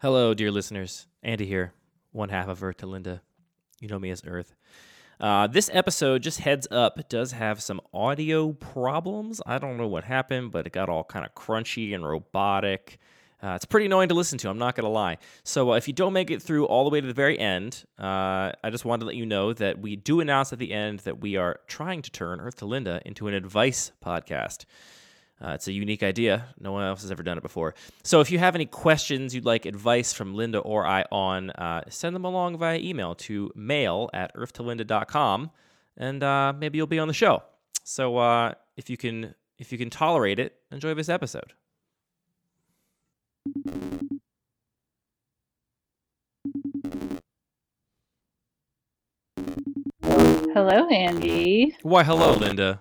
Hello, 0.00 0.32
dear 0.32 0.52
listeners. 0.52 1.08
Andy 1.24 1.44
here, 1.44 1.72
one 2.12 2.28
half 2.28 2.46
of 2.46 2.62
Earth 2.62 2.76
to 2.76 2.86
Linda. 2.86 3.20
You 3.80 3.88
know 3.88 3.98
me 3.98 4.10
as 4.10 4.22
Earth. 4.24 4.54
Uh, 5.18 5.48
this 5.48 5.68
episode, 5.72 6.22
just 6.22 6.38
heads 6.38 6.68
up, 6.70 7.08
does 7.08 7.32
have 7.32 7.60
some 7.60 7.80
audio 7.92 8.52
problems. 8.52 9.42
I 9.44 9.58
don't 9.58 9.76
know 9.76 9.88
what 9.88 10.04
happened, 10.04 10.52
but 10.52 10.68
it 10.68 10.72
got 10.72 10.88
all 10.88 11.02
kind 11.02 11.26
of 11.26 11.34
crunchy 11.34 11.96
and 11.96 12.06
robotic. 12.06 12.98
Uh, 13.42 13.54
it's 13.56 13.64
pretty 13.64 13.86
annoying 13.86 14.08
to 14.10 14.14
listen 14.14 14.38
to, 14.38 14.48
I'm 14.48 14.56
not 14.56 14.76
going 14.76 14.84
to 14.84 14.88
lie. 14.88 15.18
So, 15.42 15.72
uh, 15.72 15.74
if 15.74 15.88
you 15.88 15.94
don't 15.94 16.12
make 16.12 16.30
it 16.30 16.40
through 16.40 16.66
all 16.66 16.84
the 16.84 16.90
way 16.90 17.00
to 17.00 17.06
the 17.08 17.12
very 17.12 17.36
end, 17.36 17.84
uh, 17.98 18.52
I 18.62 18.70
just 18.70 18.84
wanted 18.84 19.00
to 19.00 19.06
let 19.06 19.16
you 19.16 19.26
know 19.26 19.52
that 19.54 19.80
we 19.80 19.96
do 19.96 20.20
announce 20.20 20.52
at 20.52 20.60
the 20.60 20.72
end 20.72 21.00
that 21.00 21.20
we 21.20 21.34
are 21.34 21.58
trying 21.66 22.02
to 22.02 22.10
turn 22.12 22.40
Earth 22.40 22.58
to 22.58 22.66
Linda 22.66 23.02
into 23.04 23.26
an 23.26 23.34
advice 23.34 23.90
podcast. 24.00 24.64
Uh, 25.40 25.50
it's 25.50 25.68
a 25.68 25.72
unique 25.72 26.02
idea. 26.02 26.46
No 26.58 26.72
one 26.72 26.84
else 26.84 27.02
has 27.02 27.10
ever 27.10 27.22
done 27.22 27.38
it 27.38 27.42
before. 27.42 27.74
So 28.02 28.20
if 28.20 28.30
you 28.30 28.38
have 28.38 28.54
any 28.54 28.66
questions 28.66 29.34
you'd 29.34 29.44
like 29.44 29.66
advice 29.66 30.12
from 30.12 30.34
Linda 30.34 30.58
or 30.58 30.86
I 30.86 31.04
on, 31.12 31.50
uh, 31.50 31.82
send 31.88 32.16
them 32.16 32.24
along 32.24 32.58
via 32.58 32.78
email 32.78 33.14
to 33.16 33.52
mail 33.54 34.10
at 34.12 34.34
earthtolinda.com, 34.34 35.50
and 35.96 36.22
uh, 36.22 36.52
maybe 36.58 36.78
you'll 36.78 36.86
be 36.88 36.98
on 36.98 37.08
the 37.08 37.14
show. 37.14 37.42
So 37.84 38.16
uh, 38.18 38.54
if 38.76 38.90
you 38.90 38.96
can 38.96 39.34
if 39.58 39.72
you 39.72 39.78
can 39.78 39.90
tolerate 39.90 40.38
it, 40.38 40.56
enjoy 40.70 40.94
this 40.94 41.08
episode. 41.08 41.52
Hello, 50.54 50.88
Andy. 50.88 51.76
Why, 51.82 52.02
hello, 52.02 52.34
Linda. 52.34 52.80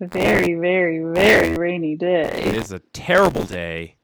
Very, 0.00 0.54
very, 0.54 1.02
very 1.02 1.56
rainy 1.56 1.96
day. 1.96 2.30
It 2.46 2.56
is 2.56 2.72
a 2.72 2.80
terrible 2.92 3.44
day. 3.44 3.96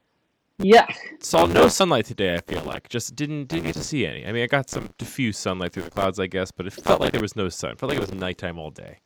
Yeah. 0.59 0.87
Saw 1.21 1.47
no 1.47 1.69
sunlight 1.69 2.05
today. 2.05 2.35
I 2.35 2.41
feel 2.41 2.63
like 2.63 2.89
just 2.89 3.17
didn't 3.17 3.47
didn't 3.47 3.65
get 3.65 3.75
to 3.75 3.85
see 3.85 4.07
any. 4.07 4.27
I 4.27 4.33
mean, 4.33 4.43
I 4.43 4.47
got 4.47 4.71
some 4.71 4.91
diffuse 4.99 5.39
sunlight 5.39 5.73
through 5.73 5.85
the 5.85 5.91
clouds, 5.91 6.21
I 6.21 6.27
guess, 6.27 6.51
but 6.51 6.67
it 6.67 6.73
felt 6.73 7.01
like 7.01 7.13
there 7.13 7.21
was 7.21 7.35
no 7.35 7.49
sun. 7.49 7.73
It 7.73 7.79
felt 7.81 7.91
like 7.91 7.99
it 7.99 8.03
was 8.03 8.13
nighttime 8.13 8.59
all 8.59 8.71
day. 8.71 8.99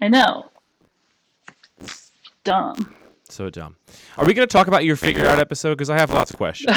I 0.00 0.08
know. 0.08 0.50
It's 1.80 2.12
dumb. 2.44 2.94
So 3.28 3.50
dumb. 3.50 3.76
Are 4.16 4.26
we 4.26 4.34
going 4.34 4.48
to 4.48 4.52
talk 4.52 4.66
about 4.66 4.84
your 4.84 4.96
figure 4.96 5.26
out 5.26 5.38
episode? 5.38 5.74
Because 5.74 5.90
I 5.90 5.98
have 5.98 6.10
lots 6.10 6.30
of 6.30 6.36
questions. 6.36 6.76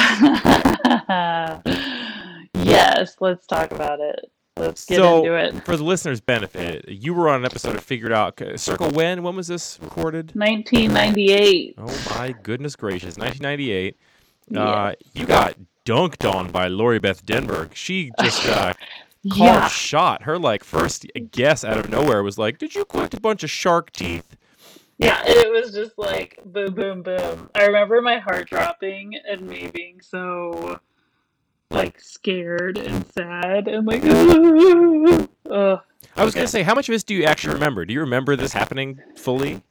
yes, 2.54 3.16
let's 3.20 3.46
talk 3.46 3.72
about 3.72 4.00
it. 4.00 4.30
Let's 4.58 4.86
get 4.86 4.96
so, 4.96 5.18
into 5.18 5.34
it. 5.34 5.64
for 5.66 5.76
the 5.76 5.84
listeners' 5.84 6.20
benefit, 6.20 6.88
you 6.88 7.12
were 7.12 7.28
on 7.28 7.40
an 7.40 7.44
episode 7.44 7.76
of 7.76 7.84
Figure 7.84 8.06
It 8.06 8.12
Out. 8.12 8.40
Circle 8.56 8.90
when? 8.92 9.22
When 9.22 9.36
was 9.36 9.48
this 9.48 9.78
recorded? 9.82 10.32
1998. 10.34 11.74
Oh 11.78 12.04
my 12.18 12.34
goodness 12.42 12.74
gracious, 12.74 13.18
1998. 13.18 13.96
Yeah. 14.48 14.62
Uh, 14.62 14.92
you 15.12 15.26
got 15.26 15.56
dunked 15.84 16.30
on 16.30 16.50
by 16.50 16.68
Lori 16.68 16.98
Beth 16.98 17.24
Denberg. 17.26 17.74
She 17.74 18.10
just 18.20 18.46
uh, 18.48 18.72
called 19.30 19.38
Yeah. 19.38 19.68
shot. 19.68 20.22
Her 20.22 20.38
like 20.38 20.64
first 20.64 21.06
guess 21.30 21.62
out 21.64 21.76
of 21.76 21.90
nowhere 21.90 22.22
was 22.22 22.38
like, 22.38 22.56
"Did 22.58 22.74
you 22.74 22.84
collect 22.86 23.12
a 23.14 23.20
bunch 23.20 23.42
of 23.44 23.50
shark 23.50 23.92
teeth?" 23.92 24.36
Yeah, 24.98 25.20
it 25.26 25.50
was 25.52 25.74
just 25.74 25.98
like 25.98 26.38
boom, 26.46 26.72
boom, 26.72 27.02
boom. 27.02 27.50
I 27.54 27.66
remember 27.66 28.00
my 28.00 28.18
heart 28.18 28.48
dropping 28.48 29.16
and 29.28 29.42
me 29.42 29.70
being 29.72 30.00
so 30.00 30.80
like 31.70 32.00
scared 32.00 32.78
and 32.78 33.04
sad 33.12 33.68
and 33.68 33.86
like, 33.86 34.02
ugh. 35.50 35.80
I 36.16 36.24
was 36.24 36.34
gonna 36.34 36.46
say, 36.48 36.62
how 36.62 36.74
much 36.74 36.88
of 36.88 36.92
this 36.94 37.04
do 37.04 37.14
you 37.14 37.24
actually 37.24 37.54
remember? 37.54 37.84
Do 37.84 37.92
you 37.92 38.00
remember 38.00 38.36
this 38.36 38.52
happening 38.52 39.00
fully? 39.16 39.62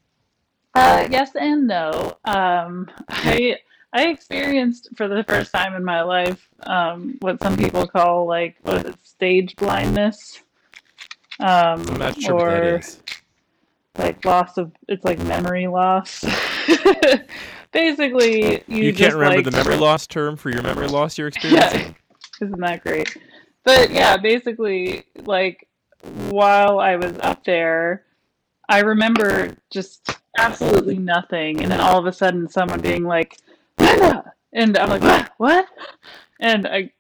Uh, 0.76 1.08
yes 1.10 1.32
and 1.36 1.68
no. 1.68 2.18
Um, 2.26 2.90
I 3.10 3.58
I 3.94 4.08
experienced 4.08 4.90
for 4.96 5.08
the 5.08 5.24
first 5.24 5.54
time 5.54 5.74
in 5.74 5.84
my 5.84 6.02
life 6.02 6.50
um, 6.64 7.18
what 7.22 7.42
some 7.42 7.56
people 7.56 7.88
call 7.88 8.28
like 8.28 8.58
what 8.64 8.86
is 8.86 8.94
it, 8.94 8.96
stage 9.06 9.56
blindness, 9.56 10.42
um, 11.40 11.88
I'm 11.88 11.98
not 11.98 12.22
sure 12.22 12.34
or 12.34 12.36
what 12.36 12.62
that 12.62 12.64
is. 12.64 13.04
like 13.98 14.26
loss 14.26 14.58
of 14.58 14.72
it's 14.88 15.06
like 15.06 15.20
memory 15.20 15.68
loss. 15.68 16.26
Basically, 17.72 18.64
you, 18.68 18.84
You, 18.84 18.94
can't 18.94 19.14
remember 19.14 19.38
like, 19.38 19.46
the 19.46 19.52
memory 19.52 19.78
loss 19.78 20.08
term 20.08 20.38
for 20.38 20.50
your 20.50 20.62
memory 20.62 20.88
loss 20.88 21.18
you're 21.18 21.28
experiencing. 21.30 21.96
Yeah, 22.42 22.46
isn't 22.46 22.60
that 22.62 22.84
great? 22.84 23.18
But 23.64 23.92
yeah, 23.92 24.16
basically, 24.16 25.04
like 25.26 25.68
while 26.30 26.80
I 26.80 26.96
was 26.96 27.14
up 27.22 27.44
there, 27.44 28.04
I 28.70 28.80
remember 28.80 29.56
just 29.72 30.18
absolutely 30.38 30.98
nothing, 30.98 31.62
and 31.62 31.72
then 31.72 31.80
all 31.80 31.98
of 31.98 32.06
a 32.06 32.14
sudden, 32.14 32.48
someone 32.48 32.80
being 32.80 33.04
like, 33.04 33.38
"Linda," 33.80 34.34
and 34.54 34.78
I'm 34.78 34.90
like, 34.90 35.02
"What? 35.02 35.32
What?" 35.38 35.68
And 36.40 36.68
I 36.68 36.92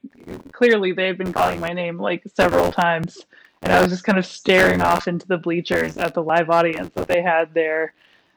clearly 0.51 0.91
they 0.91 1.07
had 1.07 1.17
been 1.17 1.33
calling 1.33 1.59
my 1.59 1.73
name 1.73 1.99
like 1.99 2.23
several 2.33 2.71
times, 2.71 3.25
and 3.61 3.71
I 3.71 3.81
was 3.81 3.91
just 3.91 4.03
kind 4.03 4.17
of 4.17 4.25
staring 4.25 4.81
off 4.81 5.07
into 5.07 5.27
the 5.27 5.37
bleachers 5.37 5.97
at 5.97 6.13
the 6.13 6.23
live 6.23 6.49
audience 6.49 6.91
that 6.95 7.07
they 7.07 7.21
had 7.21 7.53
there, 7.53 7.93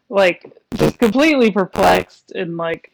like 0.09 0.59
just 0.75 0.99
completely 0.99 1.51
perplexed 1.51 2.33
and 2.33 2.57
like 2.57 2.93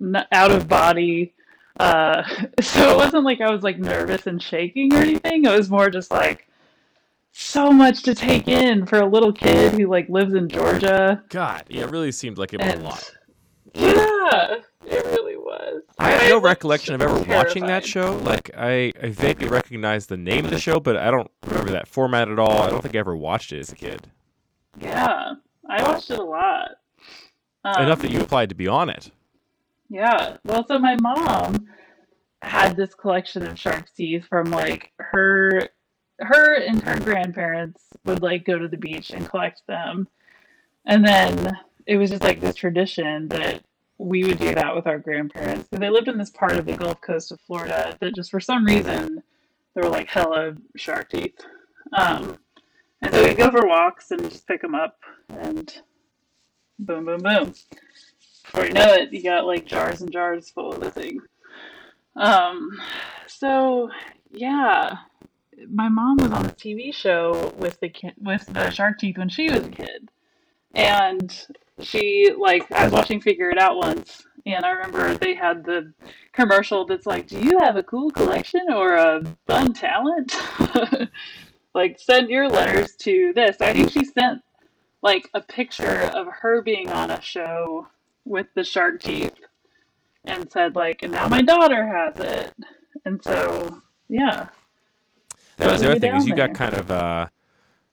n- 0.00 0.26
out 0.32 0.50
of 0.50 0.68
body. 0.68 1.34
Uh, 1.78 2.22
so 2.60 2.92
it 2.92 2.96
wasn't 2.96 3.24
like 3.24 3.40
I 3.40 3.50
was 3.50 3.62
like 3.62 3.78
nervous 3.78 4.26
and 4.26 4.42
shaking 4.42 4.92
or 4.92 4.98
anything. 4.98 5.44
It 5.44 5.56
was 5.56 5.70
more 5.70 5.90
just 5.90 6.10
like 6.10 6.48
so 7.32 7.70
much 7.72 8.02
to 8.02 8.14
take 8.14 8.48
in 8.48 8.84
for 8.86 8.98
a 8.98 9.06
little 9.06 9.32
kid 9.32 9.74
who 9.74 9.86
like 9.86 10.08
lives 10.08 10.34
in 10.34 10.48
Georgia. 10.48 11.22
God, 11.28 11.64
yeah, 11.68 11.84
it 11.84 11.90
really 11.90 12.12
seemed 12.12 12.38
like 12.38 12.52
it 12.52 12.60
was 12.60 12.74
a 12.74 12.78
lot. 12.78 13.10
yeah, 13.74 14.56
it 14.86 15.04
really 15.06 15.36
was. 15.36 15.82
I 15.98 16.10
have 16.10 16.28
no 16.28 16.40
recollection 16.40 16.94
of 16.94 17.02
ever 17.02 17.20
watching 17.20 17.66
that 17.66 17.86
show. 17.86 18.16
Like, 18.16 18.50
I, 18.56 18.92
I 19.00 19.10
vaguely 19.10 19.48
recognize 19.48 20.06
the 20.06 20.16
name 20.16 20.44
of 20.44 20.50
the 20.50 20.58
show, 20.58 20.80
but 20.80 20.96
I 20.96 21.10
don't 21.10 21.30
remember 21.46 21.72
that 21.72 21.86
format 21.86 22.28
at 22.28 22.38
all. 22.38 22.62
I 22.62 22.70
don't 22.70 22.82
think 22.82 22.94
I 22.94 22.98
ever 22.98 23.16
watched 23.16 23.52
it 23.52 23.60
as 23.60 23.70
a 23.70 23.76
kid. 23.76 24.08
Yeah, 24.80 25.34
I 25.68 25.82
watched 25.82 26.10
it 26.10 26.18
a 26.18 26.22
lot. 26.22 26.70
Um, 27.64 27.82
Enough 27.82 28.02
that 28.02 28.10
you 28.10 28.20
applied 28.20 28.48
to 28.50 28.54
be 28.54 28.68
on 28.68 28.88
it. 28.88 29.10
Yeah. 29.88 30.36
Well, 30.44 30.66
so 30.66 30.78
my 30.78 30.96
mom 31.00 31.68
had 32.42 32.76
this 32.76 32.94
collection 32.94 33.46
of 33.46 33.58
shark's 33.58 33.90
teeth 33.90 34.26
from 34.28 34.50
like 34.50 34.92
her 34.98 35.68
her 36.20 36.54
and 36.54 36.82
her 36.82 36.98
grandparents 36.98 37.82
would 38.04 38.22
like 38.22 38.44
go 38.44 38.58
to 38.58 38.68
the 38.68 38.76
beach 38.76 39.10
and 39.10 39.28
collect 39.28 39.62
them. 39.66 40.08
And 40.84 41.04
then 41.04 41.56
it 41.86 41.96
was 41.96 42.10
just 42.10 42.24
like 42.24 42.40
this 42.40 42.54
tradition 42.54 43.28
that 43.28 43.62
we 43.98 44.24
would 44.24 44.38
do 44.38 44.54
that 44.54 44.74
with 44.74 44.86
our 44.86 44.98
grandparents. 44.98 45.68
And 45.72 45.82
they 45.82 45.90
lived 45.90 46.08
in 46.08 46.18
this 46.18 46.30
part 46.30 46.56
of 46.56 46.66
the 46.66 46.76
Gulf 46.76 47.00
Coast 47.00 47.32
of 47.32 47.40
Florida 47.40 47.96
that 48.00 48.14
just 48.14 48.30
for 48.30 48.40
some 48.40 48.64
reason 48.64 49.22
there 49.74 49.84
were 49.84 49.90
like 49.90 50.08
hella 50.08 50.56
shark 50.76 51.10
teeth. 51.10 51.38
Um, 51.92 52.38
and 53.02 53.14
so 53.14 53.24
we'd 53.24 53.36
go 53.36 53.50
for 53.50 53.66
walks 53.66 54.10
and 54.10 54.30
just 54.30 54.46
pick 54.46 54.62
them 54.62 54.74
up 54.74 54.98
and 55.28 55.82
boom, 56.78 57.04
boom, 57.04 57.20
boom. 57.20 57.54
Before 58.44 58.66
you 58.66 58.72
know 58.72 58.94
it, 58.94 59.12
you 59.12 59.22
got 59.22 59.46
like 59.46 59.66
jars 59.66 60.00
and 60.00 60.10
jars 60.10 60.50
full 60.50 60.72
of 60.72 60.80
the 60.80 60.90
thing. 60.90 61.20
Um, 62.16 62.70
so 63.26 63.90
yeah, 64.32 64.96
my 65.70 65.88
mom 65.88 66.16
was 66.16 66.32
on 66.32 66.46
a 66.46 66.50
TV 66.50 66.94
show 66.94 67.52
with 67.58 67.78
the 67.80 67.88
ki- 67.88 68.14
with 68.18 68.46
the 68.46 68.70
shark 68.70 68.98
teeth 68.98 69.18
when 69.18 69.28
she 69.28 69.50
was 69.50 69.66
a 69.66 69.70
kid, 69.70 70.10
and 70.74 71.46
she 71.80 72.32
like 72.36 72.70
I 72.72 72.84
was 72.84 72.92
watching 72.92 73.20
Figure 73.20 73.50
It 73.50 73.58
Out 73.58 73.76
once, 73.76 74.26
and 74.46 74.64
I 74.64 74.70
remember 74.70 75.14
they 75.14 75.34
had 75.34 75.64
the 75.64 75.92
commercial 76.32 76.86
that's 76.86 77.06
like, 77.06 77.26
"Do 77.28 77.38
you 77.38 77.58
have 77.60 77.76
a 77.76 77.82
cool 77.82 78.10
collection 78.10 78.62
or 78.70 78.96
a 78.96 79.22
fun 79.46 79.72
talent?" 79.74 80.34
like 81.78 81.96
send 82.00 82.28
your 82.28 82.48
letters 82.48 82.96
to 82.96 83.32
this. 83.34 83.58
I 83.60 83.72
think 83.72 83.92
she 83.92 84.04
sent 84.04 84.42
like 85.00 85.30
a 85.32 85.40
picture 85.40 86.10
of 86.12 86.26
her 86.26 86.60
being 86.60 86.90
on 86.90 87.12
a 87.12 87.20
show 87.22 87.86
with 88.24 88.48
the 88.56 88.64
shark 88.64 89.00
teeth 89.00 89.32
and 90.24 90.50
said 90.50 90.74
like 90.74 91.04
and 91.04 91.12
now 91.12 91.28
my 91.28 91.40
daughter 91.40 91.86
has 91.86 92.18
it 92.18 92.52
and 93.04 93.22
so 93.22 93.80
yeah 94.08 94.48
That 95.58 95.70
was 95.70 95.80
the 95.80 95.92
other 95.92 96.00
thing 96.00 96.16
is 96.16 96.26
you 96.26 96.34
got 96.34 96.52
kind 96.52 96.74
of 96.74 96.90
uh, 96.90 97.28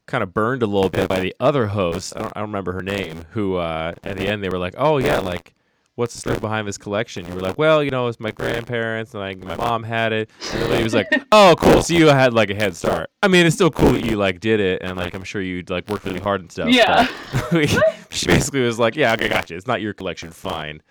kind 0.08 0.24
of 0.24 0.34
burned 0.34 0.64
a 0.64 0.68
little 0.68 0.90
bit 0.90 1.08
by 1.08 1.20
the 1.20 1.36
other 1.40 1.68
host. 1.68 2.14
I 2.16 2.22
don't, 2.22 2.34
I 2.36 2.40
don't 2.40 2.50
remember 2.50 2.72
her 2.74 2.82
name. 2.82 3.26
Who 3.32 3.58
uh, 3.58 3.94
at 4.04 4.18
the 4.18 4.28
end 4.28 4.44
they 4.44 4.50
were 4.50 4.58
like, 4.58 4.74
"Oh 4.78 4.98
yeah, 4.98 5.20
like 5.20 5.55
what's 5.96 6.14
the 6.14 6.20
story 6.20 6.40
behind 6.40 6.68
this 6.68 6.78
collection?" 6.78 7.28
You 7.28 7.34
were 7.34 7.42
like, 7.42 7.58
"Well, 7.58 7.84
you 7.84 7.92
know, 7.92 8.08
it's 8.08 8.20
my 8.20 8.32
grandparents 8.32 9.14
and 9.14 9.22
like 9.22 9.38
my 9.40 9.56
mom 9.56 9.84
had 9.84 10.14
it." 10.14 10.30
And 10.54 10.70
lady 10.70 10.84
was 10.84 10.94
like, 10.94 11.08
"Oh, 11.32 11.56
cool. 11.58 11.82
So 11.82 11.94
you 11.94 12.08
had 12.08 12.34
like 12.34 12.50
a 12.50 12.56
head 12.56 12.76
start. 12.76 13.10
I 13.22 13.28
mean, 13.28 13.46
it's 13.46 13.56
still 13.56 13.72
cool 13.72 13.92
that 13.94 14.06
you 14.06 14.18
like 14.18 14.40
did 14.40 14.60
it, 14.60 14.82
and 14.82 14.98
like 14.98 15.14
I'm 15.14 15.24
sure 15.24 15.42
you 15.42 15.64
like 15.68 15.90
worked 15.90 16.06
really 16.06 16.20
hard 16.20 16.42
and 16.42 16.52
stuff." 16.52 16.70
yeah 16.70 17.08
she 18.10 18.28
basically 18.28 18.62
was 18.62 18.80
like, 18.80 18.96
"Yeah, 18.96 19.14
okay, 19.14 19.30
gotcha. 19.30 19.56
It's 19.56 19.68
not 19.68 19.82
your 19.82 19.94
collection. 19.94 20.32
Fine." 20.32 20.82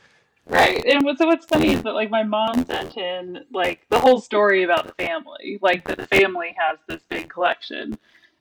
right 0.47 0.85
and 0.85 1.05
what, 1.05 1.17
so 1.19 1.27
what's 1.27 1.47
funny 1.47 1.73
is 1.73 1.83
that 1.83 1.95
like 1.95 2.11
my 2.11 2.23
mom 2.23 2.65
sent 2.67 2.97
in 2.97 3.45
like 3.53 3.87
the 3.89 3.99
whole 3.99 4.21
story 4.21 4.63
about 4.63 4.87
the 4.87 4.93
family 5.03 5.59
like 5.63 5.87
that 5.89 5.97
the 5.97 6.07
family 6.07 6.55
has 6.57 6.79
this 6.87 7.03
big 7.09 7.29
collection 7.29 7.99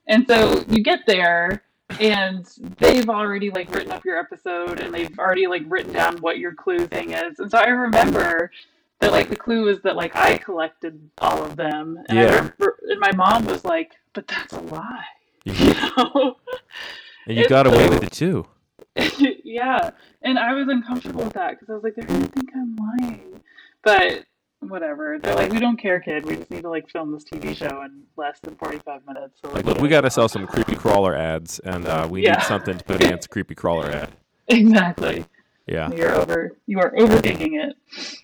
and 0.08 0.28
so 0.28 0.64
you 0.68 0.84
get 0.84 1.00
there 1.08 1.64
and 2.00 2.48
they've 2.78 3.10
already 3.10 3.50
like 3.52 3.74
written 3.74 3.92
up 3.92 4.04
your 4.06 4.18
episode 4.20 4.80
and 4.80 4.94
they've 4.94 5.18
already 5.20 5.48
like 5.48 5.64
written 5.68 5.94
down 5.94 6.18
what 6.18 6.40
your 6.40 6.54
clue 6.54 6.88
thing 6.88 7.12
is 7.12 7.40
and 7.40 7.52
so 7.52 7.58
i 7.58 7.68
remember 7.68 8.52
That 9.00 9.12
like 9.12 9.30
the 9.30 9.36
clue 9.36 9.66
was 9.66 9.82
that 9.82 9.96
like 9.98 10.16
I 10.16 10.38
collected 10.38 10.98
all 11.18 11.44
of 11.44 11.58
them, 11.58 12.00
and 12.08 12.18
I 12.20 12.24
Yeah. 12.24 12.36
remember, 12.36 12.78
and 12.88 13.00
my 13.02 13.12
mom 13.12 13.46
was 13.46 13.66
like, 13.66 13.92
"But 14.14 14.28
that's 14.28 14.54
a 14.54 14.62
lie," 14.62 15.04
you 15.44 15.74
know. 15.74 16.38
and 17.28 17.36
you 17.38 17.50
got 17.50 17.68
away 17.68 17.90
with 17.90 18.04
it 18.04 18.14
too. 18.14 18.48
yeah, 19.44 19.90
and 20.22 20.40
I 20.40 20.54
was 20.54 20.70
uncomfortable 20.70 21.26
with 21.26 21.34
that 21.34 21.52
because 21.52 21.70
I 21.70 21.74
was 21.74 21.84
like, 21.84 21.96
they're 21.96 22.06
gonna 22.06 22.28
think 22.28 22.50
I'm 22.56 22.78
lying. 22.78 23.42
But 23.84 24.24
whatever. 24.70 25.18
They're 25.20 25.36
like, 25.36 25.52
we 25.52 25.60
don't 25.60 25.78
care, 25.78 26.00
kid. 26.00 26.26
We 26.26 26.36
just 26.38 26.52
need 26.52 26.62
to 26.64 26.70
like 26.70 26.90
film 26.90 27.12
this 27.12 27.24
TV 27.24 27.56
show 27.56 27.82
in 27.84 28.04
less 28.18 28.40
than 28.42 28.56
45 28.56 29.06
minutes. 29.08 29.40
So 29.42 29.52
Like, 29.52 29.66
look, 29.66 29.80
we 29.80 29.88
got 29.90 30.02
to 30.02 30.10
sell 30.12 30.28
some 30.30 30.46
creepy 30.48 30.76
crawler 30.76 31.16
ads, 31.16 31.60
and 31.60 31.86
uh, 31.86 32.08
we 32.10 32.24
Yeah. 32.24 32.34
need 32.38 32.44
something 32.44 32.78
to 32.78 32.84
put 32.84 33.04
against 33.04 33.26
a 33.28 33.30
creepy 33.30 33.56
crawler 33.56 33.90
ad. 33.90 34.10
exactly. 34.48 35.26
Yeah. 35.66 35.92
You're 35.94 36.14
over. 36.16 36.58
You 36.68 36.80
are 36.80 36.92
overthinking 36.92 37.64
it. 37.64 37.78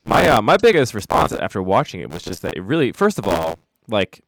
My 0.06 0.28
uh, 0.28 0.42
my 0.42 0.58
biggest 0.58 0.94
response 0.94 1.32
after 1.32 1.62
watching 1.64 2.02
it 2.02 2.10
was 2.10 2.24
just 2.24 2.42
that 2.42 2.56
it 2.58 2.62
really, 2.62 2.92
first 2.92 3.18
of 3.18 3.28
all, 3.28 3.58
like 3.88 4.22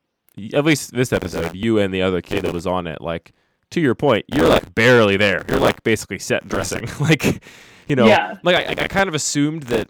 at 0.53 0.63
least 0.63 0.93
this 0.93 1.11
episode, 1.11 1.53
you 1.55 1.77
and 1.77 1.93
the 1.93 2.01
other 2.01 2.21
kid 2.21 2.43
that 2.45 2.53
was 2.53 2.65
on 2.65 2.87
it, 2.87 3.01
like 3.01 3.33
to 3.71 3.81
your 3.81 3.95
point, 3.95 4.25
you're 4.33 4.47
like 4.47 4.73
barely 4.75 5.17
there. 5.17 5.43
You're 5.49 5.59
like 5.59 5.83
basically 5.83 6.19
set 6.19 6.47
dressing, 6.47 6.87
like 7.01 7.43
you 7.89 7.97
know, 7.97 8.07
Yeah. 8.07 8.37
like 8.43 8.55
I, 8.55 8.83
I 8.83 8.87
kind 8.87 9.09
of 9.09 9.13
assumed 9.15 9.63
that 9.63 9.89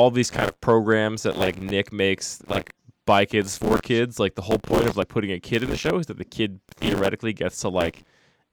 all 0.00 0.10
these 0.10 0.30
kind 0.30 0.48
of 0.48 0.58
programs 0.62 1.22
that 1.24 1.36
like 1.36 1.60
Nick 1.60 1.92
makes, 1.92 2.42
like 2.48 2.72
by 3.04 3.26
kids 3.26 3.58
for 3.58 3.76
kids, 3.78 4.18
like 4.18 4.34
the 4.34 4.42
whole 4.42 4.58
point 4.58 4.86
of 4.86 4.96
like 4.96 5.08
putting 5.08 5.30
a 5.32 5.38
kid 5.40 5.62
in 5.62 5.68
the 5.68 5.76
show 5.76 5.98
is 5.98 6.06
that 6.06 6.16
the 6.16 6.24
kid 6.24 6.58
theoretically 6.76 7.34
gets 7.34 7.60
to 7.60 7.68
like 7.68 8.04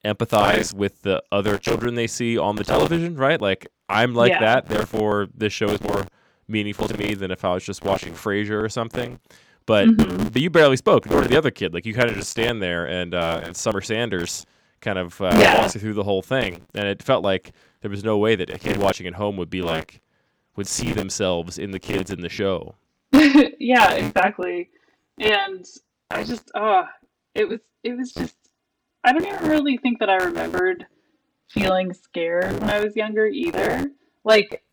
empathize 0.04 0.74
with 0.74 1.02
the 1.04 1.24
other 1.32 1.58
children 1.58 1.96
they 1.96 2.08
see 2.08 2.38
on 2.38 2.56
the 2.58 2.64
television, 2.64 3.16
right? 3.16 3.42
Like 3.42 3.68
I'm 3.88 4.14
like 4.14 4.32
Yeah. 4.34 4.40
that, 4.42 4.68
therefore 4.68 5.28
this 5.34 5.54
show 5.54 5.68
is 5.70 5.82
more 5.82 6.06
meaningful 6.50 6.88
to 6.90 6.98
me 6.98 7.14
than 7.14 7.32
if 7.32 7.46
I 7.46 7.54
was 7.54 7.64
just 7.66 7.84
watching 7.86 8.14
Frasier 8.14 8.62
or 8.62 8.70
something. 8.70 9.20
But 9.66 9.88
Mhm. 9.88 10.34
but 10.34 10.42
you 10.42 10.50
barely 10.50 10.78
spoke, 10.78 11.10
nor 11.10 11.22
did 11.22 11.32
the 11.32 11.38
other 11.38 11.52
kid. 11.52 11.74
Like 11.74 11.86
you 11.86 11.94
kind 11.94 12.10
of 12.10 12.16
just 12.16 12.30
stand 12.30 12.62
there, 12.62 12.86
and 12.88 13.14
uh, 13.14 13.42
and 13.46 13.56
Summer 13.56 13.82
Sanders 13.82 14.46
kind 14.82 14.98
of 15.00 15.20
uh, 15.22 15.32
Yeah. 15.40 15.62
walks 15.62 15.76
you 15.76 15.82
through 15.82 15.94
the 15.96 16.04
whole 16.04 16.22
thing, 16.22 16.62
and 16.76 16.88
it 16.88 17.02
felt 17.04 17.24
like 17.24 17.52
there 17.82 17.92
was 17.92 18.04
no 18.04 18.18
way 18.18 18.36
that 18.36 18.50
a 18.50 18.58
kid 18.60 18.78
watching 18.78 19.08
at 19.08 19.14
home 19.16 19.36
would 19.38 19.50
be 19.50 19.62
like 19.62 20.02
would 20.57 20.68
see 20.68 20.92
themselves 20.92 21.57
in 21.57 21.71
the 21.71 21.80
kids 21.80 22.12
in 22.12 22.21
the 22.21 22.30
show. 22.30 22.75
yeah, 23.12 23.94
exactly. 23.94 24.69
And 25.19 25.65
I 26.12 26.24
just, 26.24 26.51
oh, 26.56 26.86
it 27.33 27.48
was, 27.48 27.59
it 27.83 27.95
was 27.95 28.13
just. 28.13 28.36
I 29.04 29.13
don't 29.13 29.25
even 29.25 29.48
really 29.48 29.77
think 29.77 30.00
that 30.00 30.09
I 30.09 30.18
remembered 30.18 30.86
feeling 31.50 31.94
scared 31.94 32.59
when 32.59 32.69
I 32.69 32.83
was 32.83 32.95
younger 32.95 33.25
either. 33.25 33.89
Like, 34.25 34.63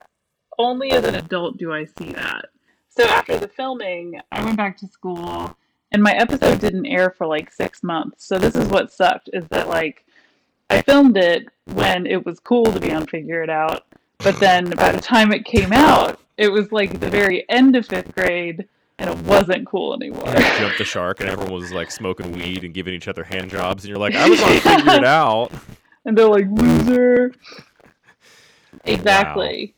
only 0.59 0.91
as 0.91 1.05
an 1.05 1.15
adult 1.15 1.59
do 1.59 1.73
I 1.73 1.85
see 1.85 2.13
that. 2.13 2.47
So 2.89 3.05
after 3.05 3.39
the 3.39 3.49
filming, 3.49 4.21
I 4.33 4.45
went 4.45 4.57
back 4.57 4.77
to 4.79 4.89
school, 4.89 5.57
and 5.93 6.03
my 6.03 6.13
episode 6.13 6.61
didn't 6.61 6.87
air 6.87 7.11
for 7.11 7.27
like 7.27 7.53
six 7.53 7.83
months. 7.83 8.25
So 8.25 8.39
this 8.39 8.57
is 8.57 8.69
what 8.69 8.93
sucked: 8.93 9.31
is 9.33 9.45
that 9.49 9.69
like 9.69 10.05
I 10.71 10.83
filmed 10.83 11.17
it 11.17 11.49
when 11.67 12.07
it 12.07 12.25
was 12.25 12.41
cool 12.41 12.65
to 12.65 12.81
be 12.81 12.93
on 12.93 13.07
Figure 13.07 13.43
It 13.43 13.51
Out, 13.51 13.85
but 14.25 14.41
then 14.41 14.71
by 14.71 14.91
the 14.91 15.01
time 15.01 15.33
it 15.33 15.45
came 15.45 15.73
out, 15.73 16.19
it 16.37 16.49
was 16.49 16.73
like 16.73 16.99
the 16.99 17.11
very 17.11 17.49
end 17.49 17.77
of 17.77 17.87
fifth 17.87 18.15
grade, 18.15 18.67
and 18.99 19.11
it 19.11 19.19
wasn't 19.27 19.67
cool 19.67 19.95
anymore. 19.95 20.25
Jumped 20.59 20.79
the 20.79 20.85
shark, 20.85 21.21
and 21.21 21.29
everyone 21.29 21.53
was 21.53 21.73
like 21.73 21.91
smoking 21.91 22.33
weed 22.33 22.65
and 22.65 22.75
giving 22.75 22.95
each 22.95 23.07
other 23.07 23.23
hand 23.23 23.51
jobs, 23.51 23.85
and 23.85 23.91
you're 23.91 23.99
like, 23.99 24.15
I 24.15 24.29
was 24.29 24.43
on 24.43 24.59
figure 24.59 24.95
it 24.95 25.05
out. 25.05 25.53
and 26.05 26.17
they're 26.17 26.29
like 26.29 26.47
loser. 26.51 27.33
Exactly. 28.85 29.75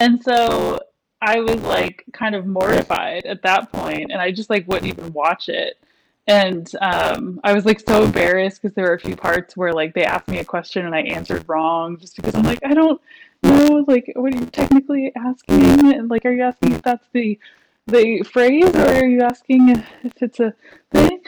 And 0.00 0.22
so 0.22 0.80
I 1.20 1.40
was 1.40 1.60
like 1.62 2.04
kind 2.12 2.34
of 2.34 2.46
mortified 2.46 3.26
at 3.26 3.42
that 3.42 3.70
point, 3.72 4.10
and 4.10 4.20
I 4.20 4.32
just 4.32 4.50
like 4.50 4.66
wouldn't 4.66 4.92
even 4.92 5.12
watch 5.12 5.48
it. 5.48 5.78
And 6.26 6.70
um, 6.80 7.40
I 7.42 7.52
was 7.52 7.66
like 7.66 7.80
so 7.80 8.04
embarrassed 8.04 8.62
because 8.62 8.74
there 8.74 8.84
were 8.84 8.94
a 8.94 9.00
few 9.00 9.16
parts 9.16 9.56
where 9.56 9.72
like 9.72 9.92
they 9.94 10.04
asked 10.04 10.28
me 10.28 10.38
a 10.38 10.44
question 10.44 10.86
and 10.86 10.94
I 10.94 11.00
answered 11.00 11.44
wrong 11.48 11.96
just 11.98 12.14
because 12.14 12.34
I'm 12.34 12.44
like 12.44 12.60
I 12.64 12.74
don't 12.74 13.00
know 13.42 13.84
like 13.86 14.12
what 14.16 14.34
are 14.34 14.38
you 14.38 14.46
technically 14.46 15.12
asking 15.16 15.94
and 15.94 16.08
like 16.08 16.24
are 16.24 16.32
you 16.32 16.42
asking 16.42 16.72
if 16.72 16.82
that's 16.82 17.06
the 17.12 17.38
the 17.86 18.22
phrase 18.22 18.74
or 18.74 18.88
are 18.88 19.06
you 19.06 19.22
asking 19.22 19.68
if 19.70 20.22
it's 20.22 20.40
a 20.40 20.54
thing? 20.90 21.20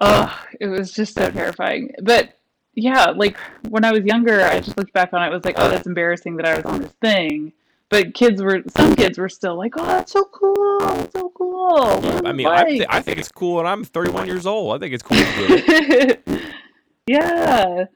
Oh, 0.00 0.44
it 0.58 0.66
was 0.66 0.92
just 0.92 1.14
so 1.14 1.30
terrifying. 1.30 1.92
But 2.02 2.34
yeah, 2.74 3.10
like 3.10 3.36
when 3.68 3.84
I 3.84 3.92
was 3.92 4.04
younger, 4.04 4.42
I 4.42 4.60
just 4.60 4.76
looked 4.76 4.92
back 4.92 5.12
on 5.12 5.22
it. 5.22 5.26
I 5.26 5.28
was 5.30 5.44
like, 5.44 5.56
oh, 5.58 5.68
that's 5.68 5.86
embarrassing 5.86 6.36
that 6.36 6.46
I 6.46 6.56
was 6.56 6.64
on 6.64 6.82
this 6.82 6.92
thing. 7.00 7.52
But 7.90 8.14
kids 8.14 8.40
were, 8.40 8.62
some 8.76 8.94
kids 8.94 9.18
were 9.18 9.28
still 9.28 9.56
like, 9.56 9.74
oh, 9.76 9.84
that's 9.84 10.12
so 10.12 10.24
cool, 10.32 10.78
that's 10.80 11.12
so 11.12 11.32
cool. 11.34 12.00
I 12.24 12.32
mean, 12.32 12.46
I, 12.46 12.64
th- 12.64 12.86
I 12.88 13.00
think 13.02 13.18
it's 13.18 13.32
cool, 13.32 13.58
and 13.58 13.66
I'm 13.66 13.82
31 13.82 14.28
years 14.28 14.46
old. 14.46 14.76
I 14.76 14.78
think 14.78 14.94
it's 14.94 15.02
cool. 15.02 15.18
it. 15.20 16.22
yeah. 17.08 17.86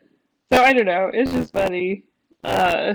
So 0.52 0.62
I 0.62 0.72
don't 0.72 0.86
know. 0.86 1.10
It's 1.14 1.30
just 1.30 1.52
funny. 1.52 2.02
Uh, 2.42 2.94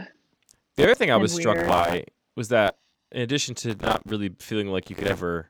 The 0.80 0.86
other 0.86 0.96
thing 0.96 1.12
I 1.12 1.18
was 1.18 1.34
struck 1.34 1.68
by 1.68 2.06
was 2.38 2.48
that, 2.50 2.78
in 3.12 3.22
addition 3.22 3.54
to 3.56 3.76
not 3.76 4.02
really 4.06 4.30
feeling 4.40 4.68
like 4.68 4.90
you 4.90 4.96
could 4.96 5.10
ever 5.10 5.50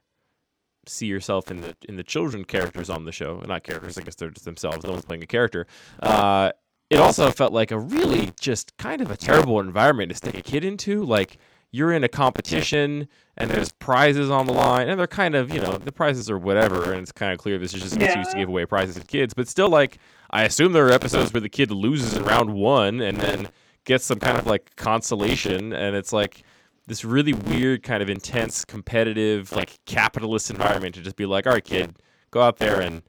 see 0.88 1.06
yourself 1.06 1.52
in 1.52 1.62
the 1.62 1.76
in 1.88 1.98
the 1.98 2.04
children 2.04 2.46
characters 2.46 2.90
on 2.90 3.06
the 3.06 3.12
show, 3.12 3.44
not 3.48 3.64
characters, 3.64 3.96
I 4.00 4.02
guess 4.02 4.16
they're 4.16 4.32
just 4.32 4.46
themselves. 4.46 4.84
No 4.84 4.94
one's 4.94 5.06
playing 5.06 5.22
a 5.22 5.28
character. 5.28 5.68
Uh, 6.02 6.52
it 6.90 7.00
also 7.00 7.30
felt 7.30 7.54
like 7.54 7.70
a 7.70 7.78
really 7.78 8.32
just 8.40 8.76
kind 8.78 9.02
of 9.02 9.12
a 9.12 9.18
terrible 9.18 9.60
environment 9.60 10.10
to 10.10 10.16
stick 10.16 10.36
a 10.36 10.42
kid 10.42 10.66
into. 10.66 11.04
Like 11.04 11.38
you're 11.72 11.94
in 11.94 12.04
a 12.04 12.08
competition 12.08 13.08
and 13.38 13.52
there's 13.52 13.72
prizes 13.72 14.32
on 14.32 14.48
the 14.48 14.54
line, 14.54 14.90
and 14.90 15.00
they're 15.00 15.06
kind 15.06 15.36
of 15.36 15.54
you 15.54 15.62
know 15.62 15.78
the 15.78 15.92
prizes 15.92 16.28
are 16.32 16.40
whatever, 16.40 16.92
and 16.92 17.04
it's 17.04 17.12
kind 17.12 17.32
of 17.34 17.38
clear 17.38 17.60
this 17.60 17.76
is 17.76 17.84
just 17.84 17.96
an 17.96 18.02
excuse 18.02 18.30
to 18.30 18.36
give 18.36 18.50
away 18.50 18.66
prizes 18.66 18.96
to 18.96 19.06
kids. 19.06 19.36
But 19.36 19.48
still, 19.48 19.70
like 19.70 20.00
I 20.32 20.42
assume 20.46 20.74
there 20.74 20.88
are 20.88 20.92
episodes 20.92 21.32
where 21.32 21.42
the 21.42 21.50
kid 21.50 21.70
loses 21.70 22.16
in 22.18 22.24
round 22.24 22.56
one 22.56 23.00
and 23.00 23.20
then 23.20 23.50
gets 23.86 24.06
some 24.06 24.20
kind 24.20 24.38
of 24.38 24.46
like 24.46 24.76
consolation, 24.76 25.74
and 25.74 25.96
it's 25.96 26.14
like 26.14 26.44
this 26.88 27.06
really 27.06 27.34
weird 27.34 27.84
kind 27.84 28.02
of 28.02 28.10
intense 28.10 28.66
competitive 28.66 29.52
like 29.52 29.80
capitalist 29.86 30.50
environment 30.50 30.96
to 30.96 31.02
just 31.02 31.16
be 31.16 31.26
like 31.26 31.46
all 31.46 31.54
right 31.54 31.64
kid 31.64 31.96
go 32.32 32.42
out 32.42 32.58
there 32.58 32.82
and 32.82 33.04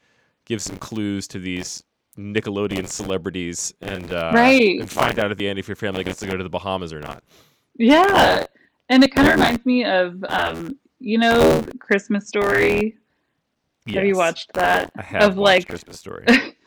give 0.44 0.60
some 0.60 0.76
clues 0.76 1.26
to 1.28 1.38
these 1.38 1.82
nickelodeon 2.18 2.86
celebrities 2.86 3.72
and 3.80 4.12
uh, 4.12 4.32
Right. 4.34 4.78
and 4.80 4.90
find 4.90 5.18
out 5.18 5.30
at 5.30 5.38
the 5.38 5.48
end 5.48 5.58
if 5.58 5.66
your 5.66 5.76
family 5.76 6.04
gets 6.04 6.20
to 6.20 6.26
go 6.26 6.36
to 6.36 6.42
the 6.42 6.50
bahamas 6.50 6.92
or 6.92 7.00
not 7.00 7.22
yeah. 7.76 8.44
And 8.90 9.02
it 9.04 9.14
kind 9.14 9.28
of 9.28 9.34
reminds 9.36 9.64
me 9.64 9.84
of, 9.84 10.22
um, 10.28 10.76
you 10.98 11.16
know, 11.16 11.64
Christmas 11.78 12.28
Story. 12.28 12.98
Have 13.88 14.04
you 14.04 14.16
watched 14.16 14.52
that? 14.54 14.90
i 14.98 15.02
have 15.02 15.22
of 15.22 15.36
watched 15.36 15.60
like 15.60 15.68
christmas 15.68 15.98
story 15.98 16.24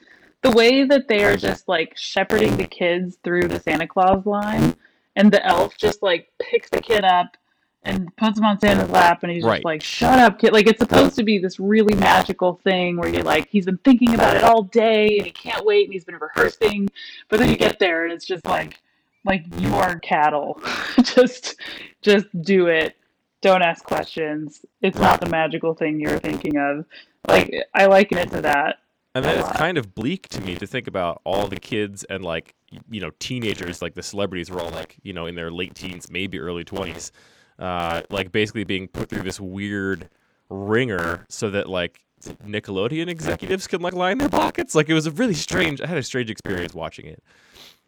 the 0.43 0.51
way 0.51 0.83
that 0.83 1.07
they 1.07 1.23
are 1.23 1.37
just 1.37 1.67
like 1.67 1.93
shepherding 1.97 2.57
the 2.57 2.67
kids 2.67 3.17
through 3.23 3.47
the 3.47 3.59
Santa 3.59 3.87
Claus 3.87 4.25
line, 4.25 4.75
and 5.15 5.31
the 5.31 5.45
elf 5.45 5.77
just 5.77 6.03
like 6.03 6.27
picks 6.39 6.69
the 6.69 6.81
kid 6.81 7.03
up 7.03 7.37
and 7.85 8.15
puts 8.15 8.37
him 8.37 8.45
on 8.45 8.59
Santa's 8.59 8.89
lap, 8.89 9.23
and 9.23 9.31
he's 9.31 9.43
Right. 9.43 9.55
just 9.57 9.65
like, 9.65 9.81
"Shut 9.83 10.19
up, 10.19 10.39
kid!" 10.39 10.53
Like 10.53 10.67
it's 10.67 10.79
supposed 10.79 11.15
to 11.15 11.23
be 11.23 11.37
this 11.37 11.59
really 11.59 11.95
magical 11.95 12.59
thing 12.63 12.97
where 12.97 13.09
you're 13.09 13.23
like, 13.23 13.47
he's 13.49 13.65
been 13.65 13.77
thinking 13.79 14.13
about 14.13 14.37
it 14.37 14.43
all 14.43 14.63
day, 14.63 15.17
and 15.17 15.25
he 15.25 15.31
can't 15.31 15.65
wait, 15.65 15.85
and 15.85 15.93
he's 15.93 16.05
been 16.05 16.15
rehearsing, 16.15 16.89
but 17.29 17.39
then 17.39 17.49
you 17.49 17.57
get 17.57 17.79
there, 17.79 18.03
and 18.05 18.13
it's 18.13 18.25
just 18.25 18.45
like, 18.45 18.79
like 19.25 19.43
you 19.57 19.73
are 19.75 19.99
cattle, 19.99 20.61
just, 21.03 21.55
just 22.01 22.25
do 22.41 22.67
it. 22.67 22.95
Don't 23.41 23.61
ask 23.61 23.83
questions. 23.83 24.65
It's 24.81 24.97
not 24.97 25.19
the 25.19 25.27
magical 25.29 25.73
thing 25.73 25.99
you're 25.99 26.19
thinking 26.19 26.57
of. 26.57 26.85
Like 27.27 27.53
I 27.73 27.85
liken 27.87 28.17
it 28.17 28.31
to 28.31 28.41
that. 28.41 28.77
And 29.15 29.23
then 29.23 29.37
it's 29.39 29.51
kind 29.57 29.77
of 29.77 29.93
bleak 29.93 30.27
to 30.29 30.41
me 30.41 30.55
to 30.55 30.65
think 30.65 30.87
about 30.87 31.21
all 31.23 31.47
the 31.47 31.59
kids 31.59 32.03
and 32.05 32.23
like 32.23 32.55
you 32.89 32.99
know 32.99 33.11
teenagers, 33.19 33.81
like 33.81 33.93
the 33.93 34.01
celebrities 34.01 34.49
were 34.49 34.59
all 34.59 34.71
like 34.71 34.97
you 35.03 35.13
know 35.13 35.27
in 35.27 35.35
their 35.35 35.51
late 35.51 35.75
teens, 35.75 36.09
maybe 36.09 36.39
early 36.39 36.63
twenties, 36.63 37.11
uh, 37.59 38.01
like 38.09 38.31
basically 38.31 38.63
being 38.63 38.87
put 38.87 39.09
through 39.09 39.21
this 39.21 39.39
weird 39.39 40.09
ringer 40.49 41.25
so 41.29 41.49
that 41.51 41.69
like 41.69 42.01
Nickelodeon 42.45 43.07
executives 43.07 43.67
can 43.67 43.81
like 43.81 43.93
line 43.93 44.17
their 44.17 44.29
pockets. 44.29 44.73
Like 44.73 44.89
it 44.89 44.93
was 44.93 45.05
a 45.05 45.11
really 45.11 45.33
strange. 45.33 45.81
I 45.81 45.87
had 45.87 45.97
a 45.97 46.03
strange 46.03 46.29
experience 46.29 46.73
watching 46.73 47.05
it. 47.05 47.23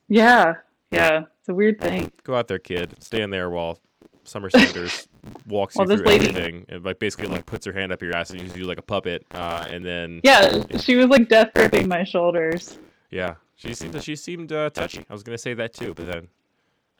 Yeah, 0.07 0.55
yeah, 0.91 1.23
it's 1.39 1.49
a 1.49 1.53
weird 1.53 1.81
thing. 1.81 2.11
Go 2.23 2.35
out 2.35 2.47
there, 2.47 2.59
kid. 2.59 2.95
Stand 2.99 3.33
there 3.33 3.49
while 3.49 3.79
Summer 4.25 4.49
Sanders 4.49 5.07
walks 5.47 5.75
Well, 5.75 5.89
you 5.89 5.97
through 5.97 6.05
lady- 6.05 6.29
everything, 6.29 6.65
and 6.69 6.83
like 6.83 6.99
basically 6.99 7.27
like 7.27 7.45
puts 7.45 7.65
her 7.65 7.73
hand 7.73 7.91
up 7.91 8.01
your 8.01 8.15
ass 8.15 8.31
and 8.31 8.41
uses 8.41 8.57
you 8.57 8.65
like 8.65 8.77
a 8.79 8.83
puppet, 8.83 9.25
uh, 9.31 9.65
and 9.69 9.85
then 9.85 10.21
Yeah, 10.23 10.63
she 10.79 10.95
was 10.95 11.07
like 11.07 11.29
death 11.29 11.51
gripping 11.55 11.87
my 11.87 12.03
shoulders. 12.03 12.77
Yeah, 13.11 13.35
she 13.55 13.73
seemed 13.73 14.01
she 14.03 14.15
seemed 14.15 14.51
uh, 14.51 14.69
touchy. 14.71 15.05
I 15.09 15.13
was 15.13 15.23
gonna 15.23 15.37
say 15.37 15.53
that 15.53 15.73
too, 15.73 15.93
but 15.93 16.07
then 16.07 16.27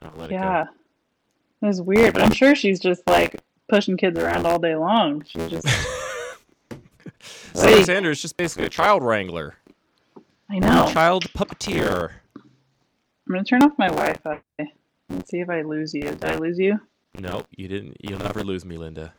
I'll 0.01 0.13
let 0.17 0.31
it 0.31 0.33
Yeah, 0.35 0.65
it 1.61 1.65
was 1.65 1.81
weird. 1.81 2.13
But 2.13 2.21
I'm 2.23 2.31
sure 2.31 2.55
she's 2.55 2.79
just 2.79 3.07
like 3.07 3.41
pushing 3.67 3.97
kids 3.97 4.17
around 4.19 4.45
all 4.45 4.59
day 4.59 4.75
long. 4.75 5.23
She 5.25 5.39
just, 5.47 5.65
go. 6.69 6.77
Wait. 7.55 7.85
Sanders 7.85 8.17
is 8.17 8.21
just 8.21 8.37
basically 8.37 8.65
a 8.67 8.69
child 8.69 9.03
wrangler, 9.03 9.55
I 10.49 10.59
know. 10.59 10.87
child 10.91 11.25
puppeteer. 11.33 12.11
I'm 12.37 13.33
gonna 13.33 13.43
turn 13.43 13.63
off 13.63 13.71
my 13.79 13.87
Wi-Fi 13.87 14.39
and 14.59 15.27
see 15.27 15.39
if 15.39 15.49
I 15.49 15.61
lose 15.63 15.93
you. 15.93 16.03
Did 16.03 16.25
I 16.25 16.35
lose 16.37 16.59
you? 16.59 16.79
No, 17.19 17.43
you 17.55 17.67
didn't. 17.67 17.97
You'll 18.01 18.19
never 18.19 18.43
lose 18.43 18.65
me, 18.65 18.77
Linda. 18.77 19.13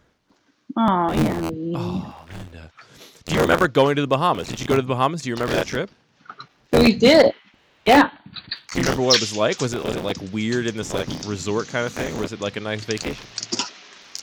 Oh, 0.76 1.12
yeah. 1.12 1.50
Oh, 1.75 2.26
Linda. 2.37 2.71
Do 3.25 3.35
you 3.35 3.41
remember 3.41 3.69
going 3.69 3.97
to 3.97 4.03
the 4.03 4.09
Bahamas? 4.09 4.49
Did 4.49 4.61
you 4.61 4.67
go 4.67 4.76
to 4.76 4.83
the 4.83 4.88
Bahamas? 4.88 5.23
Do 5.23 5.31
you 5.31 5.35
remember 5.35 5.55
that 5.55 5.67
trip? 5.67 5.91
We 6.73 6.93
did. 6.93 7.33
Yeah. 7.87 8.11
Do 8.73 8.79
you 8.79 8.83
remember 8.83 9.03
what 9.03 9.15
it 9.15 9.21
was 9.21 9.37
like? 9.37 9.61
Was 9.61 9.73
it 9.73 9.83
was 9.83 9.97
it 9.97 10.05
like 10.05 10.17
weird 10.33 10.67
in 10.67 10.76
this 10.76 10.93
like 10.93 11.09
resort 11.26 11.69
kind 11.69 11.87
of 11.87 11.93
thing, 11.93 12.15
or 12.17 12.21
was 12.21 12.33
it 12.33 12.41
like 12.41 12.57
a 12.57 12.61
nice 12.61 12.85
vacation? 12.85 13.25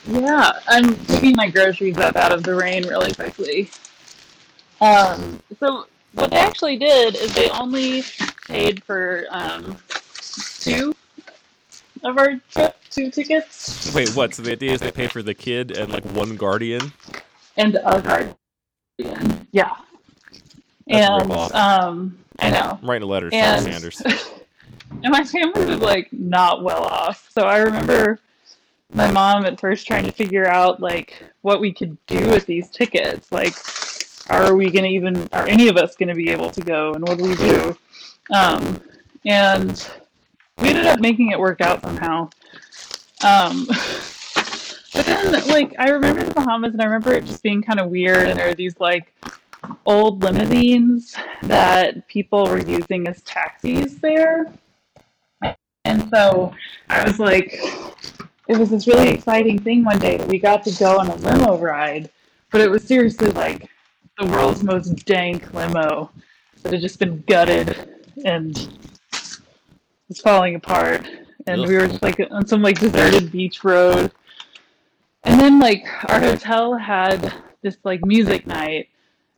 Yeah. 0.06 0.52
I'm 0.68 0.94
picking 1.06 1.34
my 1.34 1.48
groceries 1.48 1.96
up 1.98 2.16
out 2.16 2.32
of 2.32 2.42
the 2.42 2.54
rain 2.54 2.86
really 2.86 3.12
quickly. 3.12 3.70
Um, 4.80 5.42
so 5.58 5.86
what 6.12 6.30
they 6.30 6.36
actually 6.36 6.76
did 6.76 7.16
is 7.16 7.34
they 7.34 7.48
only 7.50 8.04
paid 8.46 8.84
for 8.84 9.26
um, 9.30 9.76
two 10.60 10.94
of 12.04 12.18
our 12.18 12.40
trip, 12.50 12.76
two 12.90 13.10
tickets, 13.10 13.92
Wait, 13.94 14.10
what? 14.14 14.34
So 14.34 14.42
the 14.42 14.52
idea 14.52 14.72
is 14.72 14.80
they 14.80 14.90
pay 14.92 15.08
for 15.08 15.22
the 15.22 15.34
kid 15.34 15.76
and 15.76 15.92
like 15.92 16.04
one 16.06 16.36
guardian. 16.36 16.92
and 17.56 17.76
a 17.84 18.00
guardian. 18.00 19.46
Yeah. 19.52 19.70
That's 20.86 21.22
and 21.22 21.32
um, 21.54 22.18
I 22.38 22.50
know. 22.50 22.78
I'm 22.82 22.88
writing 22.88 23.02
a 23.04 23.10
letter 23.10 23.30
to 23.30 23.36
And- 23.36 23.62
Sanders. 23.64 24.02
And 25.02 25.10
my 25.10 25.24
family 25.24 25.64
was 25.64 25.80
like 25.80 26.12
not 26.12 26.62
well 26.62 26.84
off. 26.84 27.28
So 27.34 27.42
I 27.42 27.58
remember 27.58 28.20
my 28.92 29.10
mom 29.10 29.44
at 29.44 29.58
first 29.58 29.88
trying 29.88 30.04
to 30.04 30.12
figure 30.12 30.46
out 30.46 30.78
like 30.80 31.20
what 31.42 31.60
we 31.60 31.72
could 31.72 31.98
do 32.06 32.28
with 32.30 32.46
these 32.46 32.70
tickets. 32.70 33.32
Like, 33.32 33.54
are 34.30 34.54
we 34.54 34.70
gonna 34.70 34.86
even 34.86 35.28
are 35.32 35.48
any 35.48 35.66
of 35.68 35.76
us 35.76 35.96
gonna 35.96 36.14
be 36.14 36.30
able 36.30 36.48
to 36.50 36.60
go 36.60 36.92
and 36.94 37.06
what 37.06 37.18
do 37.18 37.24
we 37.24 37.34
do? 37.34 37.76
Um, 38.32 38.80
and 39.26 39.90
we 40.58 40.68
ended 40.68 40.86
up 40.86 41.00
making 41.00 41.30
it 41.30 41.38
work 41.38 41.60
out 41.60 41.82
somehow. 41.82 42.30
Um, 43.24 43.66
but 44.94 45.06
then 45.06 45.48
like 45.48 45.74
I 45.78 45.90
remember 45.90 46.22
the 46.22 46.34
Bahamas 46.34 46.72
and 46.72 46.82
I 46.82 46.84
remember 46.84 47.12
it 47.12 47.24
just 47.24 47.42
being 47.42 47.62
kind 47.62 47.80
of 47.80 47.90
weird 47.90 48.28
and 48.28 48.38
there 48.38 48.50
are 48.50 48.54
these 48.54 48.78
like 48.78 49.12
old 49.86 50.22
limousines 50.22 51.16
that 51.42 52.06
people 52.08 52.46
were 52.46 52.60
using 52.60 53.06
as 53.08 53.22
taxis 53.22 53.96
there. 53.96 54.52
And 55.84 56.08
so 56.10 56.54
I 56.88 57.04
was 57.04 57.18
like, 57.18 57.58
it 58.48 58.56
was 58.58 58.70
this 58.70 58.86
really 58.86 59.08
exciting 59.08 59.58
thing 59.58 59.84
one 59.84 59.98
day 59.98 60.16
that 60.16 60.28
we 60.28 60.38
got 60.38 60.64
to 60.64 60.70
go 60.72 60.98
on 60.98 61.08
a 61.08 61.14
limo 61.16 61.58
ride, 61.58 62.10
but 62.50 62.60
it 62.60 62.70
was 62.70 62.84
seriously 62.84 63.30
like 63.30 63.68
the 64.18 64.26
world's 64.26 64.62
most 64.62 65.04
dank 65.06 65.52
limo 65.52 66.10
that 66.62 66.72
had 66.72 66.80
just 66.80 66.98
been 66.98 67.22
gutted 67.26 68.04
and 68.24 68.68
was 70.14 70.20
falling 70.20 70.54
apart. 70.54 71.06
And 71.46 71.62
we 71.62 71.76
were 71.76 71.88
just 71.88 72.02
like 72.02 72.20
on 72.30 72.46
some 72.46 72.62
like 72.62 72.78
deserted 72.78 73.32
beach 73.32 73.64
road. 73.64 74.12
And 75.24 75.40
then 75.40 75.58
like 75.58 75.84
our 76.08 76.20
hotel 76.20 76.76
had 76.76 77.34
this 77.62 77.76
like 77.84 78.04
music 78.04 78.46
night. 78.46 78.88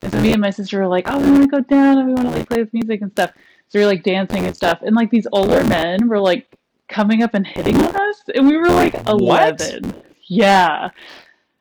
And 0.02 0.12
so 0.12 0.20
me 0.20 0.32
and 0.32 0.40
my 0.40 0.50
sister 0.50 0.80
were 0.80 0.86
like, 0.86 1.06
oh, 1.08 1.18
we 1.18 1.30
want 1.30 1.42
to 1.44 1.48
go 1.48 1.60
down 1.60 1.98
and 1.98 2.08
we 2.08 2.14
want 2.14 2.28
to 2.28 2.36
like 2.36 2.48
play 2.48 2.58
with 2.58 2.72
music 2.74 3.00
and 3.00 3.10
stuff. 3.10 3.32
So 3.68 3.78
we 3.78 3.84
were 3.84 3.90
like 3.90 4.02
dancing 4.02 4.44
and 4.44 4.54
stuff. 4.54 4.80
And 4.82 4.94
like 4.94 5.10
these 5.10 5.26
older 5.32 5.64
men 5.64 6.08
were 6.08 6.20
like 6.20 6.46
coming 6.88 7.22
up 7.22 7.32
and 7.34 7.46
hitting 7.46 7.76
on 7.76 7.96
us. 7.96 8.22
And 8.34 8.46
we 8.46 8.56
were 8.56 8.68
like 8.68 8.94
What? 9.06 9.60
11. 9.60 9.94
Yeah. 10.28 10.90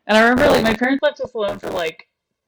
And 0.07 0.17
I 0.17 0.21
remember 0.23 0.47
like 0.47 0.63
my 0.63 0.75
parents 0.75 1.01
left 1.01 1.21
us 1.21 1.33
alone 1.33 1.57
for 1.57 1.69
like 1.69 2.07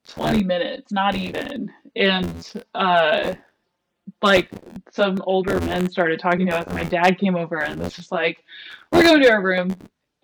20 0.09 0.43
minutes, 0.43 0.91
not 0.91 1.15
even. 1.15 1.71
And 1.95 2.63
uh 2.75 3.35
like 4.21 4.49
some 4.91 5.21
older 5.25 5.59
men 5.61 5.89
started 5.89 6.19
talking 6.19 6.47
to 6.47 6.55
us. 6.57 6.65
And 6.65 6.75
my 6.75 6.83
dad 6.83 7.17
came 7.19 7.35
over 7.35 7.57
and 7.61 7.79
was 7.79 7.95
just 7.95 8.11
like, 8.11 8.43
we're 8.91 9.03
going 9.03 9.21
to 9.21 9.29
our 9.29 9.41
room. 9.41 9.75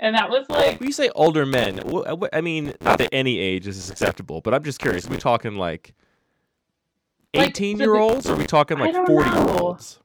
and 0.00 0.14
that 0.16 0.28
was 0.30 0.46
like 0.48 0.80
When 0.80 0.86
you 0.88 0.92
say 0.92 1.10
older 1.14 1.44
men, 1.46 1.80
I 2.32 2.40
mean, 2.40 2.74
not 2.80 2.98
that 2.98 3.10
any 3.12 3.38
age 3.38 3.66
is 3.66 3.90
acceptable, 3.90 4.40
but 4.40 4.54
I'm 4.54 4.62
just 4.64 4.78
curious. 4.80 5.06
Are 5.06 5.10
we 5.10 5.16
talking 5.18 5.56
like 5.56 5.94
Like, 7.34 7.50
18 7.50 7.78
so 7.78 7.82
year 7.84 7.94
olds, 7.96 8.28
or 8.28 8.34
are 8.34 8.36
we 8.36 8.44
talking 8.46 8.78
like 8.78 8.92
don't 8.92 9.06
40 9.06 9.30
year 9.30 9.48
olds? 9.58 9.98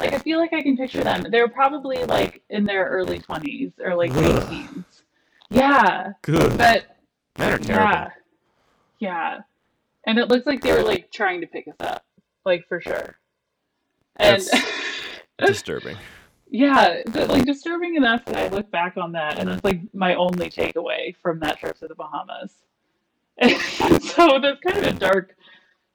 Like 0.00 0.14
I 0.14 0.18
feel 0.18 0.38
like 0.38 0.52
I 0.52 0.62
can 0.62 0.76
picture 0.76 1.04
them. 1.04 1.26
They're 1.30 1.48
probably 1.48 2.04
like 2.04 2.42
in 2.50 2.64
their 2.64 2.86
early 2.88 3.18
twenties 3.20 3.72
or 3.82 3.94
like 3.94 4.12
late 4.14 4.42
teens. 4.48 5.02
Yeah, 5.50 6.12
Good. 6.22 6.58
but 6.58 6.96
Men 7.38 7.52
are 7.52 7.58
terrible. 7.58 7.84
yeah, 7.90 8.08
yeah, 8.98 9.40
and 10.06 10.18
it 10.18 10.28
looks 10.28 10.46
like 10.46 10.60
they 10.62 10.72
were 10.72 10.82
like 10.82 11.10
trying 11.12 11.40
to 11.40 11.46
pick 11.46 11.68
us 11.68 11.76
up, 11.80 12.04
like 12.44 12.66
for 12.68 12.80
sure. 12.80 13.16
And 14.16 14.42
Disturbing. 15.38 15.96
yeah, 16.50 17.02
but, 17.12 17.28
like 17.28 17.44
disturbing 17.44 17.96
enough 17.96 18.24
that 18.26 18.36
I 18.36 18.48
look 18.48 18.70
back 18.70 18.96
on 18.96 19.12
that 19.12 19.38
and 19.38 19.48
it's 19.50 19.64
like 19.64 19.80
my 19.94 20.14
only 20.14 20.50
takeaway 20.50 21.16
from 21.22 21.40
that 21.40 21.58
trip 21.58 21.78
to 21.78 21.88
the 21.88 21.94
Bahamas. 21.94 22.52
And 23.38 23.60
so 24.02 24.38
that's 24.38 24.60
kind 24.60 24.78
of 24.78 24.84
a 24.84 24.98
dark 24.98 25.34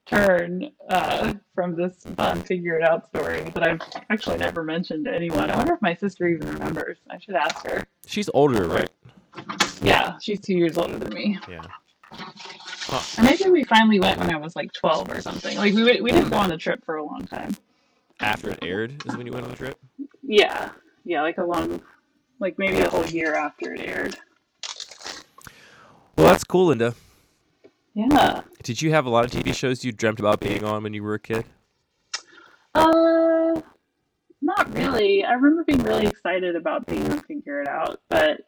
turn 0.05 0.71
uh, 0.89 1.33
from 1.53 1.75
this 1.75 2.03
fun 2.15 2.41
figure 2.41 2.77
it 2.77 2.83
out 2.83 3.07
story 3.07 3.41
that 3.53 3.63
I've 3.63 3.81
actually 4.09 4.37
never 4.37 4.63
mentioned 4.63 5.05
to 5.05 5.13
anyone. 5.13 5.51
I 5.51 5.57
wonder 5.57 5.73
if 5.73 5.81
my 5.81 5.93
sister 5.93 6.27
even 6.27 6.49
remembers. 6.49 6.97
I 7.09 7.19
should 7.19 7.35
ask 7.35 7.65
her. 7.67 7.85
She's 8.05 8.29
older, 8.33 8.65
right? 8.67 8.89
Yeah, 9.81 10.17
she's 10.19 10.39
two 10.39 10.55
years 10.55 10.77
older 10.77 10.97
than 10.97 11.13
me. 11.13 11.37
Yeah. 11.47 11.61
And 13.17 13.25
maybe 13.25 13.49
we 13.49 13.63
finally 13.63 13.99
went 13.99 14.19
when 14.19 14.33
I 14.33 14.37
was 14.37 14.55
like 14.55 14.71
12 14.73 15.11
or 15.11 15.21
something. 15.21 15.57
Like 15.57 15.73
we 15.73 15.83
we 16.01 16.11
didn't 16.11 16.29
go 16.29 16.37
on 16.37 16.49
the 16.49 16.57
trip 16.57 16.83
for 16.85 16.95
a 16.95 17.03
long 17.03 17.25
time. 17.25 17.55
After 18.19 18.49
it 18.49 18.59
aired 18.61 19.05
is 19.05 19.15
when 19.15 19.27
you 19.27 19.33
went 19.33 19.45
on 19.45 19.51
the 19.51 19.57
trip? 19.57 19.79
Yeah, 20.23 20.71
yeah, 21.03 21.21
like 21.21 21.37
a 21.37 21.43
long, 21.43 21.81
like 22.39 22.57
maybe 22.57 22.79
a 22.79 22.89
whole 22.89 23.05
year 23.05 23.35
after 23.35 23.73
it 23.73 23.81
aired. 23.81 24.17
Well, 26.17 26.27
that's 26.27 26.43
cool, 26.43 26.67
Linda. 26.67 26.95
Yeah. 27.93 28.41
Did 28.63 28.81
you 28.81 28.91
have 28.91 29.05
a 29.05 29.09
lot 29.09 29.25
of 29.25 29.31
TV 29.31 29.53
shows 29.53 29.83
you 29.83 29.91
dreamt 29.91 30.19
about 30.19 30.39
being 30.39 30.63
on 30.63 30.83
when 30.83 30.93
you 30.93 31.03
were 31.03 31.15
a 31.15 31.19
kid? 31.19 31.45
Uh, 32.75 33.61
not 34.41 34.73
really. 34.75 35.23
I 35.23 35.33
remember 35.33 35.63
being 35.63 35.81
really 35.83 36.07
excited 36.07 36.55
about 36.55 36.85
being 36.85 37.09
on 37.11 37.21
Figure 37.21 37.61
It 37.61 37.67
Out, 37.67 37.99
but 38.09 38.41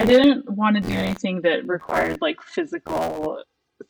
I 0.00 0.04
didn't 0.06 0.48
want 0.50 0.76
to 0.76 0.80
do 0.80 0.94
anything 0.94 1.42
that 1.42 1.68
required 1.68 2.22
like 2.22 2.40
physical 2.40 3.42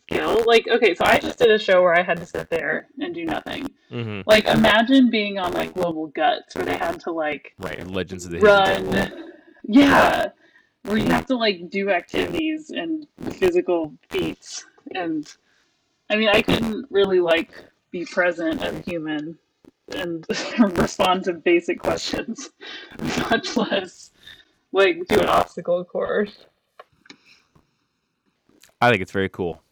skill. 0.09 0.43
Like, 0.45 0.67
okay, 0.67 0.93
so 0.95 1.05
I 1.05 1.19
just 1.19 1.39
did 1.39 1.53
a 1.53 1.59
show 1.59 1.83
where 1.83 1.95
I 1.95 2.03
had 2.03 2.19
to 2.19 2.27
sit 2.27 2.51
there 2.51 2.89
and 2.99 3.15
do 3.15 3.25
nothing. 3.25 3.71
Mm-hmm. 3.93 4.23
Like, 4.27 4.47
imagine 4.47 5.09
being 5.09 5.39
on 5.39 5.53
like 5.53 5.73
Global 5.75 6.09
Guts 6.09 6.57
where 6.57 6.65
they 6.65 6.77
had 6.77 6.99
to 7.01 7.13
like 7.13 7.55
Right. 7.59 7.87
Legends 7.87 8.25
of 8.25 8.33
the 8.33 8.41
run. 8.41 9.13
Yeah, 9.63 10.31
where 10.83 10.97
you 10.97 11.07
have 11.11 11.27
to 11.27 11.37
like 11.37 11.71
do 11.71 11.91
activities 11.91 12.71
and 12.71 13.07
physical 13.35 13.93
feats, 14.09 14.67
and 14.97 15.33
I 16.09 16.17
mean, 16.17 16.29
I 16.29 16.43
couldn't 16.43 16.87
really 16.91 17.21
like 17.21 17.53
be 17.93 18.05
present 18.05 18.63
as 18.63 18.75
a 18.75 18.81
human 18.81 19.39
and 19.95 20.27
respond 20.77 21.25
to 21.25 21.35
basic 21.35 21.79
questions, 21.79 22.51
much 23.31 23.57
less 23.57 24.10
like 24.73 24.99
do 25.09 25.19
an 25.21 25.27
obstacle 25.27 25.85
course. 25.85 26.47
I 28.81 28.91
think 28.91 29.03
it's 29.03 29.13
very 29.13 29.29
cool. 29.29 29.63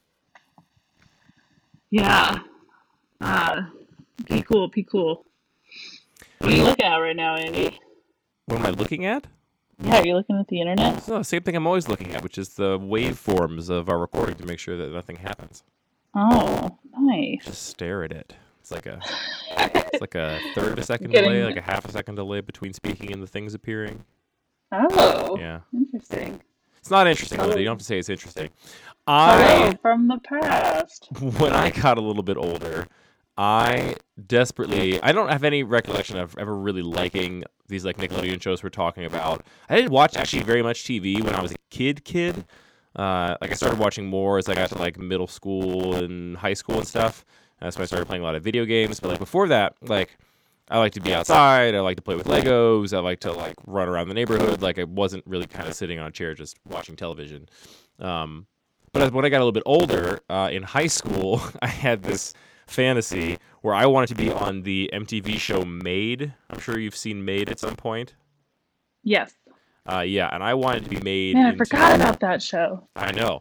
Yeah. 1.90 2.38
Uh, 3.21 3.62
be 4.26 4.43
cool, 4.43 4.69
be 4.69 4.83
cool. 4.83 5.25
What 6.38 6.52
are 6.52 6.57
you 6.57 6.64
looking 6.64 6.85
at 6.85 6.97
right 6.97 7.17
now, 7.17 7.37
Andy? 7.37 7.78
What 8.47 8.61
am 8.61 8.67
I 8.67 8.71
looking 8.71 9.07
at? 9.07 9.26
Yeah, 9.81 10.00
are 10.00 10.07
you 10.07 10.14
looking 10.17 10.38
at 10.38 10.49
the 10.49 10.61
internet? 10.61 11.07
No, 11.09 11.23
same 11.23 11.43
thing 11.43 11.55
I'm 11.57 11.67
always 11.67 11.88
looking 11.88 12.12
at, 12.14 12.23
which 12.23 12.37
is 12.37 12.50
the 12.50 12.78
waveforms 12.78 13.71
of 13.71 13.88
our 13.88 13.99
recording 13.99 14.35
to 14.37 14.45
make 14.47 14.59
sure 14.59 14.76
that 14.76 14.93
nothing 14.93 15.17
happens. 15.17 15.62
Oh, 16.14 16.78
nice. 16.99 17.45
Just 17.45 17.67
stare 17.67 18.02
at 18.02 18.12
it. 18.12 18.35
It's 18.61 18.71
like 18.73 18.87
a 18.87 19.00
it's 19.93 20.00
like 20.00 20.14
a 20.17 20.38
third 20.55 20.73
of 20.73 20.78
a 20.78 20.83
second 20.83 21.11
Getting- 21.12 21.31
delay, 21.31 21.45
like 21.45 21.57
a 21.57 21.61
half 21.62 21.85
a 21.85 21.93
second 21.93 22.17
delay 22.17 22.40
between 22.40 22.73
speaking 22.73 23.12
and 23.12 23.23
the 23.23 23.26
things 23.26 23.55
appearing. 23.55 24.05
Oh, 24.72 25.37
Yeah. 25.38 25.60
interesting. 25.72 26.40
It's 26.78 26.90
not 26.90 27.06
interesting, 27.06 27.38
Linda. 27.40 27.58
You 27.58 27.64
don't 27.64 27.72
have 27.72 27.78
to 27.78 27.84
say 27.84 27.98
it's 27.98 28.08
interesting. 28.08 28.50
I 29.06 29.76
from 29.82 30.08
the 30.08 30.18
past. 30.18 31.08
when 31.20 31.52
I 31.52 31.70
got 31.70 31.98
a 31.98 32.00
little 32.00 32.22
bit 32.22 32.37
older, 32.37 32.87
I 33.37 33.94
desperately 34.26 35.02
I 35.02 35.12
don't 35.12 35.28
have 35.28 35.44
any 35.44 35.62
recollection 35.62 36.18
of 36.18 36.37
ever 36.38 36.54
really 36.56 36.82
liking 36.82 37.44
these 37.68 37.84
like 37.84 37.96
Nickelodeon 37.98 38.40
shows 38.42 38.62
we're 38.62 38.68
talking 38.70 39.04
about. 39.04 39.44
I 39.68 39.76
didn't 39.76 39.90
watch 39.92 40.16
actually 40.16 40.42
very 40.42 40.62
much 40.62 40.84
TV 40.84 41.22
when 41.22 41.34
I 41.34 41.40
was 41.42 41.52
a 41.52 41.56
kid 41.70 42.04
kid. 42.04 42.44
Uh, 42.96 43.37
like 43.40 43.50
I 43.50 43.54
started 43.54 43.78
watching 43.78 44.06
more 44.06 44.38
as 44.38 44.48
I 44.48 44.54
got 44.54 44.70
to 44.70 44.78
like 44.78 44.98
middle 44.98 45.26
school 45.26 45.94
and 45.96 46.37
high 46.37 46.54
school 46.54 46.76
and 46.78 46.87
stuff. 46.87 47.25
That's 47.60 47.76
when 47.76 47.82
I 47.82 47.87
started 47.87 48.06
playing 48.06 48.22
a 48.22 48.25
lot 48.25 48.34
of 48.34 48.42
video 48.42 48.64
games. 48.64 49.00
But 49.00 49.08
like 49.10 49.18
before 49.18 49.48
that, 49.48 49.75
like 49.82 50.16
I 50.70 50.78
like 50.78 50.92
to 50.92 51.00
be 51.00 51.14
outside. 51.14 51.75
I 51.75 51.80
like 51.80 51.96
to 51.96 52.02
play 52.02 52.14
with 52.14 52.26
Legos. 52.26 52.96
I 52.96 53.00
like 53.00 53.20
to 53.20 53.32
like 53.32 53.56
run 53.66 53.88
around 53.88 54.08
the 54.08 54.14
neighborhood. 54.14 54.60
Like 54.60 54.78
I 54.78 54.84
wasn't 54.84 55.25
really 55.26 55.46
kind 55.46 55.68
of 55.68 55.75
sitting 55.75 55.98
on 55.98 56.08
a 56.08 56.10
chair 56.10 56.34
just 56.34 56.58
watching 56.66 56.96
television. 56.96 57.48
Um, 57.98 58.46
but 58.92 59.12
when 59.12 59.25
I 59.25 59.28
got 59.28 59.38
a 59.38 59.44
little 59.44 59.52
bit 59.52 59.62
older, 59.66 60.20
uh, 60.28 60.50
in 60.52 60.62
high 60.62 60.87
school, 60.87 61.40
I 61.62 61.68
had 61.68 62.02
this 62.02 62.34
fantasy 62.66 63.38
where 63.62 63.75
I 63.75 63.87
wanted 63.87 64.08
to 64.08 64.14
be 64.14 64.30
on 64.30 64.62
the 64.62 64.90
MTV 64.92 65.38
show 65.38 65.64
Made. 65.64 66.34
I'm 66.50 66.60
sure 66.60 66.78
you've 66.78 66.96
seen 66.96 67.25
Made 67.25 67.48
at 67.48 67.58
some 67.58 67.76
point. 67.76 68.14
Yes. 69.02 69.32
Uh, 69.90 70.00
yeah, 70.00 70.28
and 70.32 70.44
I 70.44 70.52
wanted 70.52 70.84
to 70.84 70.90
be 70.90 71.00
made. 71.00 71.34
Man, 71.34 71.46
I 71.46 71.48
into, 71.50 71.64
forgot 71.64 71.94
about 71.94 72.20
that 72.20 72.42
show. 72.42 72.87
I 72.94 73.10
know. 73.12 73.40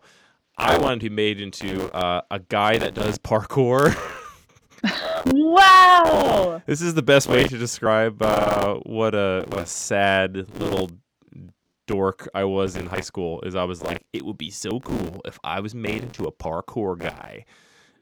I 0.58 0.78
wanted 0.78 1.02
to 1.02 1.10
be 1.10 1.16
made 1.16 1.42
into 1.42 1.94
uh, 1.94 2.22
a 2.32 2.40
guy 2.40 2.78
that 2.78 2.94
does 2.94 3.18
parkour. 3.18 3.96
Wow. 5.26 6.62
this 6.66 6.82
is 6.82 6.94
the 6.94 7.02
best 7.02 7.28
way 7.28 7.46
to 7.46 7.58
describe 7.58 8.22
uh, 8.22 8.76
what 8.86 9.16
a, 9.16 9.46
what 9.48 9.62
a 9.62 9.66
sad 9.66 10.36
little 10.60 10.90
dork 11.88 12.28
I 12.34 12.44
was 12.44 12.76
in 12.76 12.86
high 12.88 13.02
school. 13.02 13.42
Is 13.42 13.56
I 13.56 13.64
was 13.64 13.82
like, 13.82 14.04
it 14.14 14.26
would 14.26 14.38
be 14.38 14.50
so 14.52 14.80
cool 14.80 15.22
if 15.26 15.40
I 15.44 15.60
was 15.60 15.74
made 15.74 16.04
into 16.04 16.26
a 16.26 16.32
parkour 16.32 16.98
guy. 16.98 17.46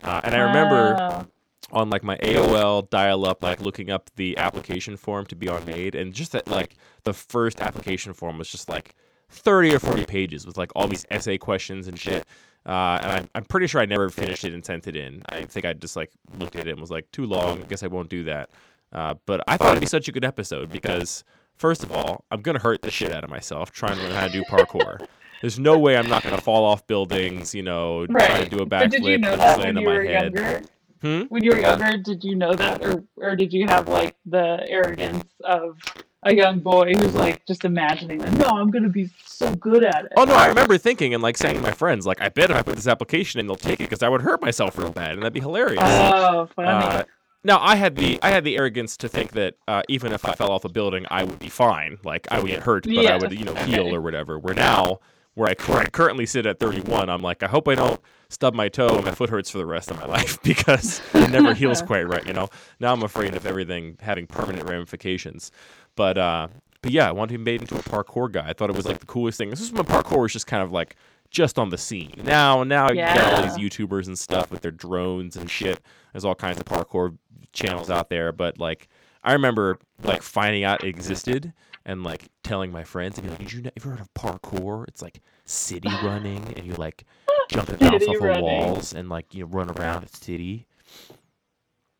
Uh, 0.04 0.22
and 0.24 0.36
I 0.36 0.40
remember 0.40 0.96
Wow. 0.96 1.28
on 1.72 1.90
like 1.90 2.04
my 2.04 2.18
AOL 2.18 2.90
dial 2.90 3.26
up, 3.26 3.42
like 3.44 3.60
looking 3.62 3.90
up 3.90 4.10
the 4.16 4.38
application 4.38 4.98
form 4.98 5.26
to 5.28 5.36
be 5.36 5.48
on 5.50 5.66
Made, 5.66 5.96
and 5.96 6.14
just 6.14 6.32
that 6.34 6.48
like 6.48 6.76
the 7.04 7.14
first 7.14 7.62
application 7.62 8.14
form 8.14 8.38
was 8.38 8.50
just 8.50 8.70
like 8.70 8.96
thirty 9.30 9.74
or 9.74 9.80
forty 9.80 10.06
pages 10.06 10.46
with 10.46 10.58
like 10.58 10.72
all 10.76 10.88
these 10.88 11.06
essay 11.10 11.38
questions 11.38 11.88
and 11.88 12.00
shit. 12.00 12.26
Uh, 12.66 13.00
and 13.02 13.12
I'm, 13.12 13.30
I'm 13.36 13.46
pretty 13.46 13.68
sure 13.68 13.80
I 13.82 13.86
never 13.86 14.10
finished 14.10 14.44
it 14.44 14.54
and 14.54 14.66
sent 14.66 14.88
it 14.88 14.96
in. 14.96 15.22
I 15.30 15.46
think 15.46 15.66
I 15.66 15.74
just 15.74 15.96
like 15.96 16.12
looked 16.40 16.56
at 16.56 16.68
it 16.68 16.72
and 16.72 16.80
was 16.82 16.92
like, 16.92 17.10
too 17.12 17.26
long. 17.26 17.60
I 17.62 17.66
guess 17.66 17.84
I 17.84 17.88
won't 17.88 18.10
do 18.10 18.24
that. 18.26 18.50
Uh, 18.92 19.16
but 19.26 19.42
I 19.48 19.58
thought 19.58 19.72
it'd 19.72 19.82
be 19.82 19.86
such 19.88 20.08
a 20.08 20.12
good 20.12 20.26
episode 20.26 20.72
because, 20.72 21.24
first 21.58 21.84
of 21.84 21.92
all, 21.92 22.24
I'm 22.32 22.42
gonna 22.42 22.60
hurt 22.60 22.82
the 22.82 22.90
shit 22.92 23.12
out 23.12 23.24
of 23.24 23.30
myself 23.30 23.72
trying 23.72 23.98
to 23.98 24.04
learn 24.04 24.14
how 24.14 24.28
to 24.28 24.32
do 24.34 24.44
parkour. 24.44 25.06
There's 25.42 25.60
no 25.60 25.78
way 25.78 25.98
I'm 25.98 26.08
not 26.08 26.24
gonna 26.24 26.40
fall 26.42 26.64
off 26.64 26.88
buildings, 26.88 27.54
you 27.54 27.62
know, 27.62 28.08
try 28.08 28.28
Right. 28.30 28.44
to 28.46 28.50
do 28.50 28.64
a 28.64 28.66
But 28.66 28.90
did 28.90 29.04
you 29.04 29.18
backflip 29.18 29.20
know 29.22 29.32
and 29.34 29.42
that 29.42 29.60
land 29.60 29.60
when 29.60 29.78
on 29.78 29.82
you 29.84 29.88
my 29.90 29.96
were 29.96 30.04
head. 30.04 30.34
younger? 30.34 30.62
Hmm? 31.02 31.22
When 31.30 31.44
you 31.44 31.52
were 31.52 31.60
younger, 31.60 31.98
did 31.98 32.24
you 32.24 32.36
know 32.36 32.54
that, 32.54 32.84
or 32.84 33.04
or 33.18 33.36
did 33.36 33.52
you 33.54 33.68
have 33.68 33.88
like 33.90 34.16
the 34.26 34.66
arrogance 34.68 35.26
of 35.44 35.78
a 36.26 36.36
young 36.36 36.60
boy 36.60 36.94
who's 36.94 37.14
like 37.14 37.46
just 37.46 37.64
imagining 37.64 38.18
that? 38.18 38.34
No, 38.34 38.48
I'm 38.48 38.72
gonna 38.72 38.90
be 38.90 39.10
so 39.26 39.54
good 39.56 39.84
at 39.84 40.06
it. 40.06 40.14
Oh 40.18 40.26
no, 40.26 40.34
I 40.34 40.48
remember 40.48 40.78
thinking 40.78 41.14
and 41.14 41.24
like 41.24 41.38
saying 41.38 41.56
to 41.56 41.62
my 41.62 41.72
friends, 41.72 42.06
like, 42.06 42.22
I 42.22 42.30
bet 42.30 42.50
if 42.50 42.58
I 42.58 42.64
put 42.64 42.76
this 42.76 42.88
application 42.88 43.40
in, 43.40 43.48
they'll 43.48 43.56
take 43.56 43.80
it 43.80 43.84
because 43.84 44.04
I 44.04 44.10
would 44.10 44.22
hurt 44.22 44.42
myself 44.42 44.78
real 44.78 44.92
bad, 44.92 45.14
and 45.14 45.22
that'd 45.22 45.34
be 45.34 45.40
hilarious. 45.40 45.82
Oh, 45.84 46.48
funny. 46.56 46.68
Uh, 46.68 47.04
now 47.46 47.60
I 47.62 47.76
had 47.76 47.96
the 47.96 48.20
I 48.24 48.30
had 48.30 48.44
the 48.44 48.58
arrogance 48.58 48.98
to 48.98 49.08
think 49.08 49.34
that 49.34 49.56
uh, 49.68 49.84
even 49.88 50.12
if 50.12 50.26
I 50.26 50.34
fell 50.34 50.52
off 50.52 50.66
a 50.66 50.70
building, 50.70 51.06
I 51.12 51.24
would 51.24 51.40
be 51.40 51.50
fine. 51.50 52.00
Like 52.04 52.28
I 52.32 52.40
would 52.40 52.48
get 52.48 52.64
hurt, 52.64 52.86
but 52.86 53.06
I 53.06 53.18
would 53.18 53.32
you 53.32 53.46
know 53.46 53.54
heal 53.54 53.94
or 53.94 54.02
whatever. 54.02 54.40
Where 54.40 54.56
now, 54.56 55.00
where 55.36 55.50
I, 55.50 55.56
where 55.66 55.80
I 55.80 55.86
currently 55.86 56.26
sit 56.26 56.48
at 56.48 56.60
31, 56.60 57.08
I'm 57.08 57.22
like, 57.22 57.44
I 57.44 57.48
hope 57.48 57.68
I 57.68 57.76
don't 57.76 58.02
stub 58.30 58.56
my 58.56 58.68
toe 58.68 58.96
and 58.96 59.06
my 59.06 59.12
foot 59.12 59.30
hurts 59.30 59.52
for 59.52 59.60
the 59.60 59.66
rest 59.66 59.92
of 59.92 60.00
my 60.00 60.06
life 60.18 60.42
because 60.42 61.02
it 61.14 61.30
never 61.30 61.54
heals 61.54 61.82
quite 61.84 62.08
right. 62.08 62.26
You 62.26 62.34
know. 62.34 62.50
Now 62.80 62.92
I'm 62.94 63.04
afraid 63.04 63.36
of 63.36 63.46
everything 63.46 63.98
having 64.02 64.26
permanent 64.26 64.68
ramifications. 64.68 65.52
But 65.96 66.18
uh, 66.18 66.48
but 66.82 66.92
yeah, 66.92 67.10
I 67.10 67.12
wanted 67.12 67.34
to 67.34 67.38
be 67.40 67.44
made 67.44 67.62
into 67.62 67.76
a 67.76 67.80
parkour 67.80 68.32
guy. 68.32 68.48
I 68.48 68.54
thought 68.54 68.70
it 68.70 68.76
was 68.76 68.86
like 68.86 69.00
the 69.00 69.06
coolest 69.06 69.38
thing. 69.38 69.50
This 69.50 69.62
is 69.62 69.72
when 69.72 69.86
parkour 69.86 70.22
was 70.22 70.34
just 70.34 70.48
kind 70.48 70.62
of 70.62 70.72
like 70.72 70.96
just 71.32 71.58
on 71.58 71.70
the 71.70 71.78
scene. 71.78 72.14
Now, 72.24 72.64
now 72.64 72.90
you 72.90 72.98
got 72.98 73.34
all 73.34 73.42
these 73.42 73.58
YouTubers 73.58 74.08
and 74.08 74.18
stuff 74.18 74.52
with 74.52 74.62
their 74.62 74.72
drones 74.72 75.36
and 75.36 75.50
shit. 75.50 75.82
There's 76.14 76.24
all 76.24 76.36
kinds 76.36 76.60
of 76.60 76.66
parkour 76.66 77.18
channels 77.54 77.90
out 77.90 78.10
there, 78.10 78.32
but 78.32 78.60
like 78.60 78.88
I 79.24 79.34
remember 79.34 79.80
like 80.04 80.22
finding 80.22 80.64
out 80.64 80.84
it 80.84 80.88
existed 80.88 81.54
and 81.86 82.04
like 82.04 82.30
telling 82.44 82.72
my 82.72 82.84
friends, 82.84 83.18
and 83.18 83.30
like, 83.30 83.40
"Did 83.40 83.54
you 83.54 83.62
know, 83.64 83.72
ever 83.78 83.90
heard 83.92 84.00
of 84.00 84.14
parkour? 84.14 84.88
It's 84.88 85.02
like 85.02 85.22
city 85.46 85.90
running, 86.04 86.54
and 86.56 86.66
you 86.66 86.74
like 86.76 87.04
jump 87.50 87.70
and 87.70 87.80
bounce 87.80 88.08
off 88.08 88.16
of 88.16 88.22
running. 88.22 88.44
walls 88.44 88.94
and 88.94 89.10
like 89.10 89.34
you 89.34 89.44
know 89.44 89.50
run 89.50 89.70
around 89.72 90.08
the 90.08 90.16
city." 90.16 90.68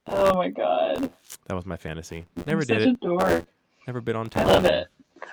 oh 0.08 0.36
my 0.36 0.50
god. 0.50 1.12
That 1.48 1.56
was 1.56 1.66
my 1.66 1.78
fantasy. 1.78 2.26
Never 2.46 2.62
I'm 2.62 2.68
did 2.68 2.82
it. 2.82 2.98
Never 3.88 4.02
been 4.02 4.16
on 4.16 4.30
top. 4.30 4.44
I 4.48 4.52
love 4.54 4.66
it. 4.66 4.88